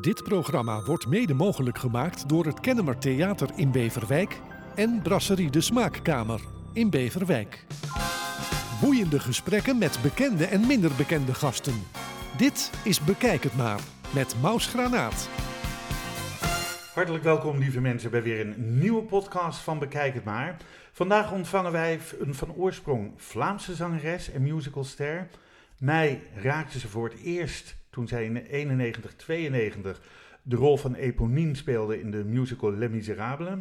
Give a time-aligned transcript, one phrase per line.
[0.00, 4.40] Dit programma wordt mede mogelijk gemaakt door het Kennemer Theater in Beverwijk
[4.74, 6.40] en Brasserie de Smaakkamer
[6.72, 7.66] in Beverwijk.
[8.80, 11.82] Boeiende gesprekken met bekende en minder bekende gasten.
[12.36, 13.80] Dit is Bekijk het maar
[14.14, 15.28] met Maus Granaat.
[16.94, 20.56] Hartelijk welkom, lieve mensen, bij weer een nieuwe podcast van Bekijk het maar.
[20.92, 25.28] Vandaag ontvangen wij een van oorsprong Vlaamse zangeres en musicalster.
[25.78, 30.00] Mij raakte ze voor het eerst toen zij in 91, 92
[30.42, 33.58] de rol van Eponine speelde in de musical Les Miserables.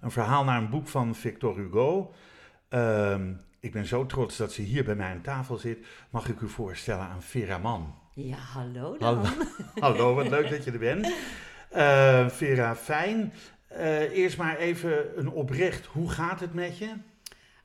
[0.00, 2.12] Een verhaal naar een boek van Victor Hugo.
[2.68, 5.86] Ehm, ik ben zo trots dat ze hier bij mij aan tafel zit.
[6.10, 7.94] Mag ik u voorstellen aan Vera Mann?
[8.14, 9.24] Ja, hallo dan.
[9.24, 9.44] Hallo,
[9.86, 11.12] hallo wat leuk dat je er bent.
[11.76, 13.32] Uh, Vera, fijn.
[13.72, 16.92] Uh, eerst maar even een oprecht, hoe gaat het met je?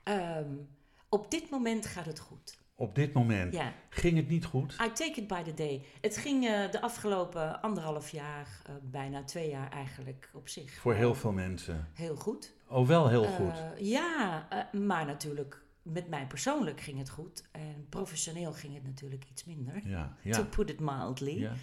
[0.03, 0.67] Um,
[1.09, 2.60] op dit moment gaat het goed.
[2.81, 3.53] Op dit moment?
[3.53, 3.73] Ja.
[3.89, 4.73] Ging het niet goed?
[4.73, 5.85] I take it by the day.
[6.01, 10.73] Het ging uh, de afgelopen anderhalf jaar, bijna twee jaar eigenlijk op zich.
[10.73, 11.87] Voor heel veel mensen?
[11.93, 12.53] Heel goed.
[12.67, 13.53] Oh, wel heel goed?
[13.77, 17.43] ja, maar natuurlijk met mij persoonlijk ging het goed.
[17.51, 19.87] En professioneel ging het natuurlijk iets minder.
[19.87, 20.31] Ja, ja.
[20.31, 21.39] To put it mildly.
[21.39, 21.53] Ja.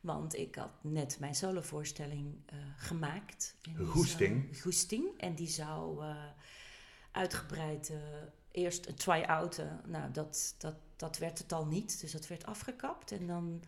[0.00, 2.34] Want ik had net mijn solovoorstelling
[2.76, 3.56] gemaakt.
[3.86, 4.60] Goesting.
[4.62, 5.04] Goesting.
[5.18, 6.04] En die zou
[7.10, 7.92] uitgebreid
[8.56, 9.80] eerst een try-outen.
[9.86, 12.00] Nou, dat, dat, dat werd het al niet.
[12.00, 13.12] Dus dat werd afgekapt.
[13.12, 13.62] En dan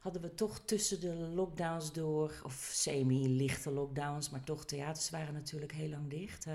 [0.00, 5.72] hadden we toch tussen de lockdowns door, of semi-lichte lockdowns, maar toch, theaters waren natuurlijk
[5.72, 6.46] heel lang dicht.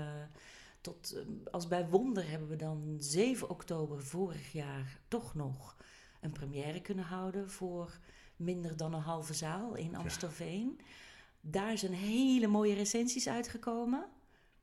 [0.80, 1.16] tot,
[1.50, 5.76] als bij wonder hebben we dan 7 oktober vorig jaar toch nog
[6.20, 7.98] een première kunnen houden voor
[8.36, 10.74] minder dan een halve zaal in Amstelveen.
[10.78, 10.84] Ja.
[11.40, 14.06] Daar zijn hele mooie recensies uitgekomen.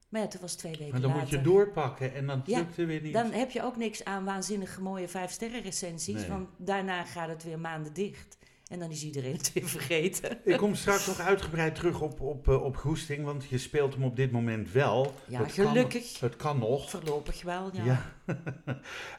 [0.09, 1.23] Maar ja, het was twee weken Maar dan later.
[1.23, 3.13] moet je doorpakken en dan ja, lukt er weer niet.
[3.13, 6.19] Dan heb je ook niks aan waanzinnige mooie vijf sterren recensies.
[6.19, 6.27] Nee.
[6.27, 8.37] Want daarna gaat het weer maanden dicht.
[8.67, 10.39] En dan is iedereen het weer vergeten.
[10.43, 14.15] Ik kom straks nog uitgebreid terug op, op, op Goesting, want je speelt hem op
[14.15, 15.13] dit moment wel.
[15.27, 16.11] Ja, het gelukkig.
[16.19, 16.89] Kan, het kan nog.
[16.89, 18.13] Voorlopig wel, ja.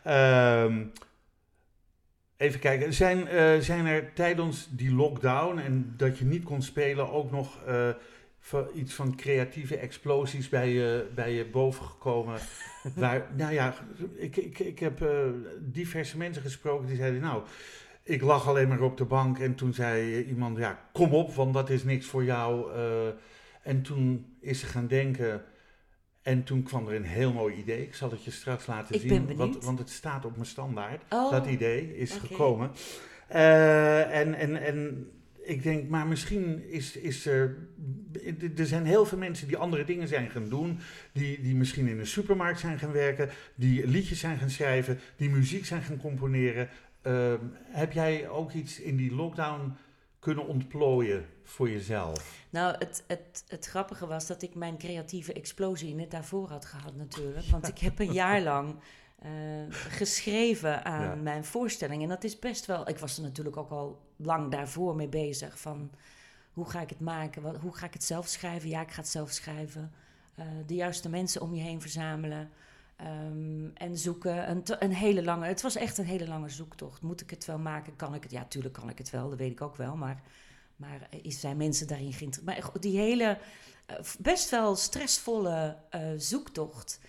[0.04, 0.64] ja.
[0.64, 0.92] um,
[2.38, 7.10] Even kijken, zijn, uh, zijn er tijdens die lockdown en dat je niet kon spelen
[7.10, 7.88] ook nog uh,
[8.74, 12.38] iets van creatieve explosies bij je, bij je boven gekomen?
[12.94, 13.74] waar, nou ja,
[14.14, 15.10] ik, ik, ik heb uh,
[15.60, 17.42] diverse mensen gesproken die zeiden, nou,
[18.02, 21.54] ik lag alleen maar op de bank en toen zei iemand, ja, kom op, want
[21.54, 22.72] dat is niks voor jou.
[23.62, 25.44] en toen is ze gaan denken,
[26.28, 27.82] en toen kwam er een heel mooi idee.
[27.82, 29.36] Ik zal het je straks laten ik zien.
[29.36, 31.02] Want, want, het staat op mijn standaard.
[31.08, 32.26] Oh, dat idee is okay.
[32.26, 32.70] gekomen.
[33.32, 35.10] Uh, en, en, en
[35.48, 37.56] ik denk, maar misschien is, is er.
[38.56, 40.78] Er zijn heel veel mensen die andere dingen zijn gaan doen.
[41.12, 43.30] Die, die misschien in een supermarkt zijn gaan werken.
[43.54, 44.98] Die liedjes zijn gaan schrijven.
[45.16, 46.68] Die muziek zijn gaan componeren.
[47.02, 49.76] Uh, heb jij ook iets in die lockdown
[50.18, 52.46] kunnen ontplooien voor jezelf?
[52.50, 56.96] Nou, het, het, het grappige was dat ik mijn creatieve explosie net daarvoor had gehad
[56.96, 57.46] natuurlijk.
[57.46, 58.74] Want ik heb een jaar lang
[59.24, 59.30] uh,
[59.70, 61.14] geschreven aan ja.
[61.14, 62.02] mijn voorstelling.
[62.02, 62.88] En dat is best wel...
[62.88, 65.90] Ik was er natuurlijk ook al lang daarvoor mee bezig van...
[66.52, 67.42] Hoe ga ik het maken?
[67.42, 68.68] Wat, hoe ga ik het zelf schrijven?
[68.68, 69.92] Ja, ik ga het zelf schrijven.
[70.38, 72.50] Uh, de juiste mensen om je heen verzamelen.
[73.00, 74.50] Um, en zoeken.
[74.50, 75.46] Een, een, hele lange...
[75.46, 77.02] Het was echt een hele lange zoektocht.
[77.02, 77.96] Moet ik het wel maken?
[77.96, 78.32] Kan ik het?
[78.32, 79.28] Ja, tuurlijk kan ik het wel.
[79.28, 79.96] Dat weet ik ook wel.
[79.96, 80.22] Maar...
[80.76, 82.62] Maar is, zijn mensen daarin geïnteresseerd?
[82.62, 83.38] Maar die hele
[83.90, 85.76] uh, best wel stressvolle
[86.16, 87.00] zoektocht.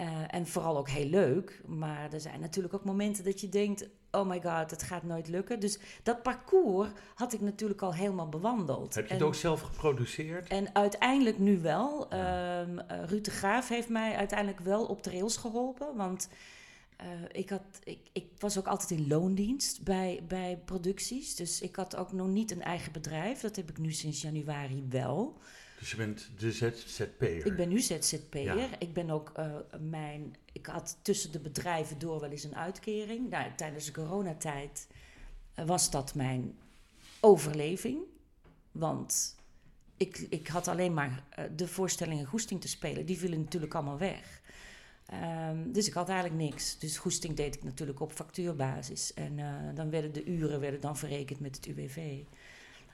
[0.00, 1.60] Uh, en vooral ook heel leuk.
[1.66, 5.28] Maar er zijn natuurlijk ook momenten dat je denkt: oh my god, het gaat nooit
[5.28, 5.60] lukken.
[5.60, 8.94] Dus dat parcours had ik natuurlijk al helemaal bewandeld.
[8.94, 10.48] Heb je en, het ook zelf geproduceerd?
[10.48, 12.06] En uiteindelijk nu wel.
[12.10, 12.60] Ja.
[12.60, 15.96] Um, Ruud de Graaf heeft mij uiteindelijk wel op de rails geholpen.
[15.96, 16.28] Want.
[17.00, 21.34] Uh, ik, had, ik, ik was ook altijd in loondienst bij, bij producties.
[21.34, 23.40] Dus ik had ook nog niet een eigen bedrijf.
[23.40, 25.38] Dat heb ik nu sinds januari wel.
[25.78, 27.46] Dus je bent de ZZP'er?
[27.46, 28.56] Ik ben nu ZZP'er.
[28.56, 28.68] Ja.
[28.78, 30.36] Ik ben ook uh, mijn...
[30.52, 33.30] Ik had tussen de bedrijven door wel eens een uitkering.
[33.30, 34.86] Nou, tijdens de coronatijd
[35.54, 36.58] was dat mijn
[37.20, 37.98] overleving.
[38.72, 39.36] Want
[39.96, 43.06] ik, ik had alleen maar uh, de voorstellingen Goesting te spelen.
[43.06, 44.40] Die vielen natuurlijk allemaal weg.
[45.50, 46.78] Um, dus ik had eigenlijk niks.
[46.78, 49.14] Dus goesting deed ik natuurlijk op factuurbasis.
[49.14, 52.22] En uh, dan werden de uren werden dan verrekend met het UWV.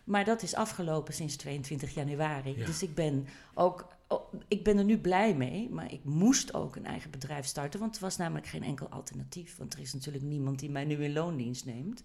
[0.05, 2.59] Maar dat is afgelopen sinds 22 januari.
[2.59, 2.67] Ja.
[2.67, 5.69] Dus ik ben, ook, oh, ik ben er nu blij mee.
[5.71, 7.81] Maar ik moest ook een eigen bedrijf starten.
[7.81, 9.57] Want er was namelijk geen enkel alternatief.
[9.57, 12.03] Want er is natuurlijk niemand die mij nu in loondienst neemt.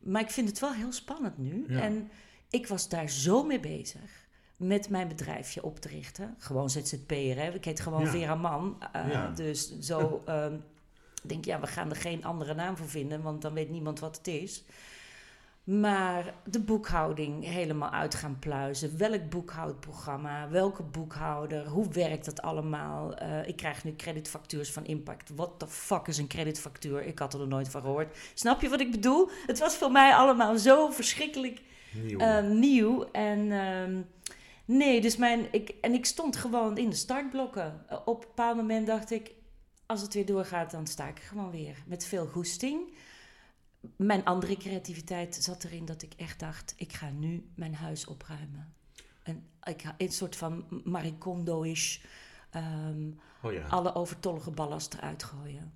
[0.00, 1.64] Maar ik vind het wel heel spannend nu.
[1.68, 1.80] Ja.
[1.80, 2.10] En
[2.50, 4.22] ik was daar zo mee bezig
[4.56, 6.34] met mijn bedrijfje op te richten.
[6.38, 7.54] Gewoon ZZP'er, hè.
[7.54, 8.10] Ik heet gewoon Ja.
[8.10, 8.82] Vera Man.
[8.96, 9.30] Uh, Ja.
[9.30, 10.56] Dus zo ehm,
[11.22, 13.22] denk ik, ja, we gaan er geen andere naam voor vinden...
[13.22, 14.64] want dan weet niemand wat het is.
[15.64, 18.98] Maar de boekhouding helemaal uit gaan pluizen.
[18.98, 23.14] Welk boekhoudprogramma, welke boekhouder, hoe werkt dat allemaal?
[23.14, 25.30] Eh, ik krijg nu creditfactuurs van Impact.
[25.34, 27.02] What the fuck is een creditfactuur?
[27.06, 28.16] Ik had er nog nooit van gehoord.
[28.34, 29.28] Snap je wat ik bedoel?
[29.46, 31.62] Het was voor mij allemaal zo verschrikkelijk
[32.02, 32.18] Nieuw.
[32.18, 33.04] eh, nieuw.
[33.12, 34.00] En ehm,
[34.64, 35.46] nee, dus mijn.
[35.50, 37.84] Ik, en ik stond gewoon in de startblokken.
[38.04, 39.32] Op een bepaald moment dacht ik.
[39.86, 41.76] Als het weer doorgaat, dan sta ik er gewoon weer.
[41.86, 42.80] Met veel goesting.
[43.96, 48.74] Mijn andere creativiteit zat erin dat ik echt dacht: ik ga nu mijn huis opruimen.
[49.22, 51.98] En ik ga een soort van Maricondo-ish.
[52.50, 53.10] ehm,
[53.42, 53.66] oh ja.
[53.68, 55.72] alle overtollige ballast eruit gooien.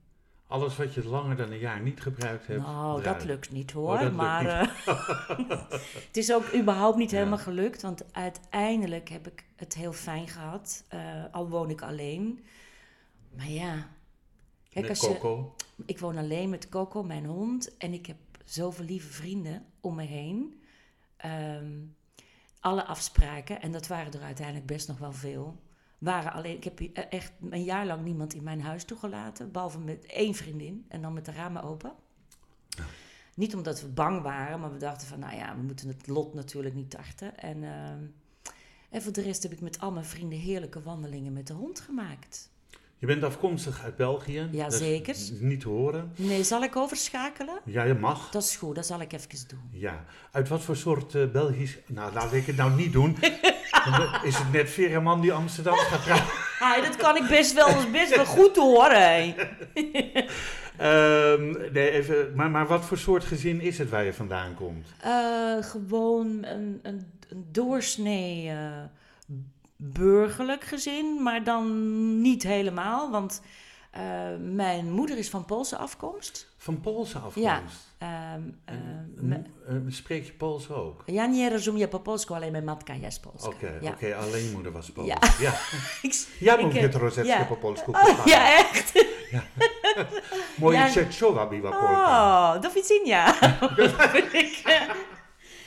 [0.46, 2.60] Alles wat je langer dan een jaar niet gebruikt hebt.
[2.62, 3.04] Nou, eruit.
[3.18, 4.12] dat lukt niet Oh, hoor.
[4.12, 4.50] maar niet.
[4.86, 5.70] eh,
[6.06, 7.16] het is ook überhaupt niet Ja.
[7.16, 7.82] helemaal gelukt.
[7.82, 10.84] Want uiteindelijk heb ik het heel fijn gehad.
[10.88, 12.44] eh, al woon ik alleen.
[13.36, 13.88] Maar ja.
[14.76, 15.54] Kijk, Met als je, Coco.
[15.86, 17.76] ik woon alleen met Coco, mijn hond.
[17.76, 20.60] En ik heb zoveel lieve vrienden om me heen.
[21.16, 21.72] Ehm,
[22.60, 25.62] alle afspraken, en dat waren er uiteindelijk best nog wel veel.
[25.98, 29.52] Waren alleen, ik heb hier echt een jaar lang niemand in mijn huis toegelaten.
[29.52, 31.92] Behalve met één vriendin en dan met de ramen open.
[33.34, 36.34] Niet omdat we bang waren, maar we dachten van, nou ja, we moeten het lot
[36.34, 37.38] natuurlijk niet tarten.
[37.38, 38.04] En, ehm,
[38.90, 41.80] en voor de rest heb ik met al mijn vrienden heerlijke wandelingen met de hond
[41.80, 42.50] gemaakt.
[42.98, 44.48] Je bent afkomstig uit België.
[44.50, 45.16] Ja, Dat is zeker.
[45.40, 46.12] Niet te horen.
[46.16, 47.60] Nee, zal ik overschakelen?
[47.64, 48.30] Ja, je mag.
[48.30, 49.60] Dat is goed, dat zal ik even doen.
[49.70, 50.04] Ja.
[50.30, 51.78] Uit wat voor soort eh, Belgisch...
[51.86, 53.16] Nou, laat ik het nou niet doen.
[53.84, 56.34] Dan is het net Veerman die Amsterdam gaat praten.
[56.58, 58.56] Ah, dat kan ik best wel, best wel goed.
[58.56, 59.34] Hé.
[60.76, 64.86] Ehm, nee, even, maar, maar wat voor soort gezin is het waar je vandaan komt?
[65.00, 68.82] Eh, gewoon een, een, een doorsnee eh,
[69.76, 73.10] burgerlijk gezin, maar dan niet helemaal.
[73.10, 73.42] Want
[73.90, 74.02] eh,
[74.40, 76.54] mijn moeder is van Poolse afkomst.
[76.56, 77.38] Van Poolse afkomst?
[77.48, 77.62] Ja.
[77.98, 81.02] Ehm, eh, En, me- eh, spreek je Pools ook?
[81.06, 83.48] ja, nie rozumiem po polsku, alleen mijn matka jest polska.
[83.48, 83.90] Oké, ja.
[83.90, 85.08] oké, alleen je moeder was Pools.
[85.08, 85.18] Ja.
[85.40, 85.52] ja.
[86.02, 86.82] Ik- Ja, ik, eh,
[87.24, 87.44] je ja.
[87.44, 88.92] po polsku Oh, ja, echt?
[90.56, 90.88] Moje Ja.
[91.48, 92.54] była Polka.
[92.54, 93.34] Oh, do widzenia.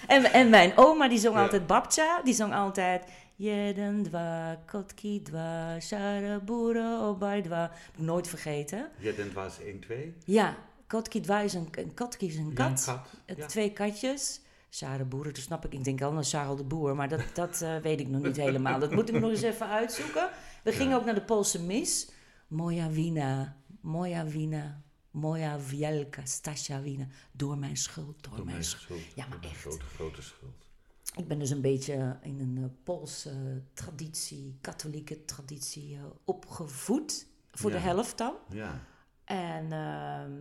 [0.07, 1.41] en, en mijn oma, die zong Ja.
[1.41, 2.21] altijd babcia.
[2.23, 3.03] Die zong altijd...
[3.39, 8.89] Jeden, dva, kotki, dva, shara, boera, obaj, ik nooit vergeten.
[9.00, 10.13] Jeden was 1, 2.
[10.25, 10.57] Ja,
[10.88, 12.83] kotki, dva is een, een kotki is een kat.
[12.86, 13.07] kat.
[13.25, 13.45] Het Ja.
[13.45, 14.41] Twee katjes.
[14.69, 15.74] Sarah Boeren, dat snap ik.
[15.74, 18.36] Ik denk al naar Charles de Boer, maar dat, dat eh, weet ik nog niet
[18.36, 18.80] helemaal.
[18.80, 20.30] Dat moet ik nog eens even uitzoeken.
[20.63, 22.09] We gingen ook naar de Poolse mis.
[22.47, 24.81] Moja wina, moja wina,
[25.12, 27.07] moja wielka, Stasia wina.
[27.31, 29.00] Door mijn schuld, door, Door mijn mijn schuld.
[29.01, 29.13] schuld.
[29.15, 29.59] Ja, maar echt.
[29.62, 30.69] Grote, grote schuld.
[31.15, 37.27] Ik ben dus een beetje in een eh, Poolse traditie, katholieke traditie eh, opgevoed.
[37.51, 38.33] Voor de helft dan.
[38.50, 38.79] Ja.
[39.23, 40.33] En ehm,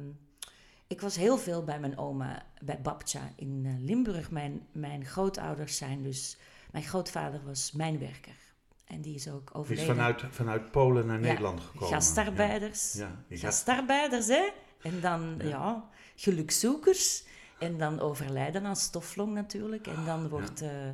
[0.86, 4.30] ik was heel veel bij mijn oma, bij Babcha in eh, Limburg.
[4.30, 6.36] Mijn, mijn grootouders zijn dus...
[6.72, 8.36] Mijn grootvader was mijnwerker.
[8.84, 9.94] En die is ook Die is overleden.
[9.94, 11.88] vanuit, vanuit Polen naar Ja, Nederland gekomen.
[11.88, 12.92] Gastarbeiders.
[12.92, 14.48] Ja, Gastarbeiders, hè?
[14.82, 15.48] En dan, Ja.
[15.48, 17.24] ja, gelukzoekers.
[17.58, 19.86] En dan overlijden aan stoflong natuurlijk.
[19.86, 20.90] En dan wordt, eh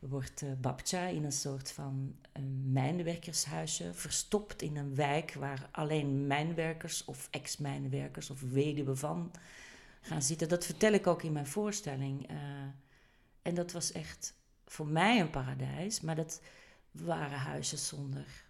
[0.00, 6.26] wordt eh, Babcha in een soort van een mijnwerkershuisje verstopt in een wijk waar alleen
[6.26, 9.30] mijnwerkers of ex-mijnwerkers of weduwen van
[10.00, 10.48] gaan zitten.
[10.48, 12.28] Dat vertel ik ook in mijn voorstelling.
[12.28, 12.36] eh.
[13.42, 14.34] en dat was echt
[14.66, 16.40] voor mij een paradijs, maar dat
[16.90, 18.44] waren huizen zonder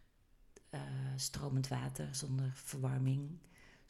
[0.70, 0.80] eh,
[1.16, 3.38] stromend water, zonder verwarming,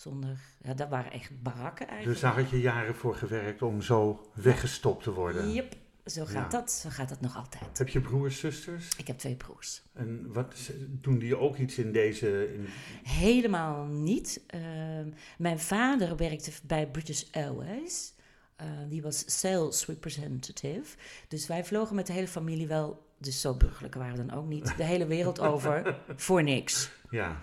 [0.00, 0.38] zonder...
[0.62, 2.20] Ja, dat waren echt barakken Dus eigenlijk.
[2.20, 5.52] daar had je jaren voor gewerkt om zo weggestopt te worden.
[5.52, 5.74] Yep,
[6.06, 6.58] zo gaat Ja.
[6.58, 6.70] dat.
[6.70, 7.78] Zo gaat dat nog altijd.
[7.78, 8.88] Heb je broers, zusters?
[8.96, 9.82] Ik heb twee broers.
[9.92, 12.54] En wat, doen die ook iets in deze...
[12.54, 12.66] In,
[13.02, 14.40] Helemaal niet.
[14.46, 18.14] Ehm, mijn vader werkte bij British Airways.
[18.56, 20.96] Eh, die was sales representative.
[21.28, 24.46] Dus wij vlogen met de hele familie wel, dus zo burgerlijk waren we dan ook
[24.46, 26.90] niet, de hele wereld over voor niks.
[27.10, 27.40] ja,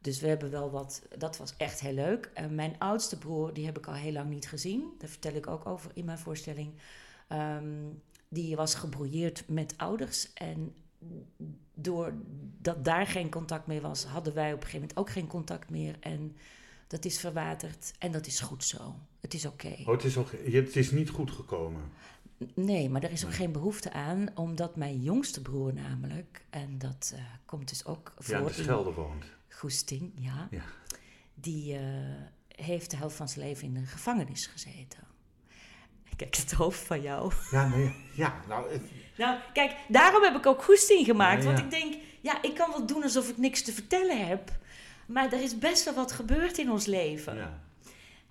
[0.00, 2.30] Dus we hebben wel wat, dat was echt heel leuk.
[2.34, 4.84] En mijn oudste broer, die heb ik al heel lang niet gezien.
[4.98, 6.72] Daar vertel ik ook over in mijn voorstelling.
[7.28, 7.64] Ehm,
[8.28, 10.32] die was gebrouilleerd met ouders.
[10.32, 10.74] En
[11.74, 15.70] doordat daar geen contact meer was, hadden wij op een gegeven moment ook geen contact
[15.70, 15.96] meer.
[16.00, 16.36] En
[16.86, 17.92] dat is verwaterd.
[17.98, 18.94] En dat is goed zo.
[19.20, 19.74] Het is oké.
[19.80, 21.82] oh, het, is ook, het is niet goed gekomen.
[22.54, 27.12] Nee, maar er is ook geen behoefte aan, omdat mijn jongste broer namelijk, en dat
[27.14, 29.24] eh, komt dus ook voor Ja, de in- Schelde woont.
[29.50, 30.48] Goesting, ja.
[30.50, 30.62] Ja.
[31.34, 31.82] Die eh,
[32.48, 34.98] heeft de helft van zijn leven in een gevangenis gezeten.
[36.16, 37.32] Kijk, het hoofd van jou.
[37.50, 38.80] Ja, nee, ja, nou,
[39.16, 41.42] Nou, kijk, daarom heb ik ook Goesting gemaakt.
[41.42, 41.52] Ja.
[41.52, 44.58] Want ik denk, ja, ik kan wel doen alsof ik niks te vertellen heb.
[45.06, 47.36] Maar er is best wel wat gebeurd in ons leven.
[47.36, 47.60] ja.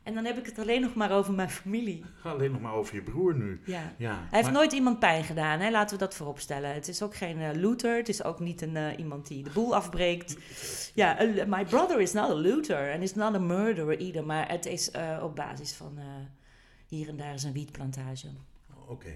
[0.03, 2.03] En dan heb ik het alleen nog maar over mijn familie.
[2.23, 3.61] Alleen nog maar over je broer nu.
[3.65, 3.93] Ja.
[3.97, 5.69] Ja, Hij heeft maar- nooit iemand pijn gedaan, hè?
[5.71, 6.73] laten we dat vooropstellen.
[6.73, 9.49] Het is ook geen eh, looter, het is ook niet een, eh, iemand die de
[9.49, 10.37] boel afbreekt.
[10.93, 14.25] Ja, my brother is not a looter and is not a murderer either.
[14.25, 15.99] Maar het is eh, op basis van
[16.87, 18.27] hier en daar is een wietplantage.
[18.87, 19.11] Oké.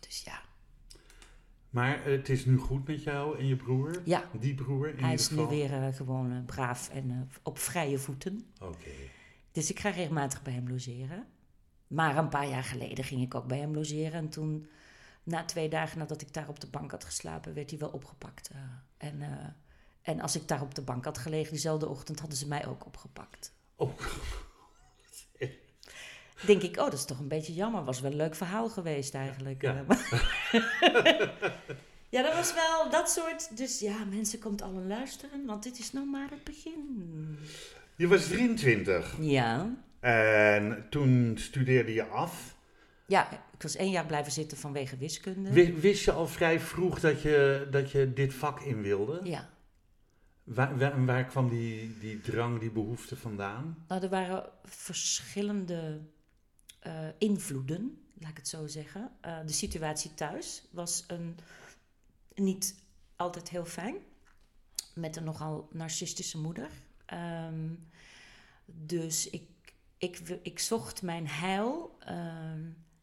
[0.00, 0.40] Dus ja,
[1.70, 4.00] Maar het is nu goed met jou en je broer?
[4.04, 8.46] ja Die broer in hij is nu weer gewoon braaf en op vrije voeten.
[8.60, 8.90] Oké.
[9.56, 11.26] Dus ik ga regelmatig bij hem logeren.
[11.86, 14.12] Maar een paar jaar geleden ging ik ook bij hem logeren.
[14.12, 14.68] En toen,
[15.22, 18.50] na twee dagen nadat ik daar op de bank had geslapen, werd hij wel opgepakt.
[18.50, 18.58] eh.
[19.08, 19.46] en, eh,
[20.02, 22.86] en als ik daar op de bank had gelegen diezelfde ochtend, hadden ze mij ook
[22.86, 23.52] opgepakt.
[23.76, 23.98] Oh,
[26.46, 27.84] Denk ik, oh, dat is toch een beetje jammer.
[27.84, 29.62] Was wel een leuk verhaal geweest eigenlijk.
[29.62, 29.84] Ja.
[29.88, 29.98] eh,
[32.14, 33.56] ja, dat was wel dat soort.
[33.56, 37.38] Dus ja, mensen komt allen luisteren, want dit is nog maar het begin.
[37.96, 39.76] Je was 23 Ja.
[40.00, 42.56] en toen studeerde je af.
[43.06, 45.52] Ja, ik was één jaar blijven zitten vanwege wiskunde.
[45.52, 49.20] Wi- Wist je al vrij vroeg dat je, dat je dit vak in wilde?
[49.24, 49.54] ja.
[50.44, 53.84] Waar, waar, waar kwam die, die drang, die behoefte vandaan?
[53.88, 56.00] Nou, er waren verschillende
[56.80, 59.10] eh, invloeden, laat ik het zo zeggen.
[59.20, 61.36] Eh, de situatie thuis was een,
[62.34, 62.74] niet
[63.16, 63.94] altijd heel fijn.
[64.94, 66.68] Met een nogal narcistische moeder.
[67.06, 67.74] Ehm,
[68.64, 69.48] dus ik,
[69.98, 72.60] ik, ik zocht mijn heil ehm,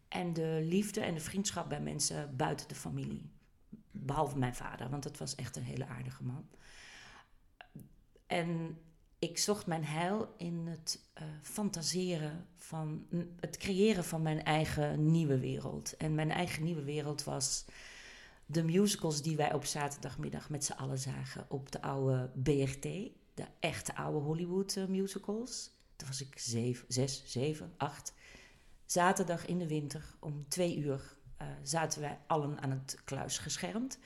[0.07, 3.31] en de liefde en de vriendschap bij mensen buiten de familie.
[3.91, 6.47] Behalve mijn vader, want dat was echt een hele aardige man.
[8.27, 8.77] En
[9.19, 13.07] ik zocht mijn heil in het eh, fantaseren van
[13.39, 15.97] het creëren van mijn eigen nieuwe wereld.
[15.97, 17.65] En mijn eigen nieuwe wereld was
[18.45, 22.87] de musicals die wij op zaterdagmiddag met z'n allen zagen op de oude BRT,
[23.33, 25.71] de echte oude Hollywood eh, musicals.
[25.95, 28.13] Toen was ik zeven, zes, zeven, acht.
[28.85, 33.97] Zaterdag in de winter om twee uur eh, zaten wij allen aan het kluis geschermd.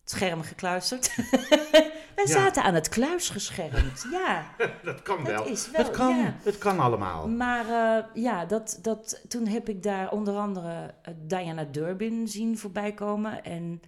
[0.00, 1.16] Het scherm gekluisterd.
[2.16, 2.26] wij Ja.
[2.26, 4.54] zaten aan het kluis geschermd, ja.
[4.82, 5.46] Dat kan Dat wel.
[5.46, 6.36] is wel, het, kan, ja.
[6.42, 7.28] het kan allemaal.
[7.28, 10.94] Maar eh, ja, dat, dat, toen heb ik daar onder andere
[11.26, 13.44] Diana Durbin zien voorbij komen.
[13.44, 13.82] En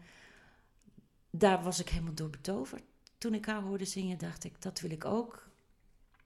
[1.31, 2.83] daar was ik helemaal door betoverd.
[3.25, 5.49] Toen ik haar hoorde zingen, dacht ik, dat wil ik ook.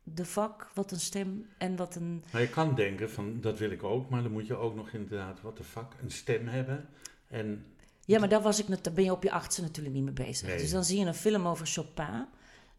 [0.02, 2.24] De vak, wat een stem en wat een...
[2.32, 4.90] Maar je kan denken van dat wil ik ook, maar dan moet je ook nog
[4.90, 6.88] inderdaad, wat de fuck, een stem hebben.
[7.28, 7.64] En
[8.04, 10.12] Ja, maar daar, was ik, net- daar ben je op je achtste natuurlijk niet mee
[10.12, 10.48] bezig.
[10.48, 10.58] Nee.
[10.58, 12.26] Dus dan zie je een film over Chopin.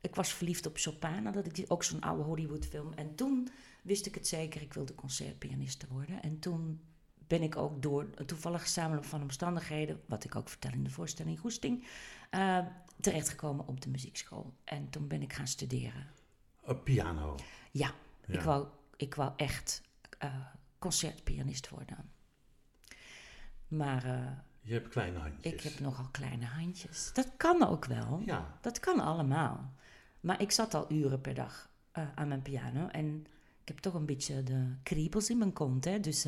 [0.02, 2.94] Ik was verliefd op Chopin, nadat ik die, ook zo'n oude Hollywood film.
[2.94, 3.50] En toen
[3.84, 6.22] wist ik het zeker, ik wilde concertpianiste worden.
[6.22, 6.80] En toen
[7.28, 10.90] ben ik ook door een toevallige samenloop van omstandigheden, wat ik ook vertel in de
[10.90, 11.84] voorstelling Goesting,
[12.30, 12.66] eh,
[13.02, 14.54] terechtgekomen op de muziekschool.
[14.64, 16.08] En toen ben ik gaan studeren.
[16.64, 17.36] een piano.
[17.72, 17.92] Ja,
[18.26, 18.34] Ja.
[18.34, 19.82] Ik, wou, ik wou echt
[20.18, 20.46] eh,
[20.80, 22.12] concertpianist worden.
[23.68, 24.32] Maar eh,
[24.62, 25.54] Je hebt kleine handjes.
[25.54, 27.14] ik heb nogal kleine handjes.
[27.14, 28.22] Dat kan ook wel.
[28.26, 29.74] Ja, Dat kan allemaal.
[30.20, 32.88] Maar ik zat al uren per dag eh, aan mijn piano.
[32.88, 33.26] En
[33.62, 35.86] ik heb toch een beetje de kriebels in mijn kont.
[35.86, 36.00] Hè?
[36.00, 36.24] Dus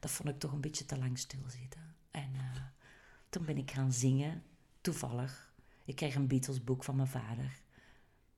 [0.00, 1.94] dat vond ik toch een beetje te lang stilzitten.
[2.10, 2.30] En
[3.28, 4.42] toen ben ik gaan zingen.
[4.86, 5.52] Toevallig.
[5.84, 7.60] Ik kreeg een Beatles boek van mijn vader.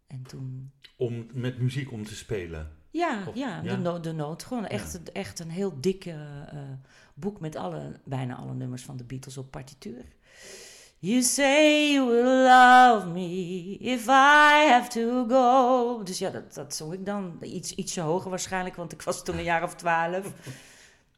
[0.07, 0.73] En toen...
[0.97, 2.73] om met muziek om te spelen.
[2.91, 3.77] Ja, Of- ja, ja?
[3.77, 4.45] De, no de noot.
[4.45, 6.11] Gewoon echt, echt een heel dikke
[6.53, 6.59] eh,
[7.15, 10.05] boek met alle, bijna alle nummers van de Beatles op partituur.
[10.99, 16.03] You say you will love me if I have to go.
[16.03, 17.39] Dus ja, dat, dat zong ik dan.
[17.43, 20.33] Iets, ietsje hoger waarschijnlijk, want ik was toen een jaar of twaalf.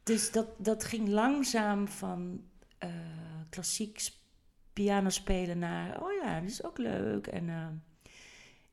[0.02, 2.40] Dus dat, dat ging langzaam van
[2.78, 2.88] eh,
[3.50, 4.19] klassiek s-
[4.72, 6.02] piano spelen naar...
[6.02, 7.26] Oh ja, dat is ook leuk.
[7.26, 7.68] En eh,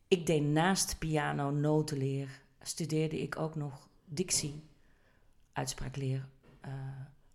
[0.08, 2.42] ik deed naast piano notenleer...
[2.62, 4.64] studeerde ik ook nog dictie,
[5.54, 6.28] uitspraakleer,
[6.62, 6.72] eh,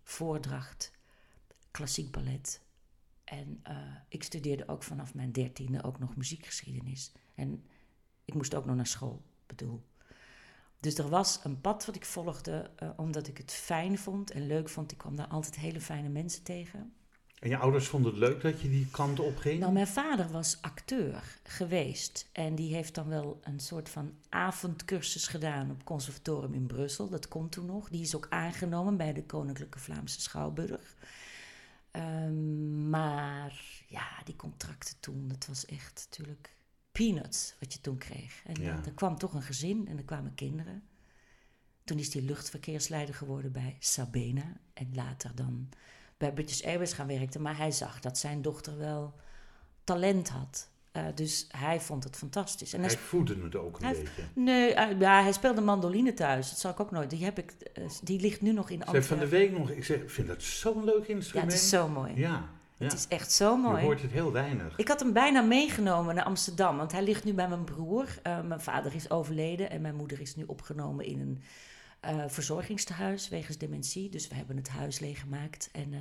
[0.03, 0.91] voordracht,
[1.71, 2.61] klassiek ballet...
[3.23, 3.75] En eh,
[4.07, 7.11] ik studeerde ook vanaf mijn dertiende ook nog muziekgeschiedenis.
[7.35, 7.63] En
[8.25, 9.83] ik moest ook nog naar school, bedoel.
[10.79, 14.47] Dus er was een pad wat ik volgde, eh, omdat ik het fijn vond en
[14.47, 14.91] leuk vond.
[14.91, 16.93] Ik kwam daar altijd hele fijne mensen tegen.
[17.43, 19.59] En je ouders vonden het leuk dat je die kant op ging?
[19.59, 22.29] Nou, mijn vader was acteur geweest.
[22.31, 27.09] En die heeft dan wel een soort van avondcursus gedaan op conservatorium in Brussel.
[27.09, 27.89] Dat kon toen nog.
[27.89, 30.95] Die is ook aangenomen bij de Koninklijke Vlaamse Schouwburg.
[31.91, 36.55] Ehm, maar ja, die contracten toen, dat was echt natuurlijk
[36.91, 38.41] peanuts wat je toen kreeg.
[38.45, 38.79] En Ja.
[38.79, 40.83] eh, er kwam toch een gezin en er kwamen kinderen.
[41.83, 44.57] Toen is hij luchtverkeersleider geworden bij Sabena.
[44.73, 45.69] En later dan
[46.23, 47.41] bij British Airways gaan werken.
[47.41, 49.13] Maar hij zag dat zijn dochter wel
[49.83, 50.67] talent had.
[50.91, 52.73] Eh, dus hij vond het fantastisch.
[52.73, 54.21] En Hij hij voedde het ook een Hij- beetje.
[54.35, 56.49] Nee, eh, ja, hij speelde mandoline thuis.
[56.49, 57.09] Dat zal ik ook nooit.
[57.09, 59.83] Die, heb ik, eh, die ligt nu nog in zei van de week nog, ik
[59.85, 61.51] zeg, vind dat zo'n leuk Ja, instrument.
[61.51, 62.11] het is zo mooi.
[62.15, 62.83] Ja, ja.
[62.83, 63.83] Het is echt zo je mooi.
[63.83, 64.77] hoort het heel weinig.
[64.77, 68.07] Ik had hem bijna meegenomen naar Amsterdam, want hij ligt nu bij mijn broer.
[68.23, 71.41] Mijn vader is overleden en mijn moeder is nu opgenomen in een
[72.03, 74.09] eh verzorgingstehuis wegens dementie.
[74.09, 75.99] Dus we hebben het huis leeggemaakt en eh,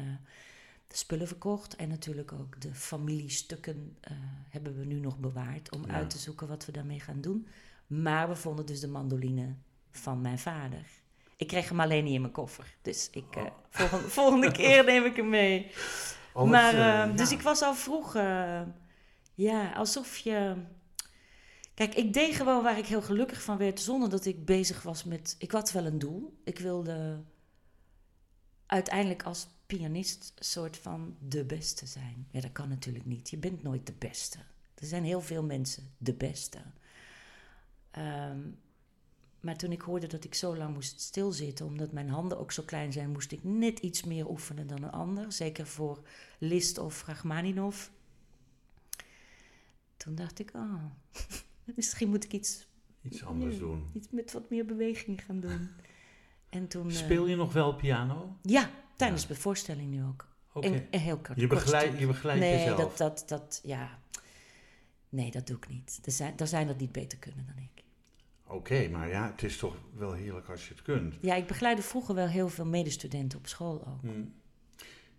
[0.87, 1.76] de spullen verkocht.
[1.76, 4.12] En natuurlijk ook de familiestukken eh,
[4.49, 5.92] hebben we nu nog bewaard om Ja.
[5.92, 7.47] uit te zoeken wat we daarmee gaan doen.
[7.87, 9.54] Maar we vonden dus de mandoline
[9.90, 10.85] van mijn vader.
[11.37, 12.75] Ik kreeg hem alleen niet in mijn koffer.
[12.82, 13.47] Dus ik, Oh.
[13.71, 15.71] volgende, volgende keer neem ik hem mee.
[16.35, 18.12] Oh, maar, dus ik was al vroeg,
[19.35, 20.54] ja, alsof je.
[21.83, 25.05] Kijk, ik deed gewoon waar ik heel gelukkig van werd, zonder dat ik bezig was
[25.05, 25.35] met.
[25.39, 26.41] Ik had wel een doel.
[26.45, 27.23] Ik wilde
[28.67, 32.27] uiteindelijk als pianist soort van de beste zijn.
[32.31, 33.31] Ja, dat kan natuurlijk niet.
[33.31, 34.39] Je bent nooit de beste.
[34.75, 36.59] Er zijn heel veel mensen de beste.
[37.91, 38.41] Ehm,
[39.41, 42.62] maar toen ik hoorde dat ik zo lang moest stilzitten, omdat mijn handen ook zo
[42.62, 45.33] klein zijn, moest ik net iets meer oefenen dan een ander.
[45.33, 46.03] Zeker voor
[46.39, 47.93] Liszt of Rachmaninoff.
[49.97, 50.85] Toen dacht ik, oh,
[51.64, 52.66] misschien moet ik iets,
[53.02, 53.85] Iets anders doen.
[53.95, 55.69] iets met wat meer beweging gaan doen.
[56.49, 58.37] En toen, eh, Speel je nog wel piano?
[58.42, 60.28] Ja, tijdens de voorstelling nu ook.
[60.52, 60.66] Oké.
[60.90, 62.00] Een heel kort Je, kort begeleid, stuk.
[62.00, 62.78] je begeleidt nee, jezelf.
[62.78, 63.99] dat, dat, dat, ja.
[65.09, 66.00] Nee, dat doe ik niet.
[66.04, 67.85] Er zijn, er zijn dat niet beter kunnen dan ik.
[68.47, 71.14] Oké, maar ja, het is toch wel heerlijk als je het kunt.
[71.21, 74.00] Ja, ik begeleidde vroeger wel heel veel medestudenten op school ook.
[74.00, 74.25] Hm.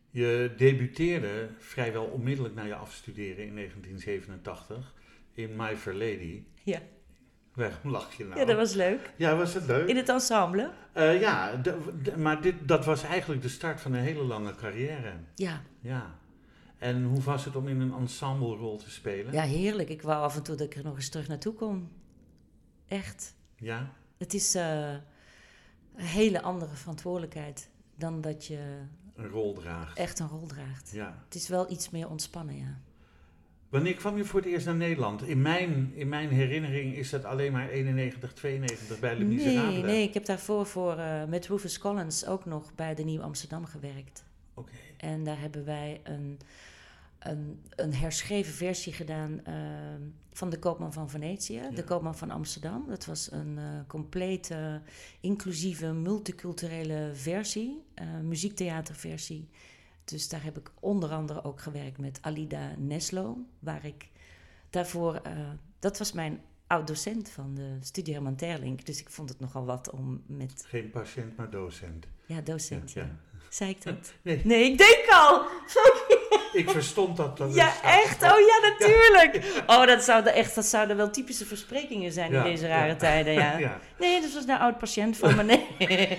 [0.09, 4.93] Je debuteerde vrijwel onmiddellijk na je afstuderen in 1987
[5.33, 6.43] in My Fair Lady.
[6.63, 6.79] Ja.
[7.53, 8.39] Waarom lach je nou?
[8.39, 9.13] ja, dat was leuk.
[9.17, 9.89] Ja, was het leuk?
[9.89, 10.71] In het ensemble?
[10.93, 11.61] Eh, ja,
[12.17, 15.13] maar dit, dat was eigenlijk de start van een hele lange carrière.
[15.35, 15.61] Ja.
[15.79, 16.15] Ja.
[16.77, 19.33] En hoe was het om in een ensemblerol te spelen?
[19.33, 19.89] ja, heerlijk.
[19.89, 21.89] Ik wou af en toe dat ik er nog eens terug naartoe kon.
[22.87, 23.35] Echt.
[23.55, 23.91] Ja?
[24.17, 24.89] Het is eh,
[25.95, 28.81] een hele andere verantwoordelijkheid dan dat je
[29.15, 29.97] Een rol draagt.
[29.97, 30.91] echt een rol draagt.
[30.93, 31.23] Ja.
[31.25, 32.79] Het is wel iets meer ontspannen, ja.
[33.73, 35.23] Wanneer kwam je voor het eerst naar Nederland?
[35.23, 39.71] In mijn, in mijn herinnering is dat alleen maar 91, 92 bij Miserable.
[39.71, 43.21] Nee, nee, ik heb daarvoor voor, eh, met Rufus Collins ook nog bij de Nieuw
[43.21, 44.23] Amsterdam gewerkt.
[44.53, 44.71] Oké.
[44.97, 46.39] En daar hebben wij een,
[47.19, 49.53] een, een herschreven versie gedaan eh,
[50.31, 51.69] van De Koopman van Venetië, Ja.
[51.69, 52.85] De Koopman van Amsterdam.
[52.87, 54.81] Dat was een eh, complete,
[55.19, 57.83] inclusieve, multiculturele versie,
[58.21, 59.49] muziektheaterversie.
[60.05, 64.07] Dus daar heb ik onder andere ook gewerkt met Alida Neslo, waar ik
[64.69, 65.31] daarvoor, eh,
[65.79, 68.85] dat was mijn oud-docent van de Studie Herman Terlink.
[68.85, 72.05] Dus ik vond het nogal wat om met, Geen patiënt, maar docent.
[72.25, 73.01] ja, docent, ja.
[73.01, 73.19] Ja.
[73.49, 74.13] Zei ik dat?
[74.21, 75.45] Nee, Nee, ik denk al.
[76.61, 77.37] ik verstond dat.
[77.37, 78.23] dat Ja, echt?
[78.23, 79.63] Oh ja, natuurlijk.
[79.67, 83.57] Oh, dat zouden echt, dat zouden wel typische versprekingen zijn in deze rare tijden, ja.
[83.67, 83.79] Ja.
[83.99, 85.43] Nee, dat was een oud patiënt van me.
[85.43, 86.17] Nee.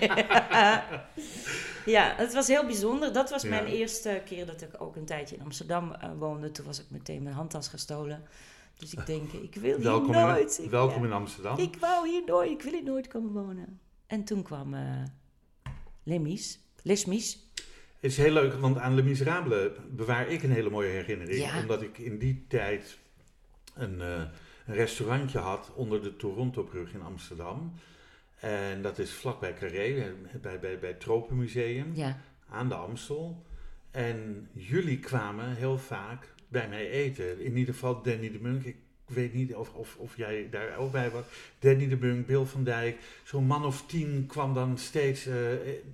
[1.87, 3.13] Ja, het was heel bijzonder.
[3.13, 3.49] Dat was Ja.
[3.49, 6.51] mijn eerste keer dat ik ook een tijdje in Amsterdam eh, woonde.
[6.51, 8.23] Toen was ik meteen mijn handtas gestolen.
[8.79, 10.59] Dus ik denk, ik wil hier Welkom, nooit.
[10.59, 11.07] in, Ik- welkom ja.
[11.07, 11.59] in Amsterdam.
[11.59, 13.81] Ik wou hier nooit, ik wil hier nooit komen wonen.
[14.07, 15.03] En toen kwam eh
[16.03, 17.39] Lemies, Lesmies.
[18.01, 21.39] Het is heel leuk, want aan Le Miserable bewaar ik een hele mooie herinnering.
[21.39, 21.59] Ja.
[21.61, 22.99] Omdat ik in die tijd
[23.75, 24.23] een, eh,
[24.67, 27.73] een restaurantje had onder de Torontobrug in Amsterdam.
[28.45, 33.43] En dat is vlakbij Carré, eh, bij, bij, bij het Tropenmuseum, Ja, aan de Amstel.
[33.91, 37.41] En jullie kwamen heel vaak bij mij eten.
[37.41, 38.65] In ieder geval Danny de Munk.
[38.65, 38.77] Ik
[39.07, 41.25] weet niet of, of, of jij daar ook bij was.
[41.59, 42.99] Danny de Munk, Bill van Dijk.
[43.23, 45.27] Zo'n man of tien kwam dan steeds...
[45.27, 45.37] eh,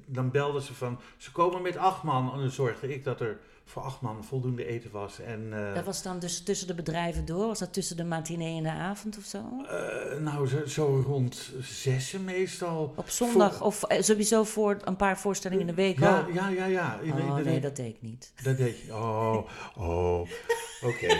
[0.06, 1.00] dan belden ze van...
[1.16, 2.32] Ze komen met acht man.
[2.32, 3.38] En dan zorgde ik dat er
[3.70, 5.20] voor acht man voldoende eten was.
[5.20, 7.46] En, eh, dat was dan dus tussen de bedrijven door?
[7.46, 9.38] Was dat tussen de matinee en de avond of zo?
[9.68, 12.92] eh, nou, zo, zo rond zessen meestal.
[12.96, 15.98] Op zondag Voor- of eh, sowieso voor een paar voorstellingen in de week?
[15.98, 16.64] Ja, ja, ja.
[16.64, 16.98] ja.
[17.02, 18.32] In- in Oh de- nee, dat deed ik niet.
[18.42, 18.94] Dat deed je.
[18.94, 20.20] Oh, oh.
[20.90, 21.08] Oké.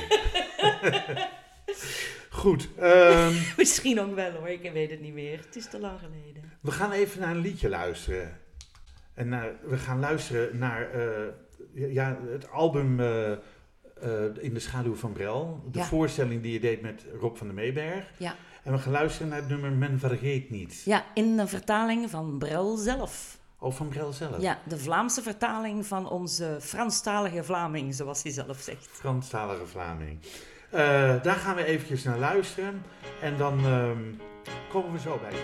[2.30, 2.68] Goed.
[2.78, 5.38] ehm, Misschien ook wel hoor, ik weet het niet meer.
[5.46, 6.52] Het is te lang geleden.
[6.60, 8.38] we gaan even naar een liedje luisteren.
[9.14, 10.88] En naar, we gaan luisteren naar
[11.74, 13.38] ja, het album eh, eh,
[14.38, 15.64] In de schaduw van Brel.
[15.70, 15.84] De Ja.
[15.84, 18.04] voorstelling die je deed met Rob van der Meeberg.
[18.16, 18.34] Ja.
[18.62, 20.82] En we gaan luisteren naar het nummer Men Vergeet Niet.
[20.84, 23.38] Ja, in een vertaling van Brel zelf.
[23.58, 24.40] Oh, van Brel zelf.
[24.40, 28.88] Ja, de Vlaamse vertaling van onze Franstalige Vlaming, zoals hij zelf zegt.
[28.92, 30.18] Franstalige Vlaming.
[30.70, 30.80] Eh,
[31.22, 32.82] daar gaan we eventjes naar luisteren.
[33.22, 34.02] En dan ehm,
[34.70, 35.38] komen we zo bij.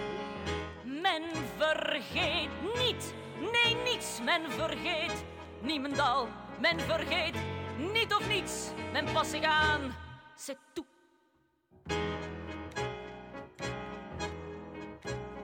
[1.02, 1.22] Men
[1.58, 5.24] vergeet niet, nee niets, men vergeet
[5.66, 6.28] niemendal.
[6.60, 7.34] Men vergeet
[7.92, 9.94] niet of niets, men past zich aan
[10.36, 10.86] c'est tout.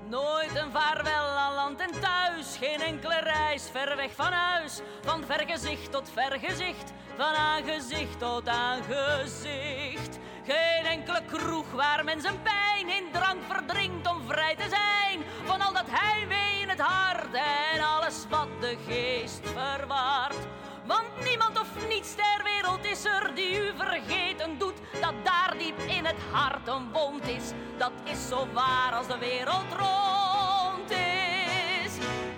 [0.09, 4.81] Nooit een vaarwel aan land en thuis, geen enkele reis ver weg van huis.
[5.03, 10.19] Van vergezicht tot vergezicht, van aangezicht tot aangezicht.
[10.47, 15.25] Geen enkele kroeg waar men zijn pijn in drank verdrinkt om vrij te zijn.
[15.45, 20.47] Van al dat heimwee in het hart en alles wat de geest verwaart.
[20.87, 24.75] Want niemand of niets ter wereld is er die u vergeten doet.
[25.01, 27.53] Dat daar diep in het hart een wond is.
[27.79, 31.93] Dat is zo waar als de wereld rond is.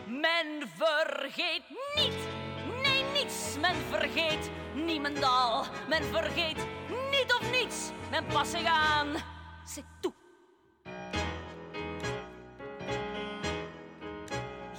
[0.06, 1.62] Men vergeet
[1.94, 2.18] niet.
[2.82, 3.56] Nee, niets.
[3.60, 5.64] Men vergeet niemendal.
[5.88, 6.66] Men vergeet
[7.64, 7.90] niets.
[8.11, 9.09] Men past zich aan.
[9.64, 10.14] C'est tout.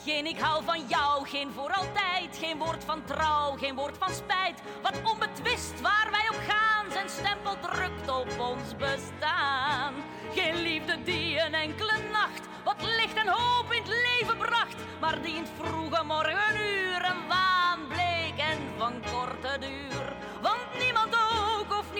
[0.05, 4.13] Geen ik hou van jou, geen voor altijd, geen woord van trouw, geen woord van
[4.13, 4.61] spijt.
[4.81, 9.93] Wat onbetwist waar wij op gaan, zijn stempel drukt op ons bestaan.
[10.33, 15.21] Geen liefde die een enkele nacht wat licht en hoop in het leven bracht, maar
[15.21, 19.94] die in het vroege morgenuur een waan bleek en van korte duur.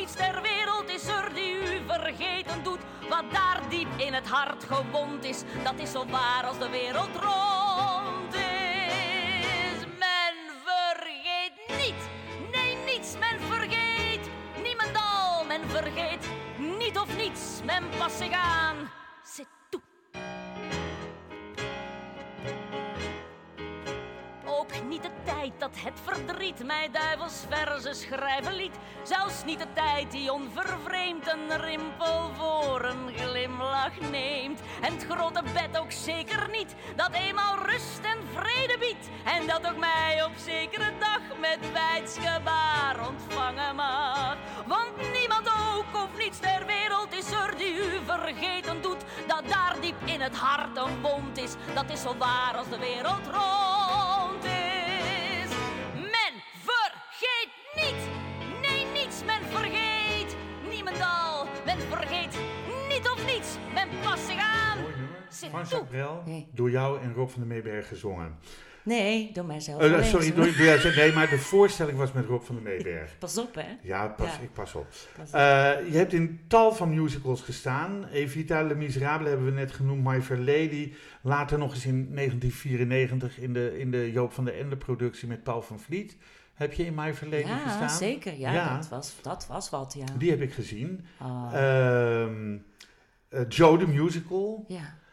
[0.05, 2.79] Niets ter wereld is er die u vergeten doet.
[3.09, 7.15] Wat daar diep in het hart gewond is, dat is zo waar als de wereld
[7.15, 9.79] rond is.
[9.99, 12.01] Men vergeet niet,
[12.51, 14.29] nee niets, men vergeet
[14.63, 15.45] niemendal.
[15.47, 16.27] Men vergeet
[16.79, 18.75] niet of niets, men past zich aan.
[19.23, 19.83] C'est tout.
[24.59, 28.75] Ook niet de tijd dat het verdriet mij duivels verzen schrijven liet.
[29.03, 34.61] Zelfs niet de tijd die onvervreemd een rimpel voor een glimlach neemt.
[34.81, 39.09] En het grote bed ook zeker niet, dat eenmaal rust en vrede biedt.
[39.23, 44.37] En dat ook mij op zekere dag met wijdsgebaar ontvangen mag.
[44.65, 49.03] Want niemand ook of niets ter wereld is er die u vergeten doet.
[49.27, 52.79] Dat daar diep in het hart een wond is, dat is zo waar als de
[52.79, 55.49] wereld rond is.
[55.95, 56.33] Men
[56.69, 58.01] vergeet niet,
[58.61, 60.35] nee niets, men vergeet
[60.69, 61.45] niemendal.
[61.65, 62.37] Men vergeet
[62.89, 64.77] niet of niets, men past zich aan.
[64.81, 65.15] Mooi nummer.
[65.29, 65.69] C'est Van tout.
[65.71, 66.47] Jacques Brel, Nee.
[66.51, 68.39] door jou en Rob van der Meeberg gezongen.
[68.85, 69.81] Nee, door mijzelf.
[69.81, 73.17] Eh, sorry, door, door nee, maar de voorstelling was met Rob van der Meeberg.
[73.17, 73.65] Pas op, hè.
[73.81, 74.39] Ja, pas, Ja.
[74.41, 74.87] ik pas op.
[75.17, 75.33] Pas op.
[75.35, 78.05] Eh, je hebt in tal van musicals gestaan.
[78.05, 80.03] Evita, Le Miserable hebben we net genoemd.
[80.03, 80.93] My Fair Lady.
[81.21, 85.43] Later nog eens in 1994 in de, in de Joop van der Ende productie met
[85.43, 86.17] Paul van Vliet.
[86.53, 87.89] Heb je in My Fair Lady ja, gestaan?
[87.89, 88.37] zeker.
[88.37, 88.75] Ja, Ja.
[88.77, 90.05] Dat, was, dat was wat, ja.
[90.17, 91.05] Die heb ik gezien.
[91.19, 92.57] Ehm,
[93.29, 94.65] eh, Joe the Musical.
[94.67, 95.03] ja.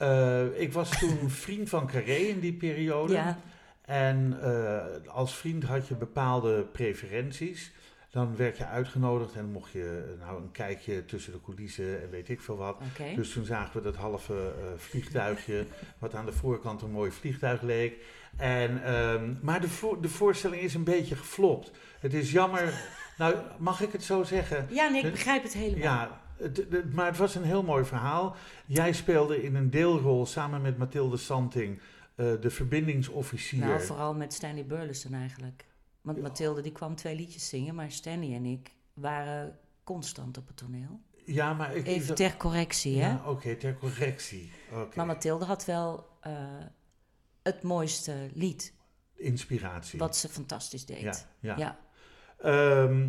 [0.00, 3.12] Eh, ik was toen vriend van Carré in die periode.
[3.12, 3.38] ja,
[3.82, 7.72] En eh, als vriend had je bepaalde preferenties.
[8.10, 12.28] Dan werd je uitgenodigd en mocht je nou een kijkje tussen de coulissen en weet
[12.28, 12.80] ik veel wat.
[13.14, 15.66] Dus toen zagen we dat halve eh, vliegtuigje,
[15.98, 17.94] wat aan de voorkant een mooi vliegtuig leek.
[18.36, 21.70] En, ehm, maar de, de voorstelling is een beetje geflopt.
[22.00, 22.72] Het is jammer,
[23.18, 24.66] nou mag ik het zo zeggen?
[24.70, 25.82] Ja, nee, ik begrijp het helemaal.
[25.82, 28.36] Ja, het, het- maar het was een heel mooi verhaal.
[28.66, 31.80] Jij speelde in een deelrol samen met Mathilde Santing,
[32.14, 33.58] eh, de verbindingsofficier.
[33.66, 35.64] Nou, vooral met Stanley Burleson eigenlijk.
[36.00, 40.56] Want Mathilde die kwam twee liedjes zingen, maar Stanley en ik waren constant op het
[40.56, 41.00] toneel.
[41.24, 41.86] ja, maar ik...
[41.86, 43.08] Even ter correctie, hè?
[43.08, 44.50] Ja, oké, ter correctie.
[44.94, 46.32] Maar Mathilde had wel eh,
[47.42, 48.74] het mooiste lied,
[49.14, 49.98] Inspiratie.
[49.98, 51.00] wat ze fantastisch deed.
[51.00, 51.56] Ja, ja.
[51.56, 51.78] ja.
[52.38, 53.08] Ehm,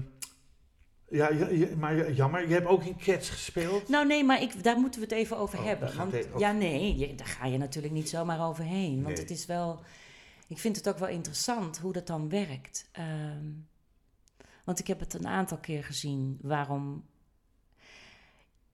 [1.12, 3.88] ja, ja, ja, maar jammer, je hebt ook in Cats gespeeld.
[3.88, 5.98] Nou nee, maar ik, daar moeten we het even over Oh, hebben.
[5.98, 8.94] Want, het- Ja, nee, je- daar ga je natuurlijk niet zomaar overheen.
[8.96, 9.24] Want Nee.
[9.26, 9.80] het is wel...
[10.48, 12.90] Ik vind het ook wel interessant hoe dat dan werkt.
[12.92, 13.46] Ehm,
[14.64, 17.06] want ik heb het een aantal keer gezien waarom...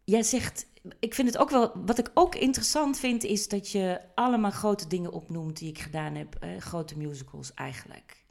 [0.03, 0.65] Jij zegt...
[0.99, 1.71] Ik vind het ook wel...
[1.85, 6.15] Wat ik ook interessant vind is dat je allemaal grote dingen opnoemt die ik gedaan
[6.15, 6.35] heb.
[6.35, 8.23] eh, grote musicals eigenlijk.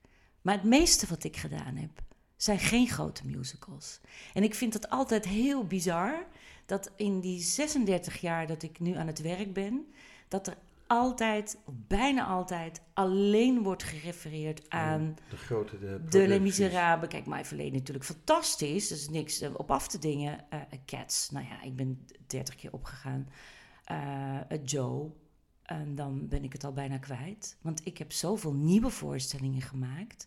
[0.42, 1.90] Maar het meeste wat ik gedaan heb
[2.36, 4.00] zijn geen grote musicals.
[4.34, 6.26] En ik vind het altijd heel bizar
[6.66, 9.86] dat in die 36 jaar dat ik nu aan het werk ben,
[10.28, 16.40] dat er altijd, of bijna altijd, alleen wordt gerefereerd aan De grote de, de Les.
[16.40, 17.08] Miserables.
[17.08, 20.50] Kijk, mijn verleden natuurlijk fantastisch, is niks eh, op af te dingen.
[20.50, 23.28] Eh, Cats, nou ja, ik ben 30 keer opgegaan.
[23.84, 25.10] Eh, Joe,
[25.62, 27.56] en dan ben ik het al bijna kwijt.
[27.60, 30.26] Want ik heb zoveel nieuwe voorstellingen gemaakt.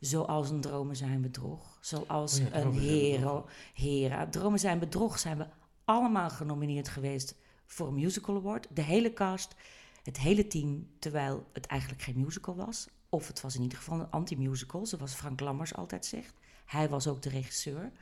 [0.00, 1.78] Zoals een Dromen zijn bedrog.
[1.80, 4.26] Zoals Oh ja, een hero, Hera.
[4.26, 5.46] Dromen zijn bedrog zijn we
[5.84, 7.34] allemaal genomineerd geweest
[7.66, 8.66] voor een musical award.
[8.70, 9.54] De hele cast,
[10.02, 12.88] het hele team, terwijl het eigenlijk geen musical was.
[13.08, 16.34] Of het was in ieder geval een anti-musical, zoals Frank Lammers altijd zegt.
[16.66, 17.92] Hij was ook de regisseur.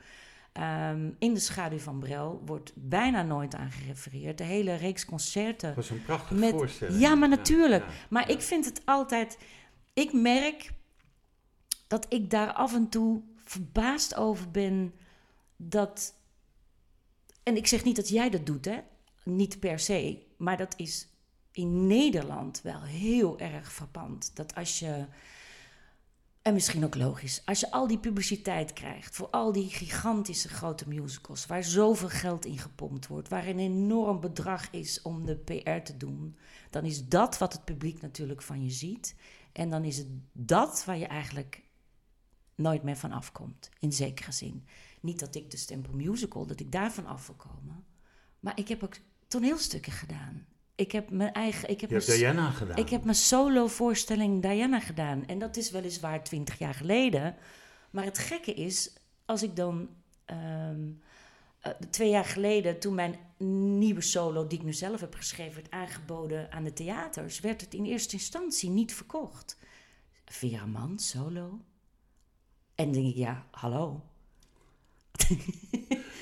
[0.53, 4.37] Ehm, in de schaduw van Brel wordt bijna nooit aan gerefereerd.
[4.37, 5.67] De hele reeks concerten.
[5.67, 6.99] Dat was een prachtige Met- voorstelling.
[6.99, 7.83] Ja, maar natuurlijk.
[7.83, 7.93] ja.
[8.09, 9.37] Maar ik vind het altijd.
[9.93, 10.71] Ik merk
[11.89, 14.93] dat ik daar af en toe verbaasd over ben
[15.55, 16.13] dat.
[17.43, 18.79] En ik zeg niet dat jij dat doet, hè?
[19.23, 20.25] Niet per se.
[20.37, 21.07] Maar dat is
[21.51, 24.35] in Nederland wel heel erg frappant.
[24.35, 25.05] Dat als je.
[26.41, 27.41] En misschien ook logisch.
[27.45, 32.45] Als je al die publiciteit krijgt voor al die gigantische grote musicals, waar zoveel geld
[32.45, 36.37] in gepompt wordt, waar een enorm bedrag is om de PR te doen,
[36.69, 39.15] dan is dat wat het publiek natuurlijk van je ziet.
[39.51, 41.67] En dan is het dat waar je eigenlijk
[42.59, 44.65] nooit meer van afkomt, in zekere zin.
[45.01, 47.85] Niet dat ik de stempel musical, dat ik daarvan af wil komen.
[48.39, 48.95] Maar ik heb ook
[49.27, 50.45] toneelstukken gedaan.
[50.75, 51.69] Ik heb mijn eigen...
[51.69, 52.77] Ik heb Je hebt mijn- Diana gedaan.
[52.77, 55.25] ik heb mijn solo-voorstelling Diana gedaan.
[55.25, 57.35] En dat is weliswaar twintig jaar geleden.
[57.89, 58.93] Maar het gekke is,
[59.25, 59.89] als ik dan
[60.25, 60.89] ehm,
[61.59, 63.15] eh, twee jaar geleden, toen mijn
[63.77, 67.73] nieuwe solo, die ik nu zelf heb geschreven, werd aangeboden aan de theaters, werd het
[67.73, 69.57] in eerste instantie niet verkocht.
[70.25, 71.59] Vera Man, solo.
[72.79, 74.01] En denk ik, ja, hallo.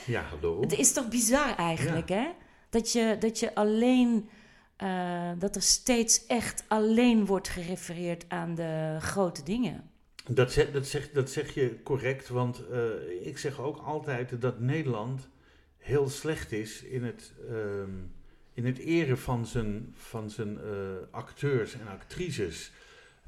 [0.06, 0.62] Ja, hallo.
[0.62, 2.28] Het is toch bizar eigenlijk, hè?
[2.70, 4.30] Dat je, dat je alleen.
[4.76, 9.90] eh, dat er steeds echt alleen wordt gerefereerd aan de grote dingen.
[10.30, 12.82] Dat zeg, dat, zeg, dat zeg je correct, want eh,
[13.22, 15.30] ik zeg ook altijd dat Nederland
[15.78, 17.92] heel slecht is in het, ehm,
[18.54, 20.64] in het eren van zijn, van zijn eh,
[21.12, 22.72] acteurs en actrices.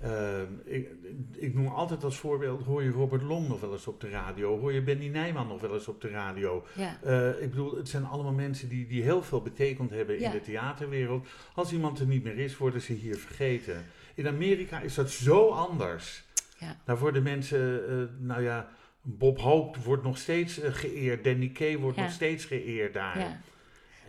[0.02, 0.90] Ehm, ik,
[1.36, 4.60] ik noem altijd als voorbeeld, hoor je Robert Long nog wel eens op de radio,
[4.60, 6.66] hoor je Benny Nijman nog wel eens op de radio.
[6.76, 10.26] Ja, Eh, ik bedoel, het zijn allemaal mensen die, die heel veel betekend hebben Ja.
[10.26, 11.28] in de theaterwereld.
[11.56, 13.86] Als iemand er niet meer is, worden ze hier vergeten.
[14.16, 16.24] In Amerika is dat zo anders.
[16.58, 16.78] Ja.
[16.86, 18.70] Daar worden mensen, eh, nou ja,
[19.02, 21.24] Bob Hope wordt nog steeds eh, geëerd.
[21.24, 23.20] Danny Kay wordt nog steeds geëerd daar.
[23.20, 23.40] ja.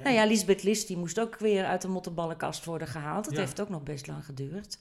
[0.02, 3.24] Nou ja, Lisbeth List die moest ook weer uit de mottenballenkast worden gehaald.
[3.24, 4.78] Dat heeft ook nog best lang geduurd.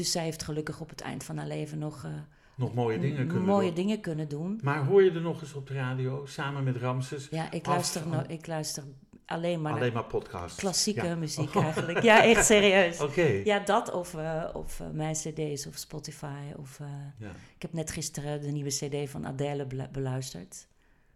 [0.00, 2.10] Dus zij heeft gelukkig op het eind van haar leven nog eh,
[2.54, 3.74] Nog mooie dingen kunnen mooie doen.
[3.74, 4.60] dingen kunnen doen.
[4.62, 7.28] Maar hoor je er nog eens op de radio, samen met Ramses?
[7.30, 8.82] Ja, ik luister, no- ik luister
[9.26, 10.58] alleen maar Alleen maar podcasts.
[10.58, 11.14] klassieke Ja.
[11.14, 12.02] muziek eigenlijk.
[12.02, 13.00] Ja, echt serieus.
[13.00, 13.40] Oké.
[13.44, 16.52] Ja, dat of, eh, of eh, mijn cd's of Spotify.
[16.56, 16.78] Of,
[17.18, 17.30] Ja.
[17.56, 20.66] ik heb net gisteren de nieuwe cd van Adele belu- beluisterd.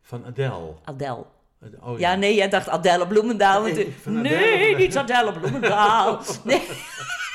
[0.03, 0.75] Van Adele.
[0.85, 1.27] Adele.
[1.81, 3.62] Oh, Ja, nee, jij dacht Adele Bloemendaal.
[3.62, 6.20] Nee, Adele nee, niet Adele Bloemendaal.
[6.44, 6.62] Nee.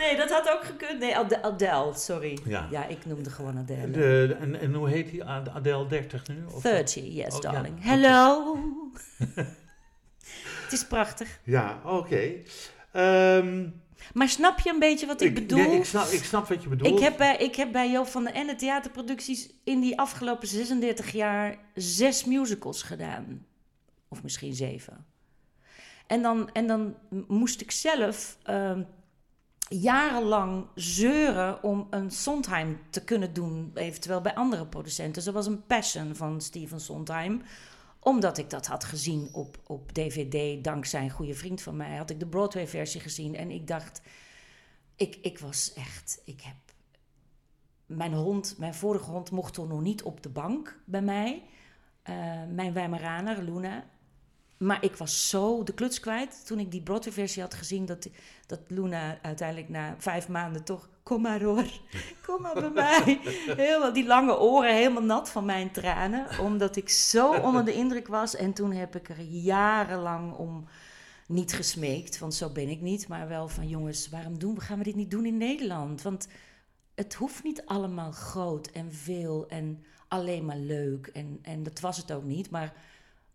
[0.00, 0.98] nee, dat had ook gekund.
[0.98, 2.38] Nee, Ade- Adele, sorry.
[2.44, 2.68] Ja.
[2.70, 3.90] Ja, ik noemde gewoon Adele.
[3.90, 5.24] De, en, en hoe heet die?
[5.24, 6.44] Ad- Adele 30 nu?
[6.54, 7.82] Of- 30, yes, Oh, darling.
[7.84, 8.56] Hello.
[10.62, 11.40] Het is prachtig.
[11.44, 12.32] Ja, oké.
[12.92, 13.68] Ehm,
[14.12, 15.58] Maar snap je een beetje wat ik, bedoel?
[15.58, 16.92] nee, ik, snap, ik snap wat je bedoelt.
[16.98, 21.12] Ik heb, bij, ik heb bij Joop van den Ende theaterproducties in die afgelopen 36
[21.12, 23.46] jaar zes musicals gedaan.
[24.08, 25.06] Of misschien zeven.
[26.06, 26.94] En dan, en dan
[27.28, 28.82] moest ik zelf ehm,
[29.78, 35.22] jarenlang zeuren om een Sondheim te kunnen doen, eventueel bij andere producenten.
[35.22, 37.42] Zo was een Passion van Steven Sondheim
[38.00, 42.10] omdat ik dat had gezien op, op DVD, dankzij een goede vriend van mij, had
[42.10, 43.34] ik de Broadway-versie gezien.
[43.36, 44.02] En ik dacht,
[44.96, 46.54] ik, ik was echt, ik heb.
[47.86, 51.42] Mijn hond, mijn vorige hond, mocht toen nog niet op de bank bij mij.
[52.02, 52.14] Eh,
[52.48, 53.84] mijn Weimaraner, Luna.
[54.60, 57.86] Maar ik was zo de kluts kwijt toen ik die Broadway-versie had gezien.
[57.86, 58.08] Dat,
[58.46, 60.88] dat Luna uiteindelijk na vijf maanden toch.
[61.02, 61.64] Kom maar hoor,
[62.26, 63.20] kom maar bij mij.
[63.56, 66.38] Helemaal die lange oren, helemaal nat van mijn tranen.
[66.38, 68.36] Omdat ik zo onder de indruk was.
[68.36, 70.64] En toen heb ik er jarenlang om
[71.26, 73.08] niet gesmeekt, want zo ben ik niet.
[73.08, 76.02] Maar wel van jongens, waarom doen, gaan we dit niet doen in Nederland?
[76.02, 76.28] Want
[76.94, 81.06] het hoeft niet allemaal groot en veel en alleen maar leuk.
[81.06, 82.50] En, en dat was het ook niet.
[82.50, 82.72] Maar,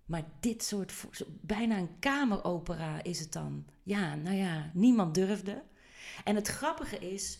[0.05, 0.93] maar dit soort,
[1.41, 3.65] bijna een kameropera is het dan.
[3.83, 5.63] Ja, nou ja, niemand durfde.
[6.23, 7.39] En het grappige is,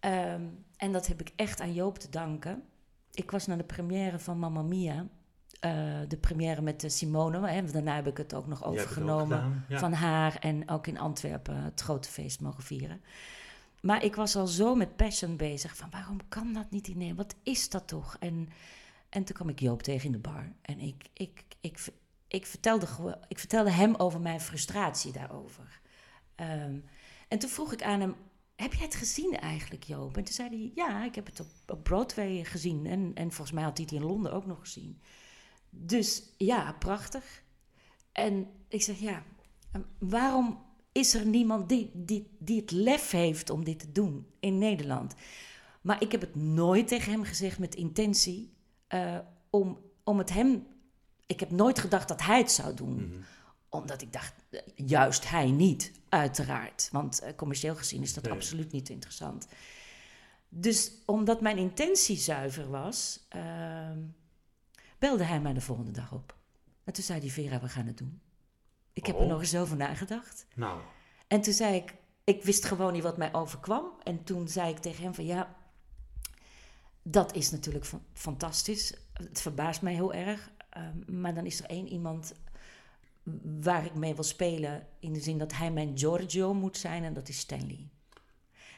[0.00, 0.42] ehm,
[0.76, 2.62] en dat heb ik echt aan Joop te danken.
[3.12, 5.06] Ik was naar de première van Mamma Mia.
[5.60, 7.48] eh, de première met de Simone.
[7.48, 9.78] Hè, daarna heb ik het ook nog ook overgenomen gedaan, ja.
[9.78, 13.00] van haar en ook in Antwerpen het grote feest mogen vieren.
[13.80, 17.32] Maar ik was al zo met passion bezig van waarom kan dat niet in Nederland?
[17.32, 18.16] Wat is dat toch?
[18.20, 18.48] En,
[19.12, 21.78] en toen kwam ik Joop tegen in de bar en ik, ik, ik,
[22.28, 25.80] ik, vertelde, ik vertelde hem over mijn frustratie daarover.
[26.34, 26.78] Ehm,
[27.28, 28.14] en toen vroeg ik aan hem,
[28.56, 30.16] heb jij het gezien eigenlijk Joop?
[30.16, 33.64] En toen zei hij, ja, ik heb het op, Broadway gezien en, en volgens mij
[33.64, 35.00] had hij het in Londen ook nog gezien.
[35.70, 37.42] Dus ja, prachtig.
[38.12, 39.22] En ik zeg, ja,
[39.72, 44.26] en waarom is er niemand die, die, die het lef heeft om dit te doen
[44.40, 45.14] in Nederland?
[45.80, 48.51] Maar ik heb het nooit tegen hem gezegd met intentie.
[48.92, 49.18] Eh,
[49.50, 50.66] om, om het hem...
[51.26, 52.94] Ik heb nooit gedacht dat hij het zou doen.
[52.94, 53.20] Mhm.
[53.68, 56.88] Omdat ik dacht, eh, juist hij niet, uiteraard.
[56.92, 58.32] Want eh, commercieel gezien is dat Nee.
[58.32, 59.46] absoluut niet interessant.
[60.48, 63.98] Dus omdat mijn intentie zuiver was, ehm,
[64.98, 66.36] belde hij mij de volgende dag op.
[66.84, 68.20] En toen zei hij, Vera, we gaan het doen.
[68.92, 69.28] Ik heb er Oh.
[69.28, 70.46] nog eens over nagedacht.
[70.54, 70.80] Nou,
[71.28, 73.84] En toen zei ik, ik wist gewoon niet wat mij overkwam.
[74.02, 75.54] En toen zei ik tegen hem van ja,
[77.02, 78.94] dat is natuurlijk fa- fantastisch.
[79.12, 80.50] Het verbaast mij heel erg.
[80.68, 82.34] Ehm, maar dan is er één iemand
[83.60, 84.86] waar ik mee wil spelen.
[84.98, 87.88] In de zin dat hij mijn Giorgio moet zijn en dat is Stanley.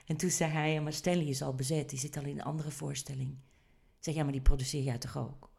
[0.06, 1.90] En toen zei hij, maar Stanley is al bezet.
[1.90, 3.30] Die zit al in een andere voorstelling.
[3.98, 5.50] Ik zeg, ja, maar die produceer jij toch ook?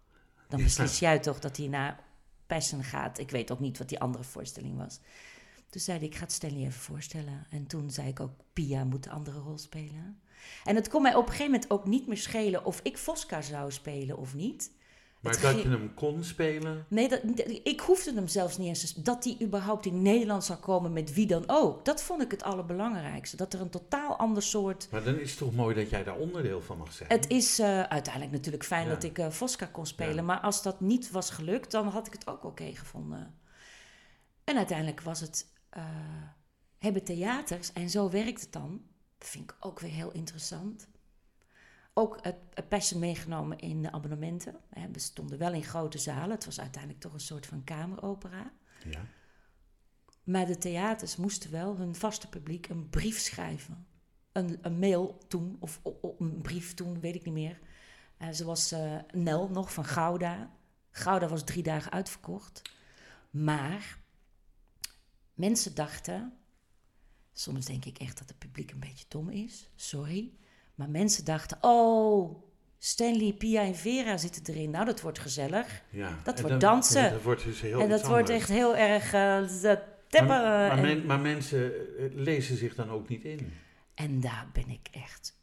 [0.49, 2.03] Dan beslis jij toch dat hij naar
[2.47, 3.17] Passion gaat.
[3.19, 4.99] Ik weet ook niet wat die andere voorstelling was.
[5.69, 7.45] Toen zei hij, ik ga het Stanley even voorstellen.
[7.49, 10.19] En toen zei ik ook, Pia moet de andere rol spelen.
[10.63, 13.41] En het kon mij op een gegeven moment ook niet meer schelen of ik Fosca
[13.41, 14.71] zou spelen of niet.
[15.21, 16.85] maar Het dat je hem kon spelen.
[16.89, 17.21] Nee, dat,
[17.63, 18.93] ik hoefde hem zelfs niet eens.
[18.93, 21.85] Dat hij überhaupt in Nederland zou komen met wie dan ook.
[21.85, 23.35] Dat vond ik het allerbelangrijkste.
[23.37, 24.87] Dat er een totaal ander soort.
[24.91, 27.09] Maar dan is het toch mooi dat jij daar onderdeel van mag zijn.
[27.09, 28.93] Het is eh, uiteindelijk natuurlijk fijn Ja.
[28.93, 30.15] dat ik eh Fosca kon spelen.
[30.15, 30.21] Ja.
[30.21, 33.39] Maar als dat niet was gelukt, dan had ik het ook oké gevonden.
[34.43, 35.45] En uiteindelijk was het.
[35.69, 35.83] eh,
[36.77, 38.81] hebben theaters, en zo werkt het dan.
[39.17, 40.87] Dat vind ik ook weer heel interessant.
[41.93, 44.55] Ook het, Passion meegenomen in de abonnementen.
[44.91, 46.29] We stonden wel in grote zalen.
[46.29, 48.51] Het was uiteindelijk toch een soort van kameropera.
[48.89, 49.05] Ja.
[50.23, 53.87] Maar de theaters moesten wel hun vaste publiek een brief schrijven.
[54.31, 55.81] Een, een mail toen, of
[56.17, 57.59] een brief toen, weet ik niet meer.
[58.17, 60.51] Eh, zoals eh, Nel nog van Gouda.
[60.91, 62.61] Gouda was drie dagen uitverkocht.
[63.29, 63.97] Maar
[65.33, 66.37] mensen dachten,
[67.37, 70.31] soms denk ik echt dat het publiek een beetje dom is, sorry.
[70.75, 72.43] Maar mensen dachten, oh,
[72.77, 74.69] Stanley, Pia en Vera zitten erin.
[74.69, 75.81] Nou, dat wordt gezellig.
[75.89, 76.19] ja.
[76.23, 77.03] Dat wordt dan- dansen.
[77.03, 79.37] ja, dat wordt dus heel en dat wordt echt heel erg eh,
[80.09, 80.27] teppen.
[80.27, 83.53] Maar, men- maar mensen eh, lezen zich dan ook niet in.
[83.93, 85.37] En daar ben ik echt.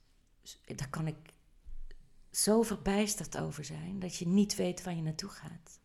[0.76, 1.16] Daar kan ik
[2.30, 5.80] zo verbijsterd over zijn dat je niet weet waar je naartoe gaat.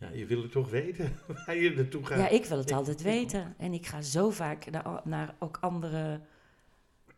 [0.00, 1.12] Ja, je wil het toch weten
[1.46, 2.18] waar je naartoe gaat.
[2.18, 3.54] Ja, ik wil het altijd weten.
[3.58, 6.20] En ik ga zo vaak naar, naar ook andere.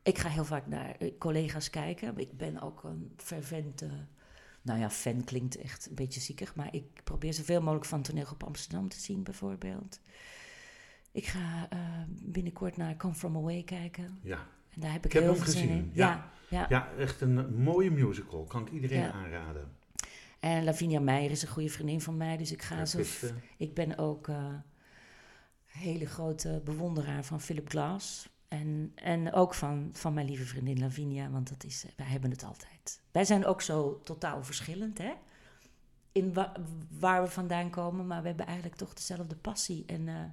[0.02, 2.18] Ik ga heel vaak naar eh, collega's kijken.
[2.18, 3.88] Ik ben ook een fervente.
[4.62, 6.54] Nou ja, fan klinkt echt een beetje ziekig.
[6.54, 10.00] Maar ik probeer zoveel mogelijk van toneel op Amsterdam te zien, bijvoorbeeld.
[11.12, 11.78] Ik ga eh,
[12.22, 14.18] binnenkort naar Come From Away kijken.
[14.22, 14.46] Ja.
[14.74, 15.90] En daar heb ik, Ik heb heel hem veel zin gezien, in.
[15.94, 16.30] ja.
[16.48, 16.66] ja, ja.
[16.68, 18.44] ja, echt een mooie musical.
[18.44, 19.12] Kan ik iedereen Ja.
[19.12, 19.68] aanraden.
[20.42, 22.98] En Lavinia Meijer is een goede vriendin van mij, dus ik ga Ja, zo.
[22.98, 23.42] Kristen.
[23.56, 24.54] Ik ben ook eh
[25.64, 28.28] hele grote bewonderaar van Philip Glass.
[28.48, 32.44] En, en ook van, van mijn lieve vriendin Lavinia, want dat is, wij hebben het
[32.44, 33.02] altijd.
[33.10, 35.12] Wij zijn ook zo totaal verschillend, hè?
[36.12, 36.52] In wa-
[36.98, 40.24] waar we vandaan komen, maar we hebben eigenlijk toch dezelfde passie en eh,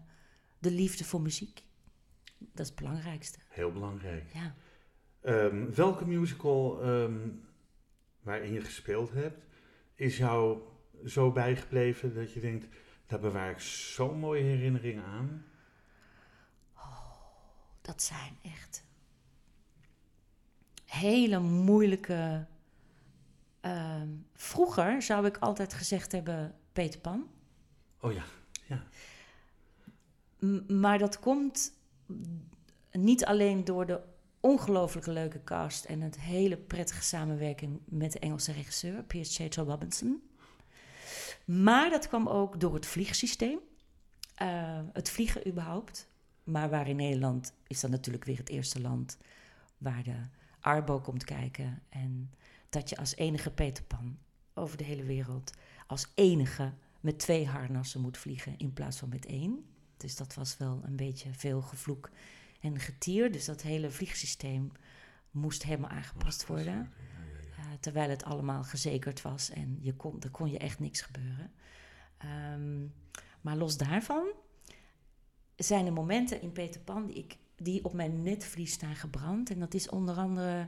[0.60, 1.64] de liefde voor muziek.
[2.38, 4.24] Dat is het belangrijkste, Heel belangrijk.
[4.34, 4.56] ja.
[5.22, 7.30] Ehm, welke musical ehm,
[8.22, 9.46] waarin je gespeeld hebt,
[10.00, 10.60] is jou
[11.06, 12.66] zo bijgebleven dat je denkt,
[13.06, 15.46] daar bewaar ik zo'n mooie herinneringen aan?
[17.82, 18.84] Dat zijn echt
[20.86, 22.46] hele moeilijke.
[23.62, 27.30] ehm, vroeger zou ik altijd gezegd hebben Peter Pan.
[28.02, 28.24] Oh ja,
[30.40, 31.74] M- maar dat komt
[32.92, 34.02] niet alleen door de
[34.40, 39.48] ongelooflijk leuke cast en het hele prettige samenwerking met de Engelse regisseur Piers J.
[39.56, 40.22] Robinson.
[41.46, 43.60] Maar dat kwam ook door het vliegsysteem.
[44.36, 46.08] Eh, het vliegen überhaupt.
[46.44, 49.18] Maar waar in Nederland is dat natuurlijk weer het eerste land
[49.78, 50.16] waar de
[50.60, 51.82] Arbo komt kijken.
[51.90, 52.32] En
[52.70, 54.18] dat je als enige Peter Pan
[54.54, 55.54] over de hele wereld,
[55.88, 59.66] als enige met twee harnassen moet vliegen in plaats van met één.
[59.98, 62.10] Dus dat was wel een beetje veel gevloek
[62.60, 63.32] en getier.
[63.32, 64.72] Dus dat hele vliegsysteem
[65.32, 66.92] moest helemaal aangepast worden.
[67.58, 71.52] Eh, terwijl het allemaal gezekerd was en je kon, er kon je echt niks gebeuren.
[72.18, 72.86] Ehm,
[73.42, 74.28] maar los daarvan
[75.56, 79.50] zijn er momenten in Peter Pan die, ik, die op mijn netvlies staan gebrand.
[79.50, 80.68] En dat is onder andere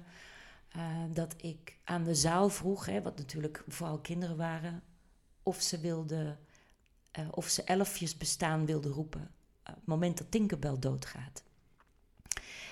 [0.70, 4.84] eh, dat ik aan de zaal vroeg, hè, wat natuurlijk vooral kinderen waren,
[5.44, 6.40] of ze wilden,
[7.12, 9.32] eh, of ze elfjes bestaan wilden roepen.
[9.66, 11.44] Op het moment dat Tinkerbell doodgaat.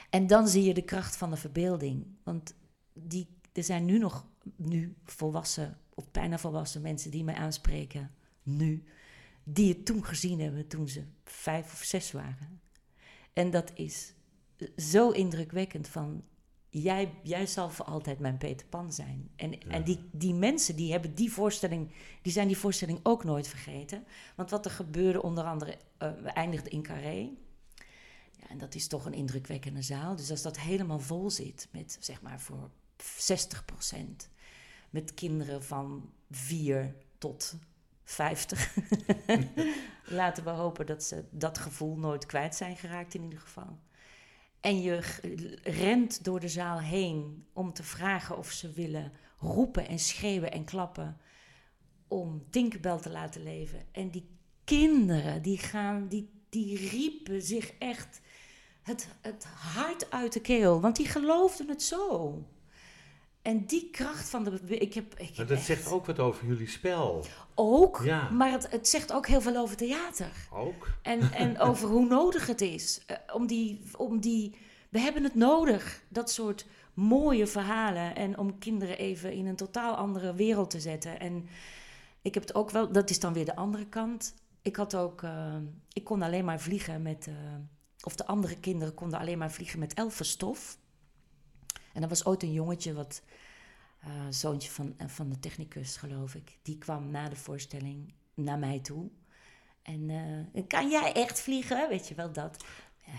[0.09, 2.05] En dan zie je de kracht van de verbeelding.
[2.23, 2.55] Want
[2.93, 8.11] die, er zijn nu nog nu volwassen, of bijna volwassen mensen die mij aanspreken,
[8.43, 8.83] nu,
[9.43, 12.61] die het toen gezien hebben toen ze vijf of zes waren.
[13.33, 14.13] En dat is
[14.77, 16.23] zo indrukwekkend van
[16.69, 19.29] jij, jij zal voor altijd mijn Peter Pan zijn.
[19.35, 21.91] En, en die, die mensen die hebben die voorstelling,
[22.21, 24.03] die zijn die voorstelling ook nooit vergeten.
[24.35, 27.29] Want wat er gebeurde, onder andere, uh, we eindigden in Carré.
[28.49, 30.15] En dat is toch een indrukwekkende zaal.
[30.15, 32.69] Dus als dat helemaal vol zit, met zeg maar voor
[33.01, 33.05] 60%
[34.89, 37.55] met kinderen van 4 tot
[38.03, 38.75] 50.
[40.05, 43.79] Laten we hopen dat ze dat gevoel nooit kwijt zijn geraakt in ieder geval.
[44.59, 44.99] En je
[45.63, 50.65] rent door de zaal heen om te vragen of ze willen roepen en schreeuwen en
[50.65, 51.17] klappen
[52.07, 53.81] om Tinkerbell te laten leven.
[53.91, 54.29] En die
[54.63, 58.21] kinderen, die gaan, die, die riepen zich echt
[58.81, 62.35] het, het hart uit de keel, want die geloofden het zo.
[63.41, 64.59] En die kracht van de.
[64.67, 67.25] Ik heb, ik maar dat zegt ook wat over jullie spel.
[67.55, 68.29] Ook, ja.
[68.29, 70.31] maar het, het zegt ook heel veel over theater.
[70.53, 70.87] Ook.
[71.01, 73.01] En, en over hoe nodig het is.
[73.11, 74.57] Uh, om die, om die.
[74.89, 78.15] We hebben het nodig, dat soort mooie verhalen.
[78.15, 81.19] En om kinderen even in een totaal andere wereld te zetten.
[81.19, 81.47] En
[82.21, 82.91] ik heb het ook wel.
[82.91, 84.33] Dat is dan weer de andere kant.
[84.61, 85.21] Ik had ook.
[85.21, 85.55] Uh,
[85.93, 87.27] ik kon alleen maar vliegen met.
[87.27, 87.35] Uh,
[88.03, 90.77] of de andere kinderen konden alleen maar vliegen met elfenstof.
[91.93, 93.21] En er was ooit een jongetje, wat
[94.05, 96.57] uh, zoontje van, uh, van de technicus, geloof ik.
[96.61, 99.09] Die kwam na de voorstelling naar mij toe.
[99.81, 100.09] En
[100.53, 101.89] uh, kan jij echt vliegen?
[101.89, 102.65] Weet je wel dat?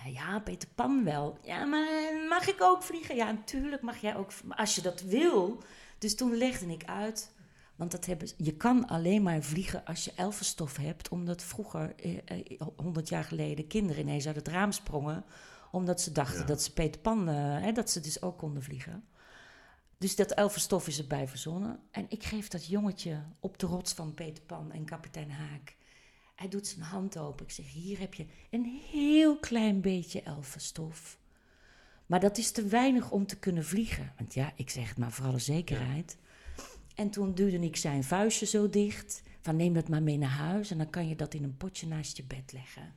[0.06, 1.38] ja, Peter Pan wel.
[1.42, 1.88] Ja, maar
[2.28, 3.16] mag ik ook vliegen?
[3.16, 4.32] Ja, natuurlijk mag jij ook.
[4.48, 5.62] Als je dat wil.
[5.98, 7.32] Dus toen legde ik uit.
[7.80, 11.08] Want dat hebben, je kan alleen maar vliegen als je elfenstof hebt.
[11.08, 11.94] Omdat vroeger,
[12.76, 15.24] honderd jaar geleden, kinderen ineens uit het raam sprongen
[15.70, 19.04] omdat ze dachten dat ze Peter Pan, hè, dat ze dus ook konden vliegen.
[19.98, 21.80] Dus dat elfenstof is erbij verzonnen.
[21.90, 25.76] En ik geef dat jongetje op de rots van Peter Pan en kapitein Haak.
[26.34, 27.44] Hij doet zijn hand open.
[27.46, 31.18] Ik zeg, hier heb je een heel klein beetje elfenstof.
[32.06, 34.12] Maar dat is te weinig om te kunnen vliegen.
[34.18, 36.16] Want ja, ik zeg het maar voor alle zekerheid.
[37.00, 39.22] En toen duwde ik zijn vuistje zo dicht.
[39.40, 41.86] Van neem dat maar mee naar huis en dan kan je dat in een potje
[41.86, 42.94] naast je bed leggen.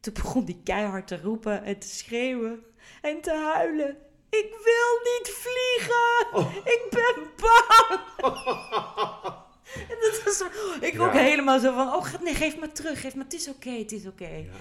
[0.00, 2.62] Toen begon hij keihard te roepen en te schreeuwen
[3.02, 3.96] en te huilen.
[4.28, 6.32] Ik wil niet vliegen!
[6.32, 6.56] Oh.
[6.56, 8.00] Ik ben bang!
[9.90, 10.44] en dat was
[10.80, 13.70] ik ook helemaal zo van, oh nee, geef me terug, geef me, het is oké,
[13.70, 14.28] het is oké.
[14.28, 14.52] Ja.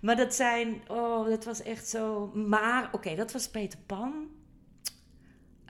[0.00, 2.26] Maar dat zijn, oh, dat was echt zo.
[2.34, 4.28] Maar, oké, dat was Peter Pan.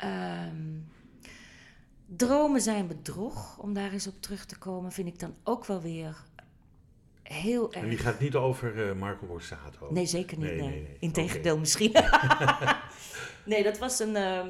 [0.04, 0.89] Um,
[2.16, 5.80] dromen zijn bedrog, om daar eens op terug te komen, vind ik dan ook wel
[5.80, 6.24] weer
[7.22, 7.82] heel erg.
[7.82, 9.92] En die gaat niet over uh, Marco Borsato?
[9.92, 10.46] Nee, zeker niet.
[10.46, 10.70] Nee, nee.
[10.70, 11.92] nee, Integendeel misschien.
[13.44, 14.46] nee, dat was, een, uh,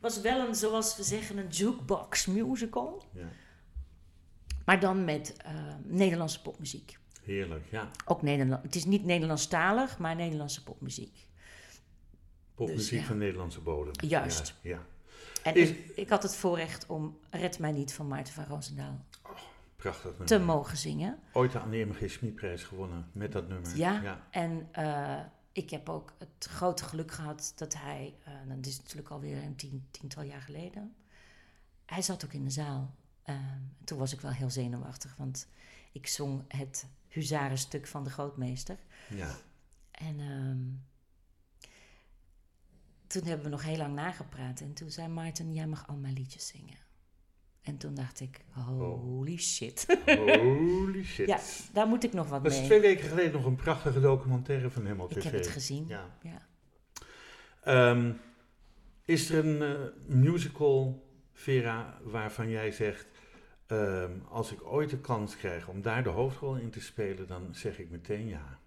[0.00, 3.02] was wel een, zoals we zeggen, een jukebox musical.
[3.12, 3.28] Ja.
[4.64, 6.98] Maar dan met uh, Nederlandse popmuziek.
[7.22, 7.90] Heerlijk, ja.
[8.04, 8.62] Ook Nederland.
[8.62, 11.28] Het is niet Nederlandstalig, maar Nederlandse popmuziek.
[12.54, 13.04] Popmuziek dus, ja.
[13.06, 13.92] van Nederlandse bodem.
[14.08, 14.54] Juist.
[14.60, 14.70] Ja.
[14.70, 14.86] ja.
[15.44, 15.68] En is...
[15.68, 19.04] ik, ik, had het voorrecht om Red mij niet van Maarten van Roosendaal
[19.76, 21.18] Prachtig te mogen zingen.
[21.32, 23.76] Ooit de MG Smitprijs gewonnen met dat nummer.
[23.76, 25.18] Ja, en uh,
[25.52, 29.56] ik heb ook het grote geluk gehad dat hij, uh, dat is natuurlijk alweer een
[29.56, 30.94] tien, tiental jaar geleden,
[31.86, 32.94] hij zat ook in de zaal.
[33.26, 33.36] Uh,
[33.84, 35.48] toen was ik wel heel zenuwachtig, want
[35.92, 38.78] ik zong het huzarenstuk van de grootmeester.
[39.08, 39.36] Ja.
[39.90, 40.84] En um,
[43.14, 46.14] toen hebben we nog heel lang nagepraat en toen zei Maarten, jij mag al mijn
[46.14, 46.78] liedjes zingen.
[47.62, 49.86] En toen dacht ik, holy shit.
[50.06, 51.26] Holy shit.
[51.26, 51.40] ja,
[51.72, 52.50] daar moet ik nog wat mee.
[52.50, 55.16] Dat is twee weken geleden nog een prachtige documentaire van hem op tv.
[55.16, 56.18] Ik heb het gezien, ja.
[56.22, 57.90] ja.
[57.90, 58.20] Um,
[59.04, 63.06] is er een uh, musical, Vera, waarvan jij zegt...
[63.66, 67.54] Um, als ik ooit de kans krijg om daar de hoofdrol in te spelen, dan
[67.54, 68.58] zeg ik meteen ja.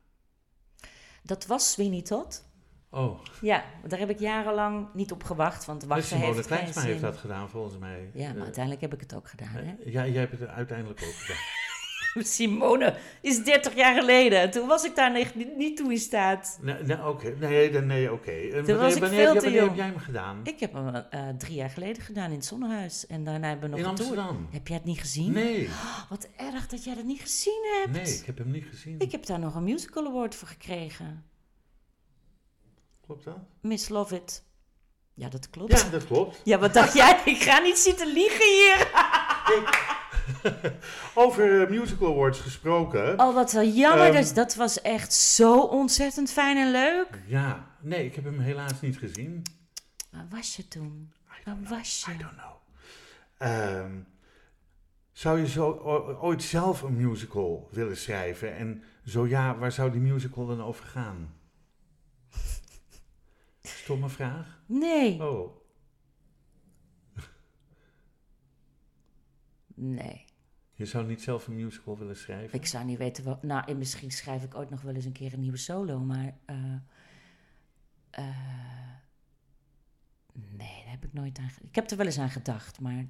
[1.23, 2.46] Dat was Sweeney Todd.
[2.89, 3.19] Oh.
[3.41, 7.17] Ja, daar heb ik jarenlang niet op gewacht, want wachten dus heeft Kleinsma heeft dat
[7.17, 8.09] gedaan, volgens mij.
[8.13, 9.75] Ja, maar uh, uiteindelijk heb ik het ook gedaan, hè?
[9.85, 11.43] Ja, jij hebt het uiteindelijk ook gedaan.
[12.35, 14.51] Simone is 30 jaar geleden.
[14.51, 16.59] Toen was ik daar niet, niet toe in staat.
[16.61, 17.35] Nee, nee oké.
[17.39, 18.63] Nee, nee.
[18.63, 19.67] Toen was ik veel te jong.
[19.67, 20.39] heb jij hem gedaan?
[20.43, 23.07] Ik heb hem uh, drie jaar geleden gedaan in het Zonnehuis.
[23.07, 24.47] En daarna hebben we nog in Amsterdam?
[24.51, 25.31] Heb jij het niet gezien?
[25.31, 25.65] Nee.
[25.65, 27.91] Oh, wat erg dat jij dat niet gezien hebt.
[27.91, 28.99] Nee, ik heb hem niet gezien.
[28.99, 31.23] Ik heb daar nog een musical award voor gekregen.
[33.07, 33.37] Klopt dat?
[33.61, 34.43] Miss Love It.
[35.13, 35.71] Ja, dat klopt.
[35.71, 36.41] Ja, dat klopt.
[36.43, 37.21] Ja, wat dacht jij?
[37.25, 38.91] Ik ga niet zitten liegen hier.
[41.23, 43.19] Over Musical Awards gesproken.
[43.19, 44.07] Oh, wat wel jammer.
[44.07, 47.21] Um, dus dat was echt zo ontzettend fijn en leuk.
[47.25, 49.43] Ja, nee, ik heb hem helaas niet gezien.
[50.11, 51.13] Waar was je toen?
[51.43, 52.11] Waar was je?
[52.11, 52.55] I don't know.
[53.83, 54.07] Um,
[55.11, 55.71] zou je zo
[56.21, 58.55] ooit zelf een musical willen schrijven?
[58.55, 61.36] En zo ja, waar zou die musical dan over gaan?
[63.67, 64.61] Stomme vraag?
[64.65, 65.23] Nee.
[65.23, 65.55] Oh.
[69.75, 70.25] Nee.
[70.73, 72.59] Je zou niet zelf een musical willen schrijven?
[72.59, 73.43] Ik zou niet weten wat.
[73.43, 76.37] Nou, en misschien schrijf ik ooit nog wel eens een keer een nieuwe solo, maar.
[76.45, 76.73] eh,
[78.09, 78.25] eh,
[80.33, 81.49] nee, daar heb ik nooit aan.
[81.61, 83.05] Ik heb er wel eens aan gedacht, maar.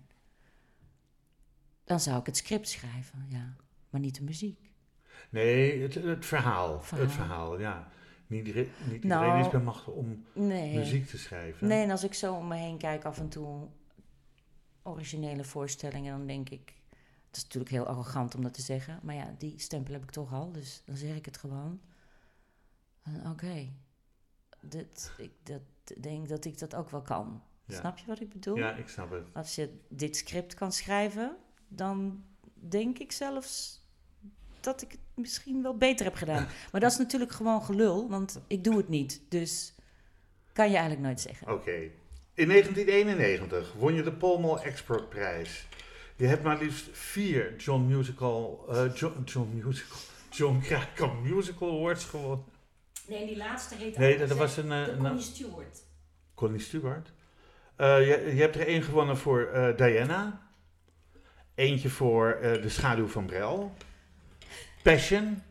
[1.83, 3.55] Dan zou ik het script schrijven, ja.
[3.89, 4.71] Maar niet de muziek.
[5.29, 6.81] Nee, het, het verhaal.
[6.81, 7.05] Verhaal.
[7.05, 7.87] Het verhaal, ja.
[8.27, 10.75] Niet, iedereen- niet Nou, iedereen is bij macht om Nee.
[10.77, 11.67] muziek te schrijven.
[11.67, 13.67] Nee, en als ik zo om me heen kijk af en toe
[14.83, 16.75] originele voorstellingen, dan denk ik.
[17.27, 20.09] Het is natuurlijk heel arrogant om dat te zeggen, maar ja, die stempel heb ik
[20.11, 21.79] toch al, dus dan zeg ik het gewoon.
[23.25, 23.69] Oké,
[24.61, 25.61] dit, ik dat,
[26.01, 27.41] denk dat ik dat ook wel kan.
[27.65, 27.75] Ja.
[27.79, 28.57] Snap je wat ik bedoel?
[28.57, 29.23] Ja, ik snap het.
[29.33, 31.35] Als je dit script kan schrijven,
[31.67, 32.23] dan
[32.53, 33.81] denk ik zelfs
[34.67, 36.47] dat ik het misschien wel beter heb gedaan.
[36.71, 39.21] Maar dat is natuurlijk gewoon gelul, want ik doe het niet.
[39.29, 39.73] Dus
[40.53, 41.53] kan je eigenlijk nooit zeggen.
[41.53, 41.71] Oké.
[42.33, 45.67] In 1991 won je de Polmol Exportprijs.
[46.15, 49.97] Je hebt maar liefst vier John Musical, eh, John, John Musical,
[50.29, 50.63] John
[51.23, 52.45] Musical Awards gewonnen.
[53.07, 55.83] Nee, die laatste heet Nee, dat was een, eh, een- Connie Stewart.
[56.33, 57.11] Connie Stewart.
[57.75, 60.41] Eh, je, je hebt er één gewonnen voor eh, Diana.
[61.55, 63.73] Eentje voor eh, De Schaduw van Brel.
[64.87, 65.43] Passion.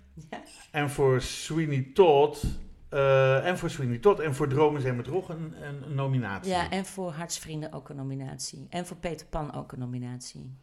[0.71, 2.43] En voor Sweeney Todd.
[2.89, 4.21] eh, en voor Sweeney Todd.
[4.21, 5.55] En voor Dromen zijn met Rog een,
[5.95, 6.53] nominatie.
[6.53, 8.67] Ja, en voor Hartsvrienden ook een nominatie.
[8.71, 10.57] En voor Peter Pan ook een nominatie.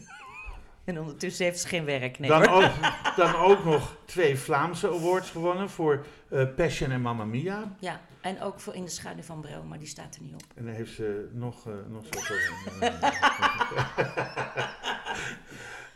[0.84, 2.70] en ondertussen heeft ze geen werk, nee dan, ook,
[3.16, 7.76] dan ook nog twee Vlaamse awards gewonnen voor eh, Passion en Mamma Mia.
[7.80, 10.44] Ja, en ook voor In de Schaduw van Brel, maar die staat er niet op.
[10.54, 12.54] En dan heeft ze nog, eh nog zoveel.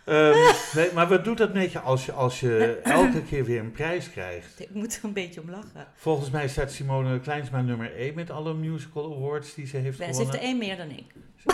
[0.04, 3.60] Ehm, nee, maar wat doet dat met je als je, als je elke keer weer
[3.60, 4.60] een prijs krijgt?
[4.60, 5.86] Ik moet er een beetje om lachen.
[5.94, 10.04] Volgens mij staat Simone Kleinsma nummer 1 met alle musical awards die ze heeft Ze
[10.04, 10.40] heeft gewonnen.
[10.40, 11.04] er één meer dan ik.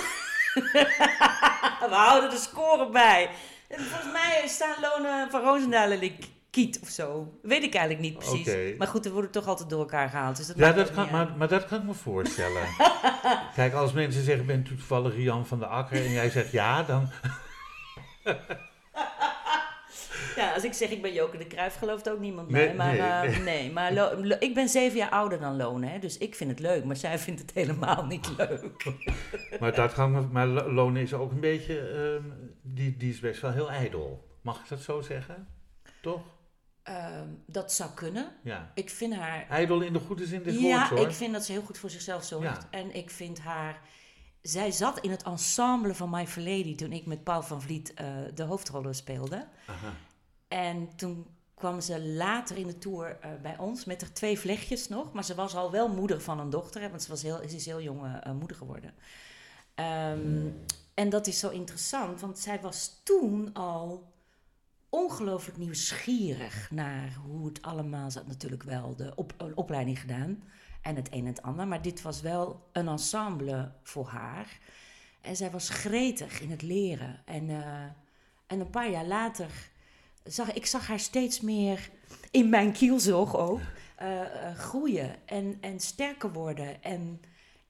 [1.91, 3.31] We houden de score bij.
[3.69, 7.33] En volgens mij staan Lonen van Roosendaal en ik kiet of zo.
[7.43, 8.77] Weet ik eigenlijk niet precies.
[8.79, 10.37] Maar goed, er worden toch altijd door elkaar gehaald.
[10.37, 12.63] Dus dat Ja, dat kan, maar, maar dat kan ik me voorstellen.
[13.55, 16.05] Kijk, als mensen zeggen, bent u toevallig Rian van der Akker?
[16.05, 17.09] En jij zegt ja, dan...
[20.37, 22.97] Ja, als ik zeg ik ben Joke de Cruijff, gelooft ook niemand Nee, mij.
[22.99, 23.73] Maar, nee, eh, nee.
[23.73, 26.59] maar Lo- Lo- ik ben zeven jaar ouder dan Lone, hè, dus ik vind het
[26.61, 26.85] leuk.
[26.85, 28.85] Maar zij vindt het helemaal niet leuk.
[29.61, 29.97] Maar, dat
[30.33, 31.79] maar Lo- Lone is ook een beetje...
[31.89, 32.25] ehm,
[32.63, 34.29] die, die is best wel heel ijdel.
[34.43, 35.49] Mag ik dat zo zeggen?
[36.03, 36.21] Toch?
[36.83, 38.33] Ehm, dat zou kunnen.
[38.43, 38.71] Ja.
[38.75, 40.99] Ik vind haar Ijdel in de goede zin des ja, woords, hoor.
[41.09, 42.45] ik vind dat ze heel goed voor zichzelf zorgt.
[42.63, 42.79] Ja.
[42.79, 43.81] En ik vind haar...
[44.43, 47.95] Zij zat in het ensemble van My Fair Lady toen ik met Paul van Vliet
[47.95, 49.49] eh, de hoofdrollen speelde.
[49.67, 49.93] Aha.
[50.49, 54.89] En toen kwam ze later in de tour eh, bij ons met er twee vlechtjes
[54.89, 55.13] nog.
[55.13, 57.57] Maar ze was al wel moeder van een dochter, hè, want ze, was heel, ze
[57.57, 58.95] is heel jong eh, moeder geworden.
[59.75, 60.49] Ehm,
[60.95, 64.13] en dat is zo interessant, want zij was toen al
[64.89, 68.27] ongelooflijk nieuwsgierig naar hoe het allemaal zat.
[68.27, 70.43] Natuurlijk wel de op, opleiding gedaan
[70.83, 71.69] en het een en het ander.
[71.69, 74.59] Maar dit was wel een ensemble voor haar.
[75.21, 77.23] En zij was gretig in het leren.
[77.25, 77.83] En, eh,
[78.47, 79.71] en een paar jaar later
[80.25, 81.91] zag ik zag haar steeds meer
[82.31, 83.61] in mijn kielzog ook
[83.97, 87.21] eh, eh, groeien en, en sterker worden en,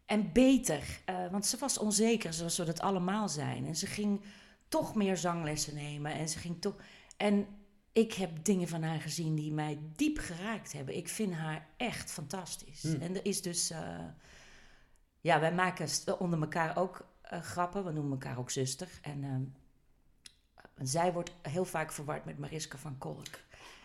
[0.07, 1.01] en beter.
[1.31, 3.67] Want ze was onzeker, zoals we dat allemaal zijn.
[3.67, 4.21] En ze ging
[4.69, 6.75] toch meer zanglessen nemen en ze ging toch.
[7.17, 7.47] En
[7.93, 10.97] ik heb dingen van haar gezien die mij diep geraakt hebben.
[10.97, 12.83] Ik vind haar echt fantastisch.
[12.83, 13.01] Hmm.
[13.01, 13.71] En er is dus.
[13.71, 14.05] eh,
[15.21, 17.85] ja, wij maken st- onder elkaar ook eh, grappen.
[17.85, 18.89] We noemen elkaar ook zuster.
[19.03, 19.43] En ehm,
[20.87, 23.27] zij wordt heel vaak verward met Mariska van Kolk.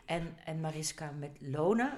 [0.06, 1.98] En, en Mariska met Lona.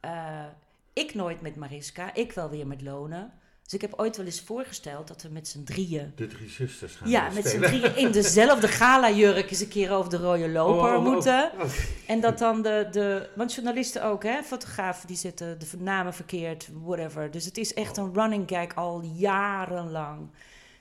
[0.00, 0.46] Eh,
[0.92, 3.38] ik nooit met Mariska, ik wel weer met Lona.
[3.68, 6.12] Dus ik heb ooit wel eens voorgesteld dat we met z'n drieën...
[6.16, 9.90] De drie zusters gaan Ja, we met z'n drieën in dezelfde gala-jurk eens een keer
[9.92, 11.12] over de rode loper Oh, oh, oh.
[11.12, 11.50] moeten.
[12.06, 13.28] En dat dan de, de...
[13.34, 14.42] Want journalisten ook, hè?
[14.42, 17.30] Fotografen, die zetten de namen verkeerd, whatever.
[17.30, 20.28] Dus het is echt een running gag al jarenlang.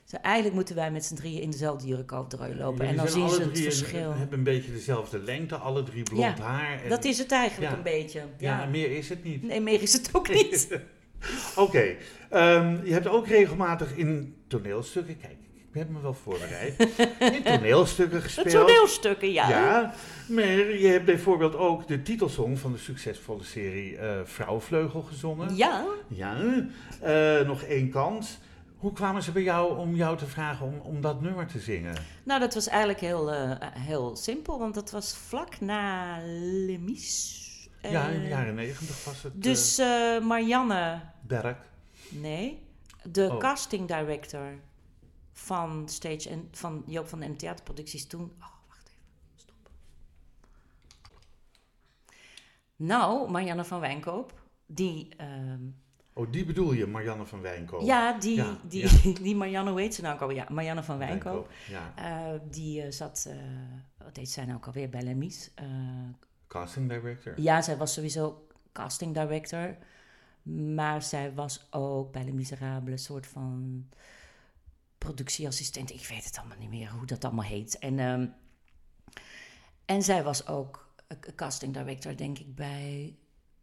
[0.10, 2.86] Dus eigenlijk moeten wij met z'n drieën in dezelfde jurk over de rode lopen.
[2.86, 4.14] Jullie en dan zien ze het verschil.
[4.14, 6.84] hebben een beetje dezelfde lengte, alle drie blond Ja, haar.
[6.84, 7.78] En, Dat is het eigenlijk Ja.
[7.78, 8.20] een beetje.
[8.38, 8.66] ja, Ja.
[8.66, 9.44] meer is het niet.
[9.44, 10.68] Nee, meer is het ook niet.
[11.56, 11.96] Oké,
[12.30, 15.38] ehm, je hebt ook regelmatig in toneelstukken, kijk,
[15.72, 16.80] ik heb me wel voorbereid,
[17.36, 18.68] in toneelstukken gespeeld.
[18.68, 19.50] toneelstukken, ja.
[19.50, 19.94] Ja,
[20.28, 20.46] maar
[20.78, 25.56] je hebt bijvoorbeeld ook de titelsong van de succesvolle serie eh Vrouwenvleugel gezongen.
[25.56, 25.86] Ja.
[26.08, 26.38] Ja,
[27.02, 28.38] eh, nog één kans.
[28.78, 31.96] Hoe kwamen ze bij jou om jou te vragen om, om dat nummer te zingen?
[32.24, 36.18] Nou, dat was eigenlijk heel, eh, heel simpel, want dat was vlak na
[36.66, 37.36] Lemis.
[37.92, 41.70] Ja, in de Eh, jaren negentig was het Dus eh, eh, Marianne, Berk.
[42.10, 42.62] nee,
[43.04, 43.38] de Oh.
[43.38, 44.54] casting director
[45.34, 48.22] van Stage en van Joop van de M Theaterproducties toen.
[48.40, 49.70] Oh, wacht even, stop.
[52.76, 54.34] Nou, Marianne van Wijnkoop,
[54.66, 55.08] die.
[55.18, 55.62] ehm,
[56.14, 57.82] Oh, die bedoel je, Marianne van Wijnkoop.
[57.82, 60.38] Ja, die, Ja, die, die Marianne, hoe heet ze nou ook alweer?
[60.38, 61.50] Ja, Marianne van Wijnkoop.
[61.70, 63.36] Ja, die zat, eh,
[64.06, 65.52] wat deed zij nou ook alweer bij Lemmy's?
[66.48, 67.42] Casting director.
[67.42, 69.78] ja, zij was sowieso casting director.
[70.74, 73.88] Maar zij was ook bij Les Miserables een soort van
[74.98, 75.90] productieassistent.
[75.90, 77.80] Ik weet het allemaal niet meer hoe dat allemaal heet.
[77.80, 78.26] En, ehm,
[79.86, 80.88] en zij was ook
[81.36, 83.16] casting director, denk ik, bij...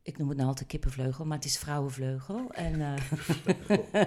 [0.03, 2.51] Ik noem het nou altijd kippenvleugel, maar het is vrouwenvleugel.
[2.51, 4.07] En, eh,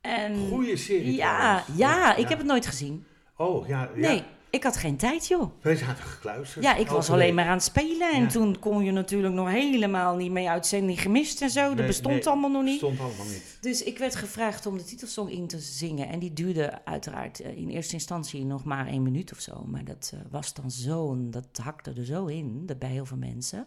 [0.00, 1.76] en Goeie serie ja, trouwens.
[1.78, 3.04] ja, ik heb het nooit gezien.
[3.36, 3.90] Oh, ja.
[3.94, 4.08] ja.
[4.08, 5.50] Nee, ik had geen tijd, joh.
[5.60, 6.64] Wij zaten gekluisterd.
[6.64, 8.12] Ja, ik was alleen maar aan het spelen.
[8.12, 8.28] En Ja.
[8.28, 11.74] toen kon je natuurlijk nog helemaal niet mee uitzending gemist en zo.
[11.74, 12.76] Dat bestond nee, allemaal nog niet.
[12.76, 13.58] Stond allemaal niet.
[13.60, 16.08] Dus ik werd gevraagd om de titelsong in te zingen.
[16.08, 19.64] En die duurde uiteraard eh, in eerste instantie nog maar één minuut of zo.
[19.66, 23.16] Maar dat eh, was dan zo, dat hakte er zo in, dat bij heel veel
[23.16, 23.66] mensen.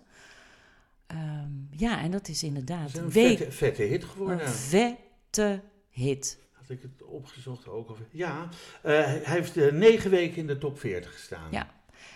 [1.08, 4.42] Ehm, ja, en dat is inderdaad is een week, vette, vette hit geworden.
[4.46, 6.40] een vette hit.
[6.72, 7.90] Ik het opgezocht ook?
[7.90, 8.50] Of, ja,
[8.82, 11.48] eh, hij heeft eh, negen weken in de top 40 gestaan.
[11.52, 11.70] Ja.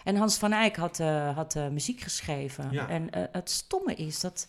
[0.04, 2.72] En Hans van Eyck had, eh, had muziek geschreven.
[2.72, 2.90] Ja.
[2.90, 4.48] En het stomme is dat.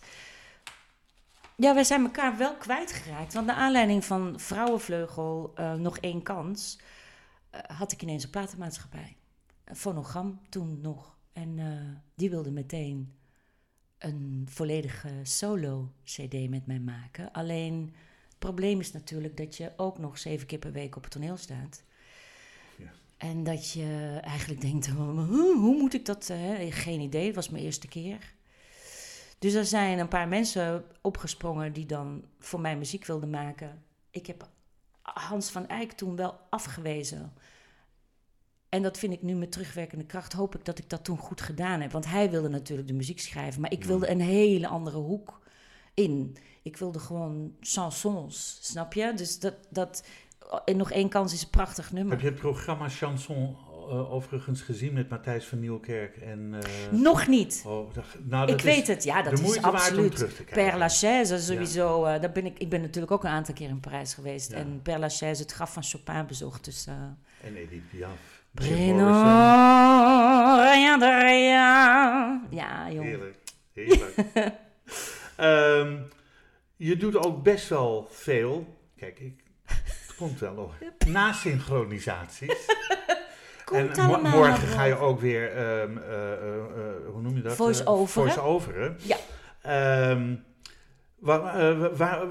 [1.55, 3.33] Ja, wij zijn elkaar wel kwijtgeraakt.
[3.33, 6.79] Want naar aanleiding van Vrouwenvleugel, nog één kans,
[7.67, 9.15] had ik ineens een platenmaatschappij.
[9.63, 11.15] Een fonogram toen nog.
[11.33, 11.59] En
[12.15, 13.13] die wilde meteen
[13.97, 17.31] een volledige solo-CD met mij maken.
[17.31, 17.93] Alleen
[18.39, 21.83] probleem is natuurlijk dat je ook nog zeven keer per week op het toneel staat.
[22.77, 22.91] Ja.
[23.17, 26.29] En dat je eigenlijk denkt, hoe, hoe moet ik dat?
[26.29, 26.71] eh, hè?
[26.71, 28.35] Geen idee, het was mijn eerste keer.
[29.39, 33.83] Dus er zijn een paar mensen opgesprongen die dan voor mij muziek wilden maken.
[34.11, 34.49] Ik heb
[35.01, 37.33] Hans van Eyck toen wel afgewezen.
[38.69, 40.33] En dat vind ik nu met terugwerkende kracht.
[40.33, 41.91] Hoop ik dat ik dat toen goed gedaan heb.
[41.91, 43.61] Want hij wilde natuurlijk de muziek schrijven.
[43.61, 45.41] Maar ik wilde een hele andere hoek
[45.97, 46.37] in.
[46.63, 49.13] Ik wilde gewoon chansons, snap je?
[49.15, 49.53] Dus dat...
[49.69, 50.03] dat
[50.65, 52.11] en nog één kans is een prachtig nummer.
[52.11, 53.55] Heb je het programma Chanson
[53.89, 56.17] eh, overigens gezien met Matthijs van Nieuwkerk?
[56.17, 57.63] En, eh, Nog niet.
[57.65, 59.79] oh, dat, nou, dat ik is weet het, ja, dat de is moeite waard om
[59.81, 60.15] absoluut.
[60.15, 60.63] terug te kijken.
[60.63, 62.05] Père Lachaise sowieso.
[62.05, 64.51] eh, daar ben ik, ik ben natuurlijk ook een aantal keer in Parijs geweest.
[64.51, 64.57] Ja.
[64.57, 66.65] En Père Lachaise het graf van Chopin bezocht.
[66.65, 66.93] Dus, eh
[67.43, 68.43] En Edith Piaf.
[68.53, 68.97] Rien
[70.99, 72.41] de rien.
[72.49, 73.03] Ja, joh.
[73.03, 73.37] Heerlijk,
[73.73, 74.15] heerlijk.
[75.37, 75.97] Ehm,
[76.75, 78.77] je doet ook best wel veel.
[78.95, 80.73] Kijk, ik, het komt wel nog.
[81.07, 82.65] Na synchronisaties.
[83.65, 87.41] Komt en mo- morgen ga je ook weer, ehm, eh, eh, eh, hoe noem je
[87.41, 87.55] dat?
[87.55, 88.07] Voice-overen.
[88.31, 88.97] Voice-overen.
[89.03, 89.17] Ja.
[89.61, 90.35] Ehm,
[91.19, 92.25] waar, eh, waar-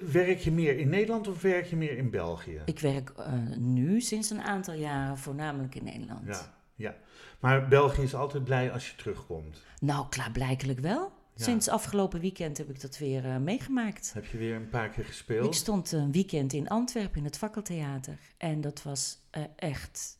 [0.00, 2.60] werk je meer in Nederland of werk je meer in België?
[2.64, 3.12] Ik werk
[3.58, 6.26] nu sinds een aantal jaren voornamelijk in Nederland.
[6.26, 6.94] Ja, ja.
[7.40, 9.62] Maar België is altijd blij als je terugkomt.
[9.80, 11.12] Nou, klaarblijkelijk wel.
[11.36, 11.44] Ja.
[11.44, 14.10] Sinds afgelopen weekend heb ik dat weer eh, meegemaakt.
[14.14, 15.54] Heb je weer een paar keer Ik gespeeld?
[15.54, 18.18] stond een weekend in Antwerpen in het Fakkeltheater.
[18.36, 20.18] En dat was eh, echt...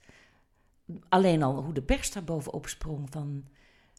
[1.08, 3.44] Alleen al hoe de pers daar bovenop sprong van...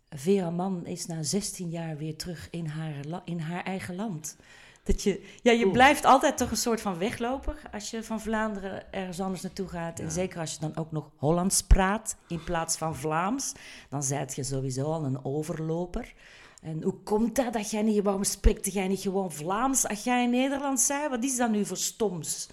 [0.09, 4.37] Vera Mann is na 16 jaar weer terug in haar, in haar eigen land.
[4.83, 5.73] Dat je, ja, je Oeh.
[5.73, 9.97] blijft altijd toch een soort van wegloper als je van Vlaanderen ergens anders naartoe gaat.
[9.97, 10.03] Ja.
[10.03, 13.53] En zeker als je dan ook nog Hollands praat in plaats van Vlaams.
[13.89, 16.13] Dan zijt je sowieso al een overloper.
[16.61, 20.23] En hoe komt dat dat jij niet, waarom spreekt jij niet gewoon Vlaams als jij
[20.23, 21.09] in Nederland zei?
[21.09, 22.49] Wat is dat nu voor stoms?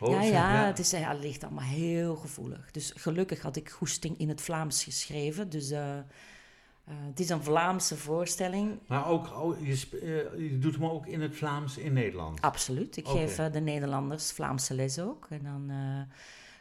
[0.00, 2.70] Oh, ja, ja, het, is, ja, ligt allemaal heel gevoelig.
[2.70, 5.50] Dus gelukkig had ik goesting in het Vlaams geschreven.
[5.50, 6.04] Dus eh, eh,
[6.84, 8.78] het is een Vlaamse voorstelling.
[8.86, 12.40] Maar ook, oh, je, eh, je doet hem ook in het Vlaams in Nederland.
[12.40, 12.96] Absoluut.
[12.96, 15.26] Ik geef de Nederlanders Vlaamse les ook.
[15.30, 15.72] En dan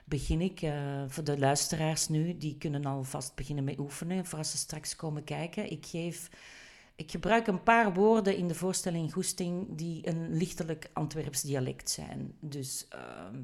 [0.04, 0.60] begin ik,
[1.08, 4.26] voor de luisteraars nu, die kunnen alvast beginnen met oefenen.
[4.26, 5.72] Voor als ze straks komen kijken.
[5.72, 6.30] Ik geef...
[6.98, 12.34] Ik gebruik een paar woorden in de voorstelling Goesting die een lichtelijk Antwerps dialect zijn.
[12.40, 13.42] Dus, ehm,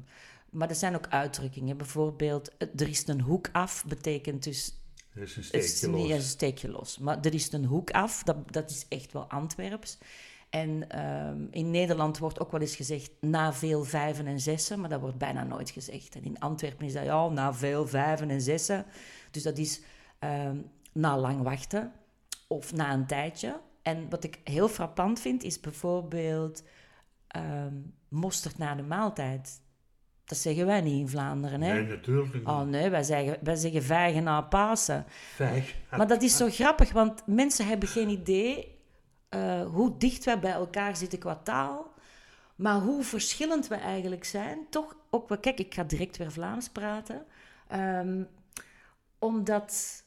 [0.50, 1.76] maar er zijn ook uitdrukkingen.
[1.76, 4.78] Bijvoorbeeld, er is een hoek af, betekent dus
[5.14, 6.16] Er is een is steekje niet los.
[6.16, 6.98] een steekje los.
[6.98, 9.98] Maar er is een hoek af, dat, dat is echt wel Antwerps.
[10.50, 14.90] En ehm, in Nederland wordt ook wel eens gezegd na veel vijven en zessen, maar
[14.90, 16.14] dat wordt bijna nooit gezegd.
[16.14, 18.86] En in Antwerpen is dat ja, na veel vijven en zessen.
[19.30, 19.80] Dus dat is
[20.18, 20.56] ehm,
[20.92, 21.92] na lang wachten
[22.54, 23.60] of na een tijdje.
[23.82, 26.62] En wat ik heel frappant vind, is bijvoorbeeld
[27.28, 27.74] ehm,
[28.08, 29.62] mosterd na de maaltijd.
[30.24, 31.72] Dat zeggen wij niet in Vlaanderen, hè?
[31.72, 32.44] Nee, natuurlijk niet.
[32.46, 35.04] Oh nee, wij zeggen, wij zeggen vijgen na Pasen.
[35.34, 35.74] Vijg.
[35.90, 38.78] Maar dat is zo grappig, want mensen hebben geen idee
[39.28, 41.92] eh, hoe dicht wij bij elkaar zitten qua taal.
[42.56, 44.66] Maar hoe verschillend we eigenlijk zijn.
[44.70, 47.24] Toch ook, wel- kijk, ik ga direct weer Vlaams praten.
[47.68, 48.22] Ehm,
[49.18, 50.03] omdat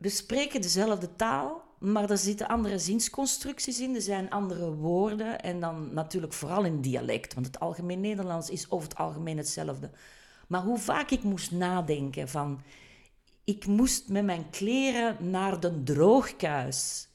[0.00, 3.94] we spreken dezelfde taal, maar er zitten andere zinsconstructies in.
[3.94, 5.40] Er zijn andere woorden.
[5.40, 9.90] En dan natuurlijk vooral in dialect, want het algemeen Nederlands is over het algemeen hetzelfde.
[10.48, 12.60] Maar hoe vaak ik moest nadenken van...
[13.44, 17.08] Ik moest met mijn kleren naar de droogkuis.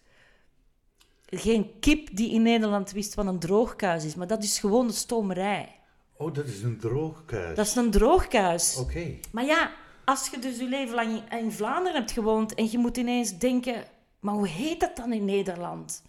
[1.25, 4.93] Geen kip die in Nederland wist wat een droogkuis is, maar dat is gewoon de
[4.93, 5.79] stomerij.
[6.17, 7.55] Oh, dat is een droogkuis.
[7.55, 8.77] Dat is een droogkuis.
[8.77, 9.17] Oké.
[9.31, 9.71] Maar ja,
[10.05, 13.37] als je dus je leven lang in, in Vlaanderen hebt gewoond en je moet ineens
[13.37, 13.83] denken,
[14.19, 16.03] maar hoe heet dat dan in Nederland?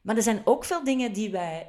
[0.00, 1.66] Maar er zijn ook veel dingen die wij...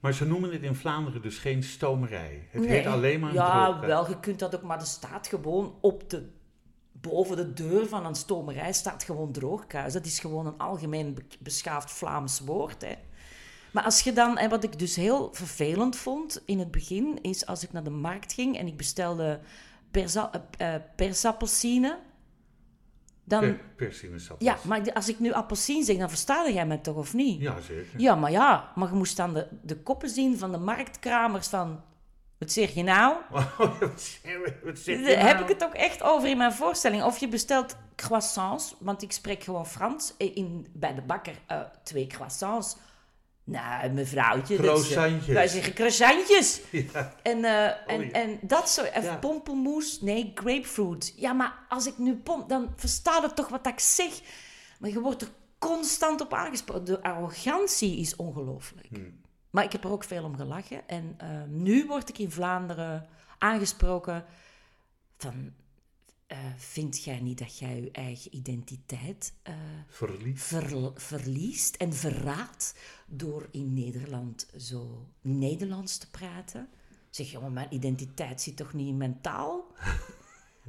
[0.00, 2.46] Maar ze noemen het in Vlaanderen dus geen stomerij.
[2.50, 2.70] Het Nee.
[2.70, 6.10] heet alleen maar een Ja, wel, je kunt dat ook, maar er staat gewoon op
[6.10, 6.28] de...
[6.92, 9.92] Boven de deur van een stomerij staat gewoon droogkuis.
[9.92, 12.92] Dat is gewoon een algemeen be- beschaafd Vlaams woord, hè.
[13.70, 17.46] Maar als je dan, en wat ik dus heel vervelend vond in het begin, is
[17.46, 19.40] als ik naar de markt ging en ik bestelde
[19.90, 21.98] persa, eh, persappelsine,
[23.24, 23.40] dan...
[23.40, 24.50] Per, persinesappels.
[24.50, 27.40] Ja, maar als ik nu appelsien zeg, dan versta jij mij toch of niet?
[27.40, 28.00] Ja, zeker.
[28.00, 31.80] Ja, maar ja, maar je moest dan de, de koppen zien van de marktkramers van...
[32.38, 33.16] Wat zeg je nou?
[33.28, 34.00] wat
[34.78, 37.02] zeg, je Daar heb ik het ook echt over in mijn voorstelling.
[37.02, 40.14] Of je bestelt croissants, want ik spreek gewoon Frans.
[40.18, 41.34] eh, In, bij de bakker
[41.82, 42.76] twee croissants.
[43.50, 44.56] Nou, mevrouwtje.
[44.56, 45.34] dat eh, Croissantjes.
[45.34, 46.60] Wij zeggen croissantjes.
[46.92, 47.14] Ja.
[47.22, 48.10] En, eh, en, Oh ja.
[48.12, 48.90] en dat soort...
[48.90, 49.16] En Ja.
[49.16, 51.14] pompelmoes, nee, grapefruit.
[51.16, 54.20] Ja, maar als ik nu pomp, dan versta je toch wat ik zeg.
[54.80, 55.28] Maar je wordt er
[55.58, 56.84] constant op aangesproken.
[56.84, 58.86] De arrogantie is ongelooflijk.
[58.88, 59.20] Hmm.
[59.50, 60.88] Maar ik heb er ook veel om gelachen.
[60.88, 63.06] En eh, nu word ik in Vlaanderen
[63.38, 64.24] aangesproken
[65.16, 65.52] van...
[66.28, 69.54] eh, vind jij niet dat jij je eigen identiteit eh,
[69.88, 70.42] Verliefd.
[70.44, 72.74] ver- verliest en verraadt
[73.06, 76.68] door in Nederland zo Nederlands te praten?
[77.10, 79.64] Zeg, jongen, mijn identiteit zit toch niet in mijn taal?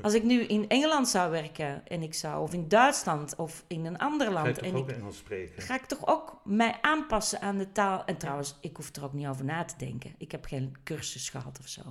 [0.02, 3.86] Als ik nu in Engeland zou werken en ik zou, of in Duitsland of in
[3.86, 5.62] een ander land, toch en ook ik, Engels spreken?
[5.62, 8.06] ga ik toch ook mij aanpassen aan de taal.
[8.06, 10.16] En trouwens, ik hoef er ook niet over na te denken.
[10.18, 11.82] Ik heb geen cursus gehad of zo.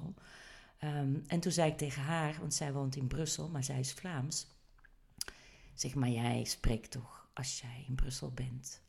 [0.78, 3.92] Ehm, en toen zei ik tegen haar, want zij woont in Brussel, maar zij is
[3.92, 4.46] Vlaams.
[5.74, 8.82] Zeg maar, jij spreekt toch als jij in Brussel bent.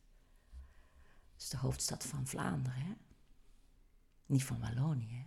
[1.34, 2.94] Dat is de hoofdstad van Vlaanderen, hè?
[4.26, 5.26] Niet van Wallonië, hè?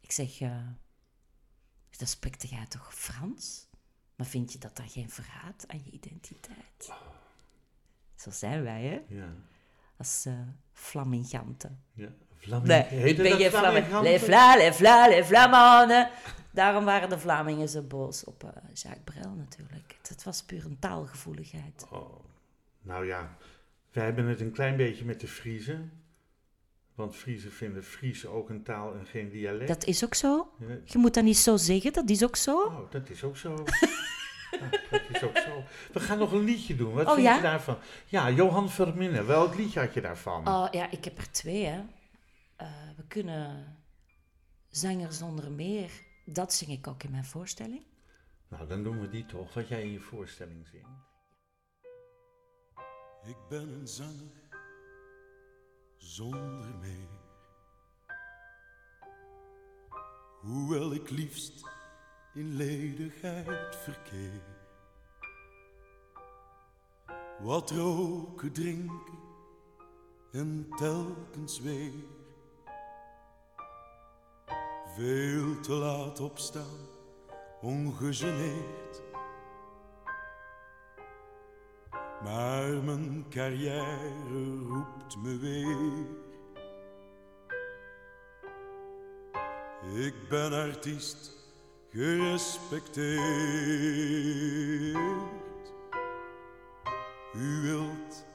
[0.00, 0.66] Ik zeg, eh
[1.98, 3.66] dan spreekte jij toch Frans?
[4.16, 6.92] Maar vind je dat dan geen verraad aan je identiteit?
[8.16, 9.14] Zo zijn wij, hè?
[9.14, 9.34] Ja.
[9.96, 11.84] Als eh flaminganten.
[11.92, 12.12] ja.
[12.38, 12.68] Vlaming.
[12.68, 13.50] Nee, ben dat geen Vlaming.
[13.50, 14.10] Vlaminganten?
[14.12, 16.08] Les Vla, les Vla, les Flamands.
[16.50, 19.96] Daarom waren de Vlamingen zo boos op eh, Jacques Brel natuurlijk.
[20.08, 21.86] Het, was puur een taalgevoeligheid.
[21.90, 22.24] Oh.
[22.82, 23.36] Nou ja,
[23.92, 25.92] wij hebben het een klein beetje met de Friezen.
[26.94, 29.68] Want Friezen vinden Fries ook een taal en geen dialect.
[29.68, 30.48] Dat is ook zo.
[30.84, 32.62] Je moet dat niet zo zeggen, dat is ook zo.
[32.62, 33.64] Oh, dat is ook zo.
[34.50, 35.62] Ja, dat is ook zo.
[35.92, 36.92] We gaan nog een liedje doen.
[36.92, 37.36] Wat Oh, vind ja?
[37.36, 37.76] je daarvan?
[38.06, 39.26] Ja, Johan Verminnen.
[39.26, 40.48] Welk liedje had je daarvan?
[40.48, 41.80] Oh ja, ik heb er twee, hè.
[42.58, 43.78] Eh, we kunnen
[44.68, 45.90] Zanger zonder meer.
[46.24, 47.82] Dat zing ik ook in mijn voorstelling.
[48.48, 51.06] Nou, dan doen we die toch, wat jij in je voorstelling zingt.
[53.22, 54.48] Ik ben een zanger
[55.96, 57.08] zonder meer.
[60.40, 61.66] Hoewel ik liefst
[62.34, 64.42] in ledigheid verkeer.
[67.40, 69.18] Wat roken, drinken
[70.32, 72.17] en telkens weer.
[74.98, 76.88] Veel te laat opstaan,
[77.60, 79.02] ongegeneerd.
[82.24, 84.12] Maar mijn carrière
[84.68, 86.06] roept me weer.
[90.04, 91.32] Ik ben artiest,
[91.90, 93.18] gerespecteerd.
[97.34, 98.26] U wilt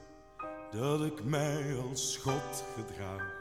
[0.70, 3.33] dat ik mij als God gedraag.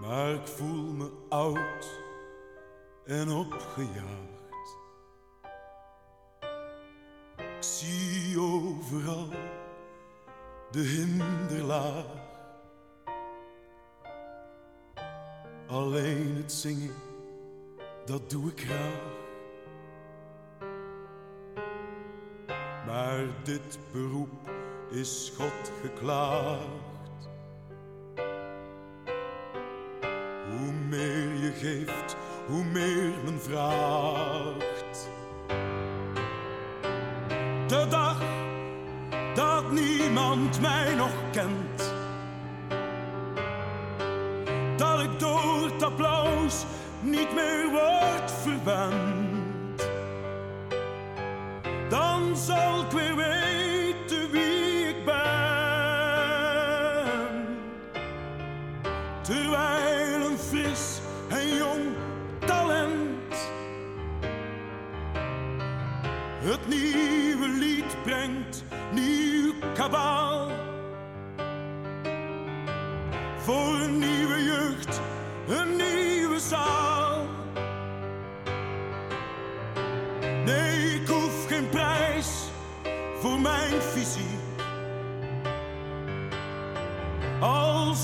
[0.00, 2.00] Maar ik voel me oud
[3.04, 4.76] en opgejaagd.
[7.36, 9.28] Ik zie overal
[10.70, 12.26] de hinderlaag.
[15.66, 16.94] Alleen het zingen,
[18.04, 19.16] dat doe ik graag.
[22.86, 24.50] Maar dit beroep
[24.90, 26.97] is God geklaagd.
[30.58, 35.08] Hoe meer je geeft, hoe meer men vraagt.
[37.66, 38.22] De dag
[39.34, 41.92] dat niemand mij nog kent.
[44.76, 46.64] Dat ik door het applaus
[47.00, 49.27] niet meer word verwend.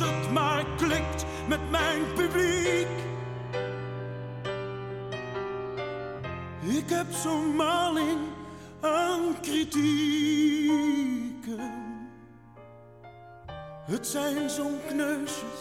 [0.04, 2.88] Het maar klikt met mijn publiek.
[6.62, 8.20] Ik heb zo'n maling
[8.80, 9.82] aan kritieken.
[13.86, 15.60] Het zijn zo'n kneusjes,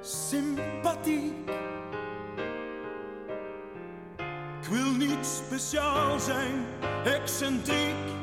[0.00, 1.50] sympathiek.
[4.60, 6.64] Ik wil niet speciaal zijn,
[7.04, 8.13] excentriek.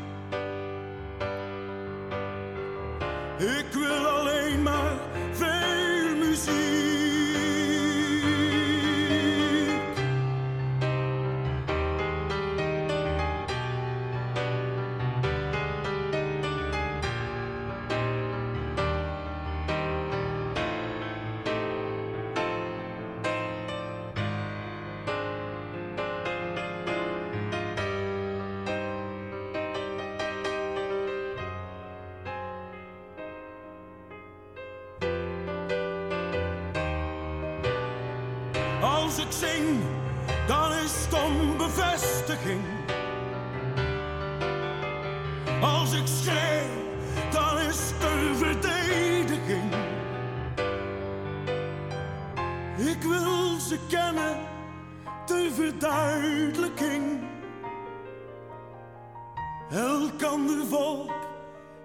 [60.22, 61.11] Elk ander volk,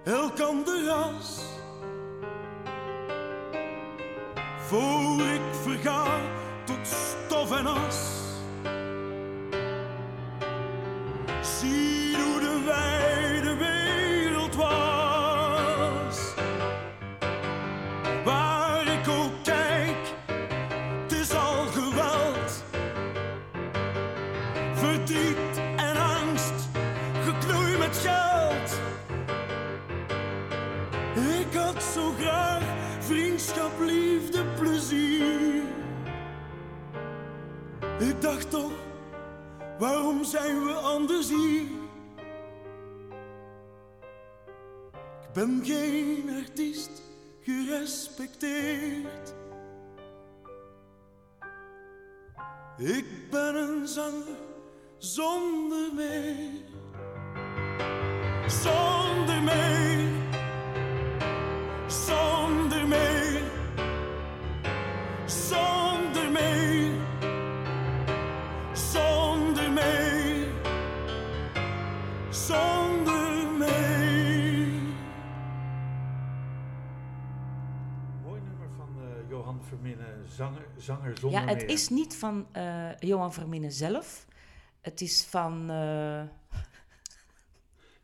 [0.05, 1.41] elk ander ras.
[4.66, 6.20] Voor ik verga
[6.64, 8.26] tot stof en as.
[39.79, 41.66] Waarom zijn we anders hier?
[45.22, 47.03] Ik ben geen artiest,
[47.41, 49.35] gerespecteerd.
[52.77, 54.39] Ik ben een zanger
[54.99, 56.64] zonder meer.
[58.47, 58.95] Zonder
[80.37, 81.68] zanger, zanger zonder Ja, het meer.
[81.68, 84.26] is niet van eh, Johan Verminnen zelf.
[84.80, 85.70] Het is van...
[85.70, 86.22] eh,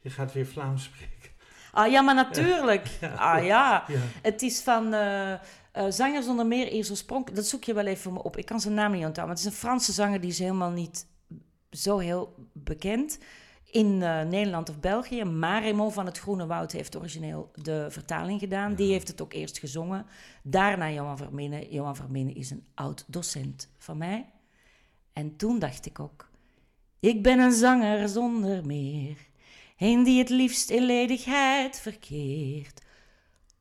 [0.00, 1.30] Je gaat weer Vlaams spreken.
[1.72, 2.86] Ah ja, maar natuurlijk.
[3.16, 3.84] Ah ja.
[3.88, 3.98] Ja.
[4.22, 5.34] Het is van eh,
[5.88, 7.36] zanger zonder meer eerst oorspronkelijk.
[7.36, 8.36] Dat zoek je wel even voor me op.
[8.36, 9.26] Ik kan zijn naam niet onthouden.
[9.26, 11.06] Maar het is een Franse zanger die is helemaal niet
[11.70, 13.18] zo heel bekend
[13.72, 15.22] in eh, Nederland of België.
[15.40, 18.74] Raymond van het Groene Woud heeft origineel de vertaling gedaan.
[18.74, 20.06] Die heeft het ook eerst gezongen.
[20.42, 21.72] Daarna Johan Verminnen.
[21.72, 24.30] Johan Verminnen is een oud docent van mij.
[25.12, 26.30] En toen dacht ik ook...
[27.00, 29.16] Ik ben een zanger zonder meer.
[29.78, 32.82] Een die het liefst in ledigheid verkeert.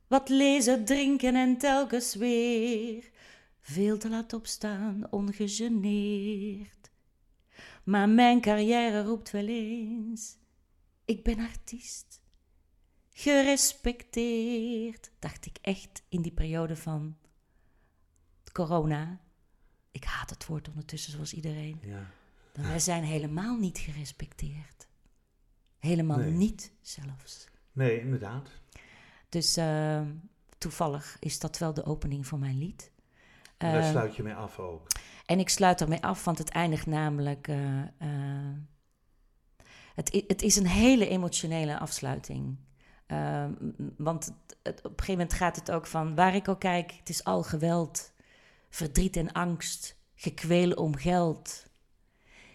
[0.06, 3.10] Wat lezen, drinken en telkens weer.
[3.60, 6.81] Veel te laat opstaan, ongegeneerd.
[7.84, 10.36] Maar mijn carrière roept wel eens.
[11.04, 12.20] Ik ben artiest.
[13.10, 17.16] Gerespecteerd, dacht ik echt in die periode van
[18.52, 19.20] corona.
[19.90, 21.78] Ik haat het woord ondertussen zoals iedereen.
[21.82, 22.10] Ja.
[22.56, 24.86] Maar wij zijn helemaal niet gerespecteerd.
[25.78, 26.30] Helemaal Nee.
[26.30, 27.48] niet zelfs.
[27.72, 28.48] Nee, inderdaad.
[29.28, 30.02] Dus eh,
[30.58, 32.90] toevallig is dat wel de opening van mijn lied.
[33.56, 34.86] En daar Eh, sluit je mee af ook.
[35.26, 37.48] En ik sluit ermee af, want het eindigt namelijk.
[37.48, 38.56] eh, eh,
[39.94, 42.56] het, het is een hele emotionele afsluiting.
[43.06, 46.48] Eh, m- m- want het- op een gegeven moment gaat het ook van waar ik
[46.48, 48.12] ook kijk, het is al geweld,
[48.70, 51.66] verdriet en angst, gekweel om geld.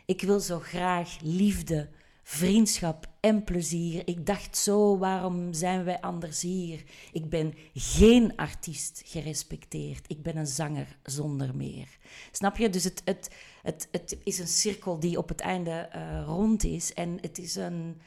[0.05, 1.89] Ik wil zo graag liefde,
[2.29, 4.07] vriendschap en plezier.
[4.07, 6.83] Ik dacht zo, waarom zijn wij anders hier?
[7.11, 10.05] Ik ben geen artiest gerespecteerd.
[10.07, 11.97] Ik ben een zanger zonder meer.
[12.31, 12.69] Snap je?
[12.69, 16.93] Dus het, het, het, het is een cirkel die op het einde eh, rond is.
[16.93, 18.01] En het is een,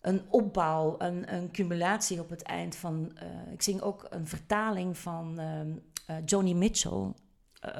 [0.00, 3.12] een opbouw, een, een cumulatie op het eind van...
[3.14, 5.68] eh, ik zing ook een vertaling van ehm
[6.06, 7.12] eh, Joni Mitchell...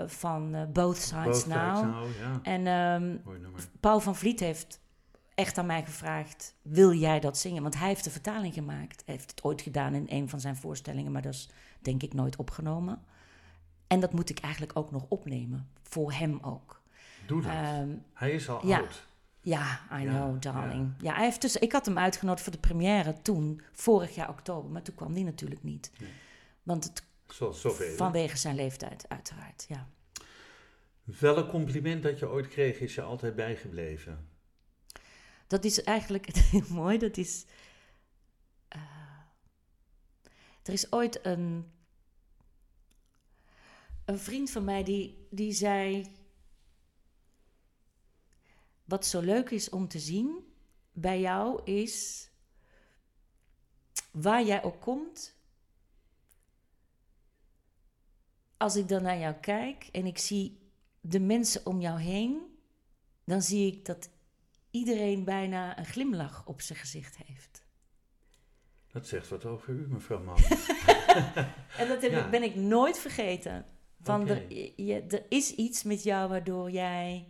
[0.06, 1.76] van Both Sides Both Now.
[1.76, 2.40] Sides Now, ja.
[2.42, 3.16] En ehm.
[3.80, 4.80] Paul van Vliet heeft
[5.38, 7.62] echt aan mij gevraagd: wil jij dat zingen?
[7.62, 9.02] Want hij heeft de vertaling gemaakt.
[9.04, 11.48] Hij heeft het ooit gedaan in een van zijn voorstellingen, maar dat is
[11.80, 13.02] denk ik nooit opgenomen.
[13.86, 15.68] En dat moet ik eigenlijk ook nog opnemen.
[15.82, 16.82] Voor hem ook.
[17.26, 17.50] Doe dat.
[17.50, 18.78] Ehm, Hij is al ja.
[18.78, 19.06] oud.
[19.40, 20.92] ja, I Ja, know, darling.
[21.00, 21.14] Ja.
[21.14, 24.70] hij heeft dus, ik had hem uitgenodigd voor de première toen, vorig jaar oktober.
[24.70, 25.90] Maar toen kwam die natuurlijk niet.
[25.98, 26.10] Nee.
[26.62, 27.02] Want het,
[27.56, 27.96] zoveel.
[27.96, 29.66] vanwege zijn leeftijd, uiteraard.
[29.68, 29.88] Ja.
[31.04, 34.26] Welk compliment dat je ooit kreeg is je altijd bijgebleven?
[35.48, 36.98] Dat is eigenlijk heel mooi.
[36.98, 37.44] Dat is.
[38.68, 38.80] eh,
[40.62, 41.72] er is ooit een.
[44.04, 46.12] Een vriend van mij die, die zei.
[48.84, 50.52] Wat zo leuk is om te zien
[50.92, 52.28] bij jou is.
[54.12, 55.36] Waar jij ook komt.
[58.56, 60.70] Als ik dan naar jou kijk en ik zie
[61.00, 62.58] de mensen om jou heen,
[63.24, 64.10] dan zie ik dat
[64.70, 67.66] iedereen bijna een glimlach op zijn gezicht heeft.
[68.92, 70.36] Dat zegt wat over u, mevrouw Man.
[71.78, 72.24] En dat heb Ja.
[72.24, 73.64] ik, ben ik nooit vergeten.
[74.02, 74.32] Van Oké.
[74.32, 74.52] er,
[74.84, 77.28] je, er is iets met jou waardoor jij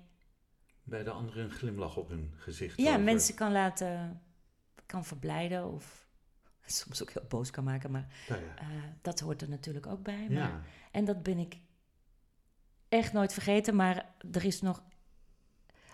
[0.82, 2.76] Bij de anderen een glimlach op hun gezicht.
[2.78, 3.00] ja, over.
[3.00, 4.22] mensen kan laten,
[4.86, 6.06] kan verblijden of
[6.66, 7.90] soms ook heel boos kan maken.
[7.90, 8.56] Maar Nou ja.
[8.58, 8.66] eh,
[9.02, 10.26] dat hoort er natuurlijk ook bij.
[10.28, 10.62] Maar, ja.
[10.90, 11.56] En dat ben ik
[12.88, 13.76] echt nooit vergeten.
[13.76, 14.82] Maar er is nog.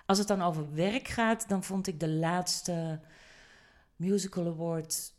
[0.06, 3.00] Als het dan over werk gaat, dan vond ik de laatste
[3.96, 5.12] musical award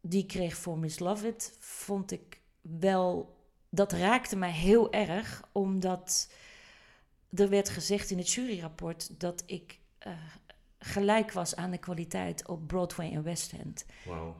[0.00, 3.34] die ik kreeg voor Miss Love It, vond ik wel.
[3.68, 6.32] Dat raakte mij heel erg, omdat
[7.34, 10.12] er werd gezegd in het juryrapport dat ik eh,
[10.78, 14.36] gelijk was aan de kwaliteit op Broadway en West End Wauw.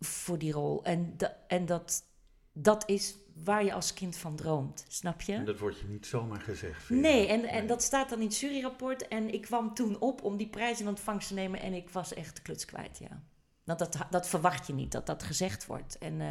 [0.00, 0.84] voor die rol.
[0.84, 2.04] En, da- en dat,
[2.52, 5.32] dat is waar je als kind van droomt, snap je?
[5.32, 6.90] En dat wordt je niet zomaar gezegd.
[6.90, 9.08] Nee, en, en dat staat dan in het juryrapport.
[9.08, 11.60] En ik kwam toen op om die prijs in ontvangst te nemen.
[11.60, 13.22] En ik was echt de kluts kwijt, ja.
[13.64, 15.98] Want dat, dat verwacht je niet, dat dat gezegd wordt.
[15.98, 16.28] En eh,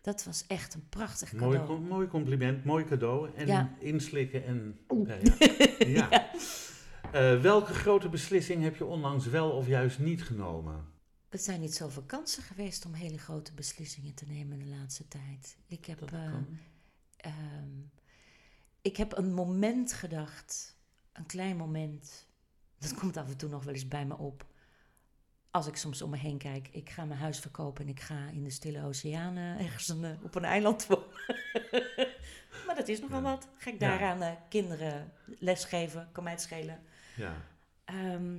[0.00, 1.78] dat was echt een prachtig Mooi, cadeau.
[1.78, 3.30] com- mooi compliment, mooi cadeau.
[3.36, 3.74] En Ja.
[3.78, 4.78] inslikken en...
[5.06, 5.14] Ja,
[5.86, 6.06] ja.
[6.10, 6.30] ja.
[7.12, 10.92] Eh, welke grote beslissing heb je onlangs wel of juist niet genomen?
[11.34, 15.56] Het zijn niet zoveel kansen geweest om hele grote beslissingen te nemen de laatste tijd.
[15.66, 16.58] Ik heb, eh, kan.
[17.16, 17.70] ehm,
[18.82, 20.76] ik heb een moment gedacht,
[21.12, 22.26] een klein moment.
[22.78, 24.46] Dat komt af en toe nog wel eens bij me op.
[25.50, 28.26] Als ik soms om me heen kijk, ik ga mijn huis verkopen en ik ga
[28.28, 31.06] in de Stille Oceaan eh, ergens een, eh, op een eiland wonen.
[32.66, 33.30] maar dat is nogal Ja.
[33.30, 33.48] wat.
[33.56, 33.88] Ga ik Ja.
[33.88, 36.82] daaraan eh, kinderen lesgeven, kan mij het schelen.
[37.16, 37.36] Ja.
[37.84, 38.38] Ehm,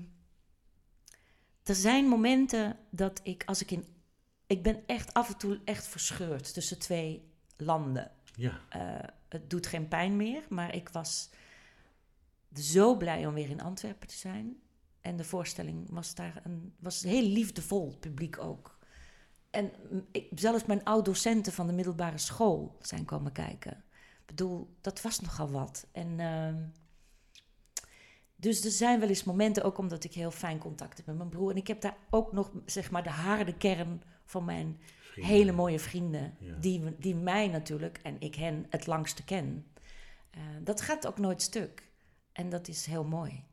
[1.69, 3.85] er zijn momenten dat ik, als ik in.
[4.47, 8.11] Ik ben echt af en toe echt verscheurd tussen twee landen.
[8.35, 8.59] Ja.
[8.69, 11.29] Eh, het doet geen pijn meer, maar ik was
[12.53, 14.59] zo blij om weer in Antwerpen te zijn.
[15.01, 18.77] En de voorstelling was daar een, was heel liefdevol, publiek ook.
[19.49, 19.71] En
[20.11, 23.83] ik, zelfs mijn oud-docenten van de middelbare school zijn komen kijken.
[24.19, 25.87] Ik bedoel, dat was nogal wat.
[25.91, 26.63] En ehm,
[28.45, 31.29] dus er zijn wel eens momenten, ook omdat ik heel fijn contact heb met mijn
[31.29, 31.51] broer.
[31.51, 35.33] En ik heb daar ook nog, zeg maar, de harde kern van mijn Vrienden.
[35.33, 36.33] hele mooie vrienden.
[36.39, 36.55] Ja.
[36.59, 39.65] Die, die mij natuurlijk en ik hen het langste ken.
[40.31, 41.89] Eh, dat gaat ook nooit stuk.
[42.31, 43.43] En dat is heel mooi.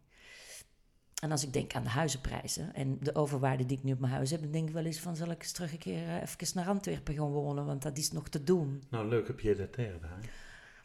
[1.22, 4.12] En als ik denk aan de huizenprijzen en de overwaarde die ik nu op mijn
[4.12, 6.22] huis heb, dan denk ik wel eens van zal ik eens terug een keer eh,
[6.22, 10.30] even naar Antwerpen gaan wonen, want dat is nog te doen, Nou, leuke pied-à-terre daar.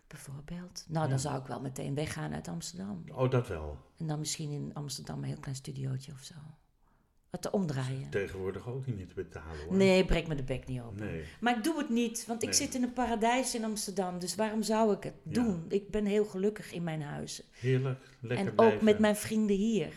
[0.07, 0.85] Bijvoorbeeld.
[0.87, 1.09] Nou, Ja.
[1.09, 3.03] dan zou ik wel meteen weggaan uit Amsterdam.
[3.13, 3.77] Oh, dat wel.
[3.97, 6.33] En dan misschien in Amsterdam een heel klein studiootje of zo.
[7.29, 8.09] Het te omdraaien.
[8.09, 9.75] Tegenwoordig ook niet meer te betalen hoor.
[9.75, 11.05] Nee, breek me de bek niet open.
[11.05, 11.23] Nee.
[11.39, 12.57] Maar ik doe het niet, want ik Nee.
[12.57, 14.19] zit in een paradijs in Amsterdam.
[14.19, 15.31] Dus waarom zou ik het Ja.
[15.31, 15.65] doen?
[15.69, 17.43] Ik ben heel gelukkig in mijn huis.
[17.51, 17.99] Heerlijk.
[18.19, 19.93] Lekker en ook met mijn vrienden hier.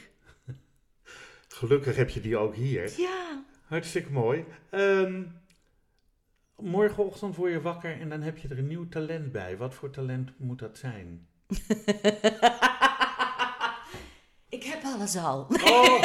[1.48, 2.92] Gelukkig heb je die ook hier.
[3.00, 3.44] Ja.
[3.64, 4.44] Hartstikke mooi.
[4.70, 5.22] Ehm,
[6.62, 9.56] Morgenochtend word je wakker en dan heb je er een nieuw talent bij.
[9.56, 11.26] Wat voor talent moet dat zijn?
[14.56, 15.46] ik heb alles al.
[15.64, 16.02] Oh,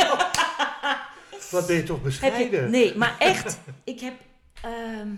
[1.51, 2.63] wat ben je toch bescheiden?
[2.63, 4.13] je, nee, maar echt, ik heb.
[4.61, 5.15] ehm,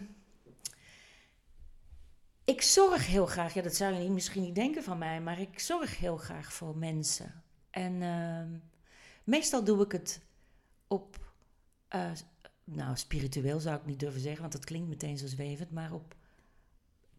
[2.45, 5.59] ik zorg heel graag, ja, dat zou je misschien niet denken van mij, maar ik
[5.59, 7.43] zorg heel graag voor mensen.
[7.69, 8.47] En ehm,
[9.23, 10.21] meestal doe ik het
[10.87, 11.17] op,
[11.87, 12.11] eh,
[12.71, 16.15] nou, spiritueel zou ik niet durven zeggen, want dat klinkt meteen zo zwevend, maar op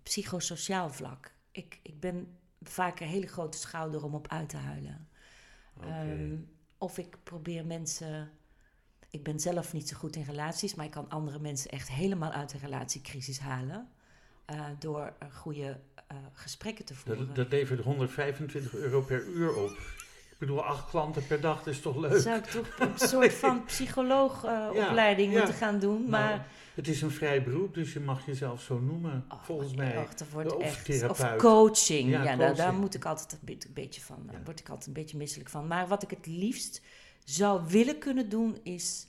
[0.02, 1.32] psychosociaal vlak.
[1.52, 2.26] Ik, ik ben
[2.62, 5.08] vaak een hele grote schouder om op uit te huilen.
[5.80, 6.36] Ehm,
[6.78, 8.30] of ik probeer mensen.
[9.10, 12.30] Ik ben zelf niet zo goed in relaties, maar ik kan andere mensen echt helemaal
[12.30, 13.88] uit de relatiecrisis halen.
[14.44, 17.26] eh, door goede eh, gesprekken te voeren.
[17.26, 19.78] Dat, dat levert 125 euro per uur op.
[20.40, 22.20] Ik bedoel, acht klanten per dag, dat is toch leuk?
[22.20, 25.38] Zou ik toch een soort van psycholoogopleiding ja.
[25.38, 26.08] moeten gaan doen?
[26.08, 26.40] Maar Nou,
[26.74, 29.96] het is een vrij beroep, dus je mag jezelf zo noemen, Oh, volgens maar mij.
[30.02, 30.84] Och, dat wordt Of echt.
[30.84, 31.34] therapeut.
[31.34, 32.10] Of coaching.
[32.10, 34.16] Ja, Ja, Daar, moet ik altijd een beetje, een beetje van.
[34.32, 35.66] Daar word ik altijd een beetje misselijk van.
[35.66, 36.80] Maar wat ik het liefst
[37.24, 39.06] zou willen kunnen doen, is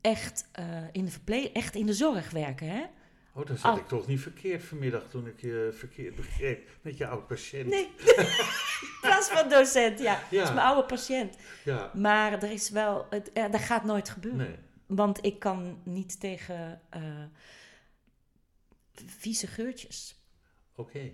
[0.00, 2.68] echt, eh, in, de verple- echt in de zorg werken.
[2.68, 2.82] Hè?
[3.34, 3.78] Oh, dan zat Oh.
[3.80, 7.66] ik toch niet verkeerd vanmiddag toen ik je verkeerd begreep met je oud-patiënt.
[7.68, 10.12] Nee, in plaats van docent, ja.
[10.30, 10.38] Ja.
[10.38, 11.36] Dat is mijn oude patiënt.
[11.64, 14.40] Ja, Maar er is wel, het, eh, dat gaat nooit gebeuren.
[14.46, 14.56] nee.
[14.86, 17.24] Want ik kan niet tegen eh,
[19.06, 20.20] vieze geurtjes.
[20.76, 21.12] Oké.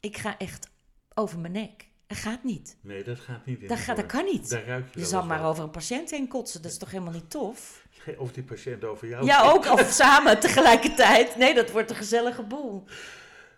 [0.00, 0.68] Ik ga echt
[1.14, 1.88] over mijn nek.
[2.06, 2.76] Dat gaat niet.
[2.80, 4.48] Nee, dat gaat niet in Dat, gaat, dat kan niet.
[4.50, 6.62] Daar ruik je Je zal maar over een patiënt heen kotsen.
[6.62, 7.79] Dat is toch helemaal niet tof?
[8.18, 9.24] Of die patiënt over jou.
[9.24, 9.66] Ja, ook.
[9.72, 11.36] Of samen tegelijkertijd.
[11.36, 12.84] Nee, dat wordt een gezellige boel.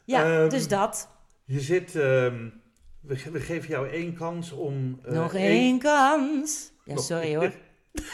[0.05, 1.09] Ja, Ehm, dus dat.
[1.45, 1.97] Je zit...
[1.97, 2.49] ehm,
[3.01, 5.01] we, ge- we geven jou één kans om...
[5.05, 6.71] eh, Nog één- één kans.
[6.85, 7.53] Ja, sorry hoor.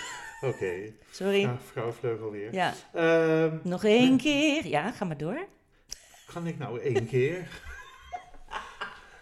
[0.51, 0.73] Oké.
[1.11, 1.41] Sorry.
[1.41, 2.53] Ja, vrouw Vleugel weer.
[2.55, 4.67] Ja, Ehm, nog één keer.
[4.67, 5.47] Ja, ga maar door.
[6.33, 7.49] kan ik nou één keer?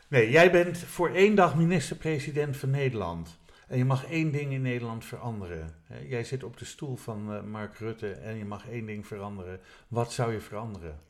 [0.09, 3.39] Nee, jij bent voor één dag minister-president van Nederland.
[3.67, 5.75] En je mag één ding in Nederland veranderen.
[6.09, 9.61] Jij zit op de stoel van eh, Mark Rutte en je mag één ding veranderen.
[9.89, 11.01] Wat zou je veranderen?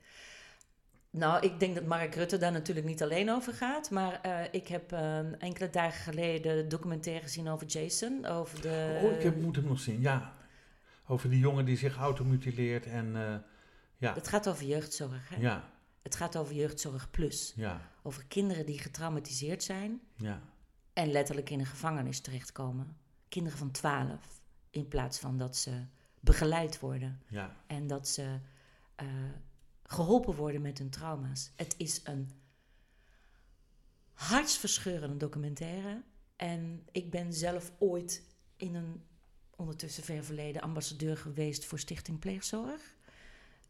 [1.10, 3.90] Nou, ik denk dat Mark Rutte daar natuurlijk niet alleen over gaat.
[3.90, 8.26] Maar eh, ik heb eh, enkele dagen geleden de documentaire gezien over Jason.
[8.26, 9.00] Over de...
[9.02, 10.00] oh, ik heb, moet hem nog zien.
[10.00, 10.34] Ja,
[11.06, 13.14] over die jongen die zich automutileert en...
[13.96, 15.28] ja, Het gaat over jeugdzorg.
[15.28, 15.40] Hè?
[15.40, 15.70] ja,
[16.02, 17.52] Het gaat over jeugdzorg plus.
[17.56, 20.40] ja, Over kinderen die getraumatiseerd zijn ja.
[20.96, 22.96] En letterlijk in een gevangenis terechtkomen.
[23.28, 24.42] Kinderen van 12.
[24.70, 25.84] In plaats van dat ze
[26.20, 27.56] begeleid worden ja.
[27.66, 28.38] en dat ze
[28.94, 29.06] eh,
[29.82, 31.50] geholpen worden met hun trauma's.
[31.56, 32.30] Het is een
[34.12, 36.02] hartsverscheurende documentaire.
[36.36, 38.22] En ik ben zelf ooit
[38.56, 39.04] in een
[39.56, 42.96] ondertussen ver verleden ambassadeur geweest voor Stichting Pleegzorg.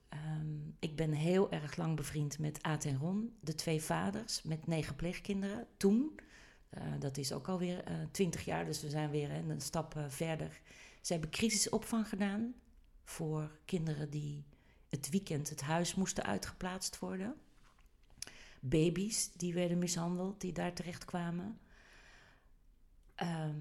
[0.08, 4.66] Ehm, ik ben heel erg lang bevriend met Aad en Ron, de twee vaders met
[4.66, 5.66] negen pleegkinderen.
[5.76, 6.20] Toen,
[6.98, 10.60] dat is ook alweer eh, twintig jaar, dus we zijn weer een stap eh, verder.
[11.00, 12.54] Ze hebben crisisopvang gedaan
[13.04, 14.44] voor kinderen die
[14.88, 17.34] het weekend het huis moesten uitgeplaatst worden.
[18.60, 21.58] Baby's die werden mishandeld, die daar terecht kwamen.
[23.14, 23.58] Ehm,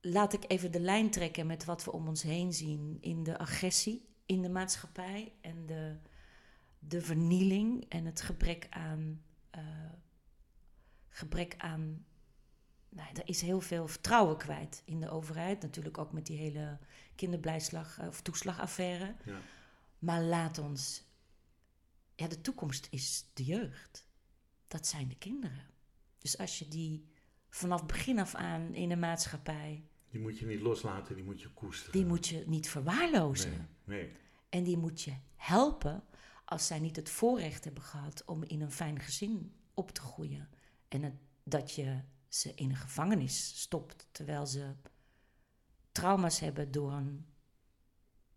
[0.00, 3.38] laat ik even de lijn trekken met wat we om ons heen zien in de
[3.38, 5.96] agressie in de maatschappij en de,
[6.78, 9.22] de vernieling en het gebrek aan.
[9.50, 9.60] eh,
[11.12, 12.04] gebrek aan.
[12.88, 15.62] Nou, er is heel veel vertrouwen kwijt in de overheid.
[15.62, 16.78] Natuurlijk ook met die hele
[17.14, 19.14] kinderblijslag eh, of toeslagaffaire.
[19.24, 19.40] Ja.
[19.98, 21.04] Maar laat ons.
[22.14, 24.06] Ja, de toekomst is de jeugd.
[24.68, 25.66] Dat zijn de kinderen.
[26.18, 27.10] Dus als je die
[27.48, 29.84] vanaf begin af aan in de maatschappij.
[30.10, 31.92] Die moet je niet loslaten, die moet je koesteren.
[31.92, 33.68] die moet je niet verwaarlozen.
[33.84, 34.12] Nee, nee.
[34.48, 36.04] En die moet je helpen
[36.44, 40.48] als zij niet het voorrecht hebben gehad om in een fijn gezin op te groeien.
[40.92, 44.74] En het- dat je ze in een gevangenis stopt terwijl ze
[45.92, 47.26] trauma's hebben door een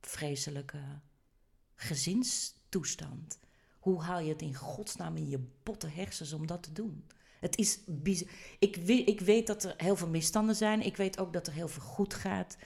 [0.02, 1.00] vreselijke
[1.76, 3.40] gezinstoestand.
[3.80, 7.08] Hoe haal je het in godsnaam in je botte hersens om dat te doen?
[7.40, 8.30] Het is bizar.
[8.60, 10.82] Ik, we- ik weet dat er heel veel misstanden zijn.
[10.82, 12.58] Ik weet ook dat er heel veel goed gaat.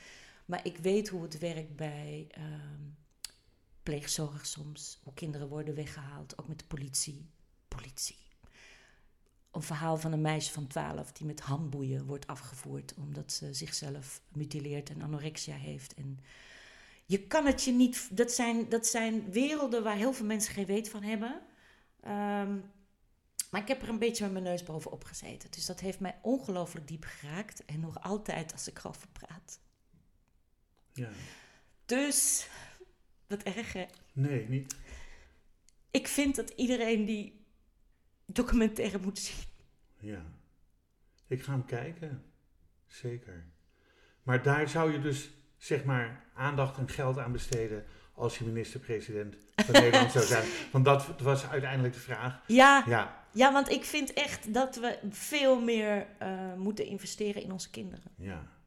[0.45, 2.81] Maar ik weet hoe het werkt bij ehm,
[3.83, 4.99] pleegzorg soms.
[5.03, 7.29] Hoe kinderen worden weggehaald, ook met de politie.
[7.67, 8.17] Politie.
[9.51, 14.21] Een verhaal van een meisje van 12 die met handboeien wordt afgevoerd omdat ze zichzelf
[14.31, 15.93] mutileert en anorexia heeft.
[15.93, 16.19] En
[17.05, 18.17] je kan het je niet.
[18.17, 21.41] Dat zijn, dat zijn werelden waar heel veel mensen geen weet van hebben.
[22.01, 22.57] Ehm,
[23.51, 25.51] maar ik heb er een beetje met mijn neus bovenop gezeten.
[25.51, 27.65] Dus dat heeft mij ongelooflijk diep geraakt.
[27.65, 29.59] En nog altijd als ik erover praat.
[30.93, 31.09] Ja.
[31.85, 32.47] Dus
[33.29, 33.85] Wat erg, hè?
[34.13, 34.75] Nee, niet.
[35.91, 37.38] Ik vind dat iedereen die
[38.33, 39.45] documentaire moet zien.
[39.99, 40.25] Ja.
[41.27, 42.23] Ik ga hem kijken.
[42.87, 43.45] Zeker.
[44.23, 49.37] Maar daar zou je dus, zeg maar, aandacht en geld aan besteden als je minister-president
[49.55, 50.47] van Nederland zou zijn.
[50.71, 52.41] Want dat was uiteindelijk de vraag.
[52.47, 57.51] Ja, Ja, ja want ik vind echt dat we veel meer eh, moeten investeren in
[57.51, 58.11] onze kinderen.
[58.15, 58.57] ja.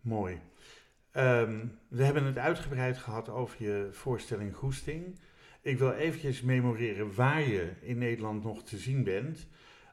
[0.00, 0.40] Mooi.
[1.10, 5.18] Ehm, we hebben het uitgebreid gehad over je voorstelling Goesting.
[5.64, 9.46] Ik wil eventjes memoreren waar je in Nederland nog te zien bent.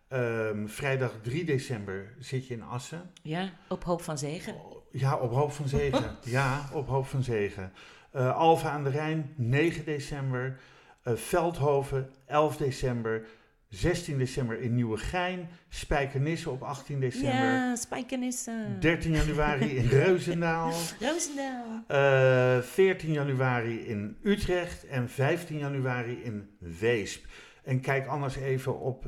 [0.08, 3.12] Ehm, vrijdag 3 december zit je in Assen.
[3.22, 4.56] Ja, op hoop van zegen.
[4.92, 6.18] Ja, op hoop van zegen.
[6.38, 7.72] ja, op hoop van zegen.
[8.12, 10.60] Eh Alfa aan de Rijn, 9 december.
[11.02, 13.28] Eh, Veldhoven, 11 december.
[13.72, 15.50] 16 december in Nieuwegein.
[15.70, 17.34] Spijkenisse op 18 december.
[17.34, 18.80] Ja, Spijkenissen.
[18.80, 20.74] 13 januari in Reuzendaal.
[21.00, 21.84] Roosendaal.
[21.88, 24.86] Eh 14 januari in Utrecht.
[24.88, 26.50] En 15 januari in
[26.80, 27.26] Weesp.
[27.64, 29.04] En kijk anders even op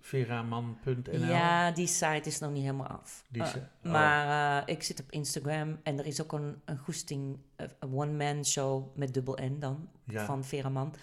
[0.00, 1.26] www.veraman.nl.
[1.26, 3.24] Ja, die site is nog niet helemaal af.
[3.32, 3.54] Eh, is-
[3.84, 3.92] oh.
[3.92, 7.92] Maar eh, ik zit op Instagram en er is ook een, een goesting, eh, een
[7.94, 10.24] one-man show met dubbel N dan, Ja.
[10.24, 10.94] van Veraman.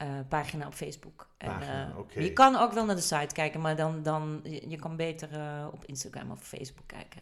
[0.00, 1.28] Eh, pagina op Facebook.
[1.38, 2.22] En, eh.
[2.24, 5.28] Je kan ook wel naar de site kijken, maar dan, dan je, je kan beter
[5.32, 7.20] eh, op Instagram of Facebook kijken.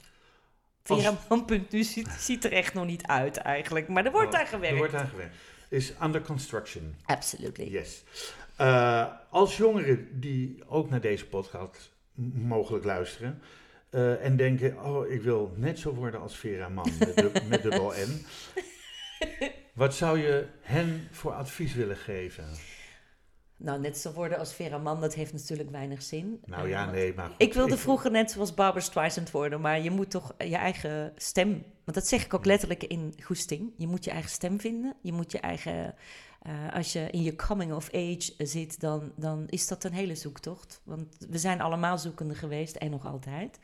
[0.86, 4.46] Als- Veraman.nu ziet, ziet er echt nog niet uit eigenlijk, maar er wordt Oh, aan
[4.46, 4.72] gewerkt.
[4.72, 5.34] Er wordt aan gewerkt.
[5.68, 6.94] Is under construction.
[7.04, 7.70] Absolutely.
[7.70, 8.04] Yes.
[9.30, 11.92] Als jongeren die ook naar deze podcast
[12.34, 13.42] mogelijk luisteren
[14.22, 17.92] en denken, oh, ik wil net zo worden als Vera Mann met, dub- met dubbel
[18.06, 18.26] N.
[19.78, 22.44] Wat zou je hen voor advies willen geven?
[23.56, 26.40] Nou, net zo worden als Veraman, dat heeft natuurlijk weinig zin.
[26.44, 29.30] Nou Eh, ja, want nee, maar goed, Ik wilde ik- vroeger net zoals Barbara Streisand
[29.30, 31.50] worden, maar je moet toch je eigen stem...
[31.84, 33.72] Want dat zeg ik ook letterlijk in Goesting.
[33.76, 34.96] Je moet je eigen stem vinden.
[35.02, 35.94] Je moet je eigen...
[36.42, 40.14] eh, als je in je coming of age zit, dan, dan is dat een hele
[40.14, 40.80] zoektocht.
[40.84, 43.58] Want we zijn allemaal zoekende geweest en nog altijd.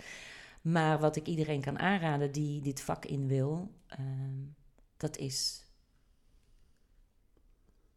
[0.62, 4.41] Maar wat ik iedereen kan aanraden die dit vak in wil, ehm,
[4.97, 5.62] dat is...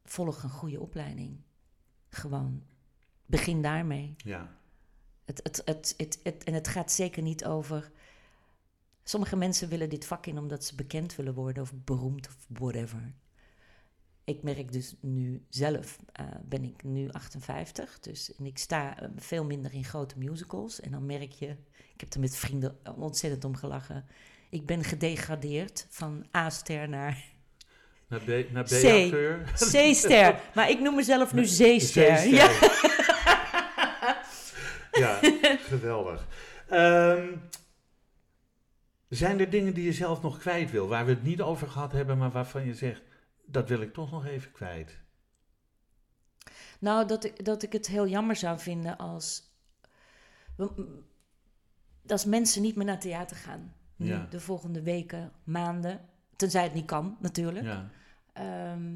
[0.09, 1.41] Volg een goede opleiding.
[2.09, 2.63] Gewoon.
[3.25, 4.15] Begin daarmee.
[4.17, 4.57] Ja,
[5.25, 7.91] Het, het, het, het, het, en het gaat zeker niet over.
[9.03, 13.13] Sommige mensen willen dit vak in omdat ze bekend willen worden of beroemd of whatever.
[14.23, 19.09] Ik merk dus nu zelf, eh, ben ik nu 58, dus en ik sta eh,
[19.15, 20.79] veel minder in grote musicals.
[20.79, 21.47] En dan merk je,
[21.93, 24.05] ik heb er met vrienden ontzettend om gelachen.
[24.49, 27.35] Ik ben gedegradeerd van A-ster naar
[28.07, 28.67] naar B, naar C.
[28.67, 29.43] B-acteur.
[29.53, 30.39] C-ster.
[30.55, 32.17] Maar ik noem mezelf nu Zeester.
[32.17, 32.33] Zeester.
[32.33, 32.49] Ja.
[34.91, 35.19] Ja,
[35.57, 36.27] geweldig.
[36.67, 37.35] Ehm,
[39.09, 41.91] zijn er dingen die je zelf nog kwijt wil, waar we het niet over gehad
[41.91, 43.01] hebben, maar waarvan je zegt,
[43.45, 44.99] dat wil ik toch nog even kwijt?
[46.79, 49.51] Nou, dat ik, dat ik het heel jammer zou vinden als.
[52.07, 53.73] Als mensen niet meer naar theater gaan.
[53.95, 54.27] Nu, Ja.
[54.29, 56.09] de volgende weken, maanden.
[56.37, 57.65] Tenzij het niet kan, natuurlijk.
[57.65, 57.89] Ja,
[58.33, 58.95] Ehm,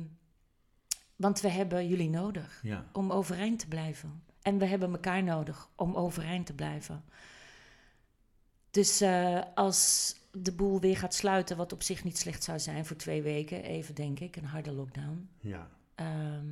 [1.15, 4.23] want we hebben jullie nodig ja, om overeind te blijven.
[4.41, 7.03] En we hebben elkaar nodig om overeind te blijven.
[8.71, 12.85] Dus eh, als de boel weer gaat sluiten, wat op zich niet slecht zou zijn
[12.85, 15.29] voor twee weken, even denk ik, een harde lockdown.
[15.39, 15.69] ja.
[15.95, 16.47] Ehm,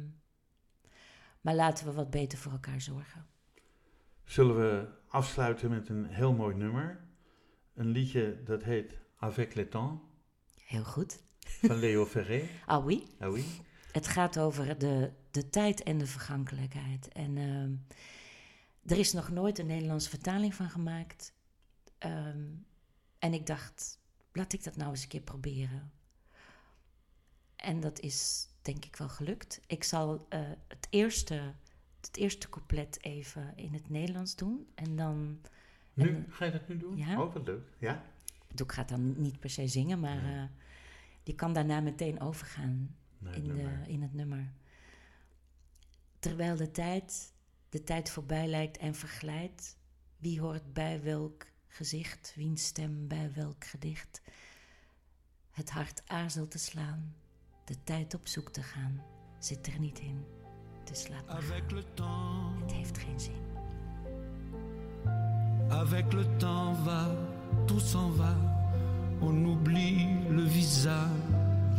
[1.41, 3.25] maar laten we wat beter voor elkaar zorgen.
[4.23, 6.99] Zullen we afsluiten met een heel mooi nummer?
[7.75, 10.01] Een liedje dat heet Avec le temps
[10.69, 11.19] Heel goed.
[11.39, 12.43] van Leo Ferré.
[12.65, 13.07] Ah oui.
[13.19, 13.45] Ah oui?
[13.91, 17.07] Het gaat over de, de tijd en de vergankelijkheid.
[17.07, 17.71] En ehm,
[18.91, 21.33] er is nog nooit een Nederlandse vertaling van gemaakt.
[21.97, 22.43] Ehm,
[23.19, 23.99] en ik dacht,
[24.33, 25.91] laat ik dat nou eens een keer proberen.
[27.55, 29.61] En dat is denk ik wel gelukt.
[29.67, 31.53] Ik zal eh, het, eerste,
[32.01, 34.67] het eerste couplet even in het Nederlands doen.
[34.75, 35.39] En dan
[35.93, 36.97] Nu, En- ga je dat nu doen?
[36.97, 37.21] Ja.
[37.21, 37.67] Oh, wat leuk.
[37.79, 38.03] Ja?
[38.55, 40.35] ik ga het dan niet per se zingen, maar Nee.
[40.35, 40.43] eh,
[41.29, 44.51] die kan daarna meteen overgaan Nee, in, de, in het nummer.
[46.19, 47.33] Terwijl de tijd,
[47.69, 49.77] de tijd voorbij lijkt en verglijdt,
[50.17, 54.21] wie hoort bij welk gezicht, wiens stem bij welk gedicht.
[55.51, 57.15] Het hart aarzelt te slaan,
[57.65, 59.03] de tijd op zoek te gaan,
[59.39, 60.25] zit er niet in.
[60.83, 61.73] Dus laat maar Avec gaan.
[61.75, 63.47] le temps, Het heeft geen zin.
[65.69, 67.15] avec le temps va,
[67.65, 68.58] tout s'en va.
[69.21, 71.09] on oublie le visage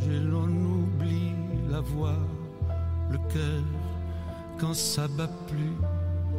[0.07, 1.33] et l'on oublie
[1.71, 2.19] la voix,
[3.11, 3.63] le cœur.
[4.59, 5.75] Quand ça bat plus,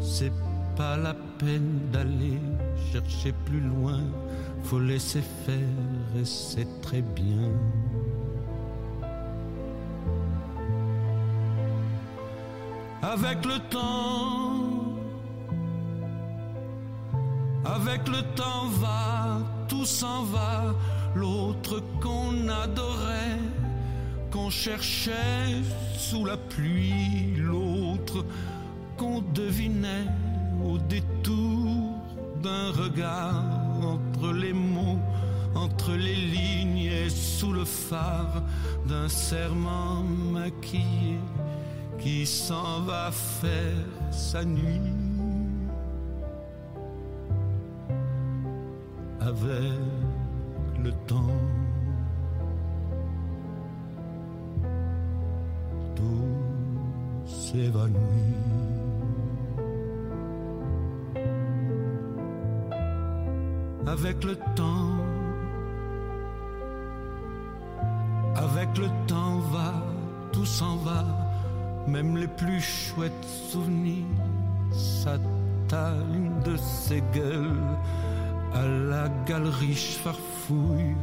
[0.01, 0.33] c'est
[0.75, 2.39] pas la peine d'aller
[2.91, 3.99] chercher plus loin.
[4.63, 5.57] Faut laisser faire
[6.15, 7.49] et c'est très bien.
[13.01, 14.60] Avec le temps,
[17.83, 20.75] Avec le temps va, tout s'en va,
[21.15, 23.39] l'autre qu'on adorait,
[24.29, 25.63] qu'on cherchait
[25.97, 28.23] sous la pluie, l'autre
[28.97, 30.05] qu'on devinait
[30.63, 31.95] au détour
[32.43, 33.45] d'un regard
[33.81, 34.99] entre les mots,
[35.55, 38.43] entre les lignes et sous le phare
[38.85, 41.17] d'un serment maquillé
[41.97, 45.00] qui s'en va faire sa nuit
[49.21, 49.79] avec
[50.83, 51.39] le temps.
[55.95, 57.97] Tout s'évanouit.
[63.85, 64.95] Avec le temps,
[68.35, 69.73] avec le temps va,
[70.31, 71.03] tout s'en va,
[71.87, 74.05] même les plus chouettes souvenirs
[74.71, 77.59] s'attallent de ses gueules
[78.53, 80.95] à la galerie farfouille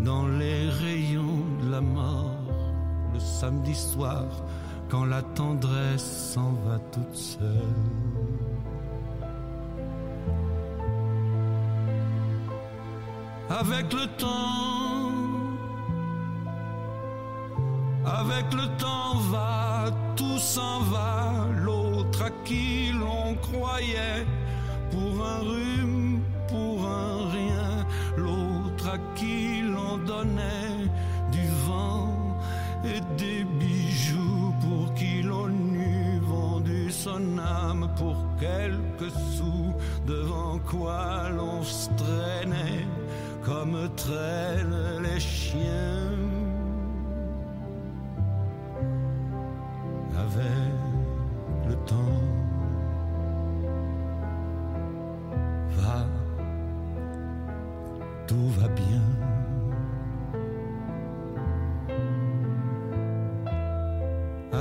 [0.00, 2.38] dans les rayons de la mort
[3.12, 4.24] le samedi soir
[4.88, 7.48] quand la tendresse s'en va toute seule.
[13.50, 15.12] Avec le temps,
[18.04, 19.86] avec le temps va,
[20.16, 24.26] tout s'en va, l'autre à qui l'on croyait
[24.90, 26.07] pour un rhume,
[26.48, 30.88] pour un rien, l'autre à qui l'on donnait
[31.30, 32.12] du vent
[32.84, 39.72] et des bijoux pour qui l'on eût vendu son âme pour quelques sous,
[40.06, 42.86] devant quoi l'on se traînait
[43.44, 46.12] comme traînent les chiens.
[50.24, 50.67] Avec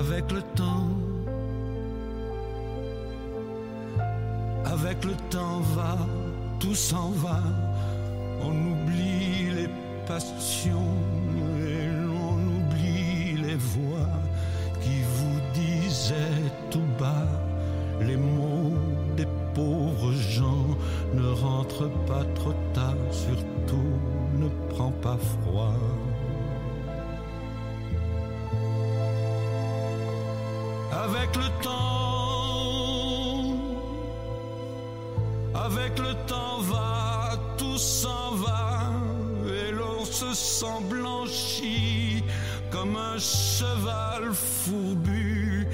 [0.10, 0.88] Avec le temps,
[4.66, 5.98] avec le temps va,
[6.62, 7.42] tout s'en va.
[8.42, 9.70] On oublie les
[10.08, 10.96] passions
[11.60, 14.16] et l'on oublie les voix
[14.80, 17.28] qui vous disaient tout bas
[18.00, 18.78] les mots
[19.18, 20.68] des pauvres gens.
[21.16, 23.92] Ne rentre pas trop tard, surtout
[24.38, 25.76] ne prends pas froid.
[31.18, 33.08] Avec le temps,
[35.56, 38.92] avec le temps va, tout s'en va,
[39.48, 42.24] et l'on se sent blanchi
[42.70, 45.68] comme un cheval fourbu,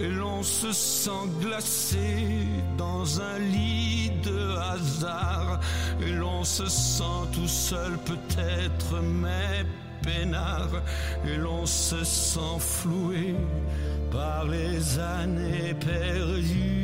[0.00, 2.46] et l'on se sent glacé
[2.78, 5.58] dans un lit de hasard,
[6.00, 9.66] et l'on se sent tout seul peut-être, mais
[10.02, 10.80] peinard,
[11.26, 13.34] et l'on se sent floué
[14.10, 16.76] par les années perdues.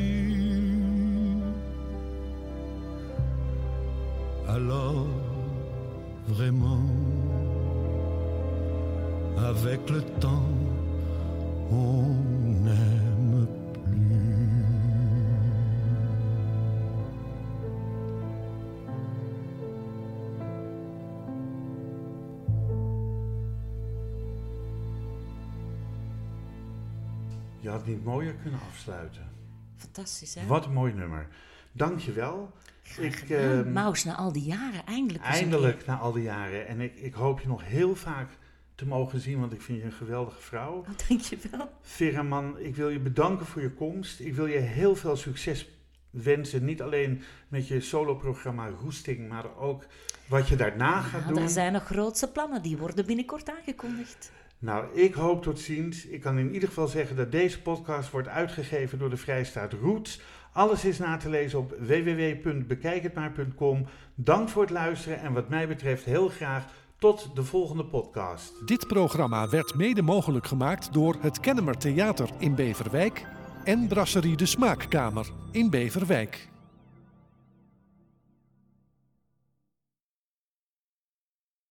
[27.85, 29.31] Je niet mooier kunnen afsluiten.
[29.77, 30.47] Fantastisch, hè?
[30.47, 31.29] Wat een mooi nummer.
[31.73, 32.53] Dankjewel.
[32.99, 33.39] Ik, Gedaan.
[33.65, 36.67] ehm, Maus, na al die jaren, eindelijk eindelijk na al die jaren.
[36.67, 38.29] En ik, ik hoop je nog heel vaak
[38.75, 40.73] te mogen zien, want ik vind je een geweldige vrouw.
[40.79, 41.71] Oh, dankjewel.
[41.81, 44.21] Vera Man, ik wil je bedanken voor je komst.
[44.21, 45.69] Ik wil je heel veel succes
[46.11, 46.65] wensen.
[46.65, 49.85] Niet alleen met je soloprogramma Roesting, maar ook
[50.29, 51.43] wat je daarna gaat Ja, doen.
[51.43, 54.31] er zijn nog grootse plannen, die worden binnenkort aangekondigd.
[54.63, 56.07] Nou, ik hoop tot ziens.
[56.07, 60.21] Ik kan in ieder geval zeggen dat deze podcast wordt uitgegeven door de Vrijstaat Roots.
[60.53, 63.87] Alles is na te lezen op www.bekijkhetmaar.com.
[64.15, 66.65] Dank voor het luisteren en wat mij betreft heel graag
[66.99, 68.67] tot de volgende podcast.
[68.67, 73.27] Dit programma werd mede mogelijk gemaakt door het Kennemer Theater in Beverwijk
[73.65, 76.52] en Brasserie de Smaakkamer in Beverwijk.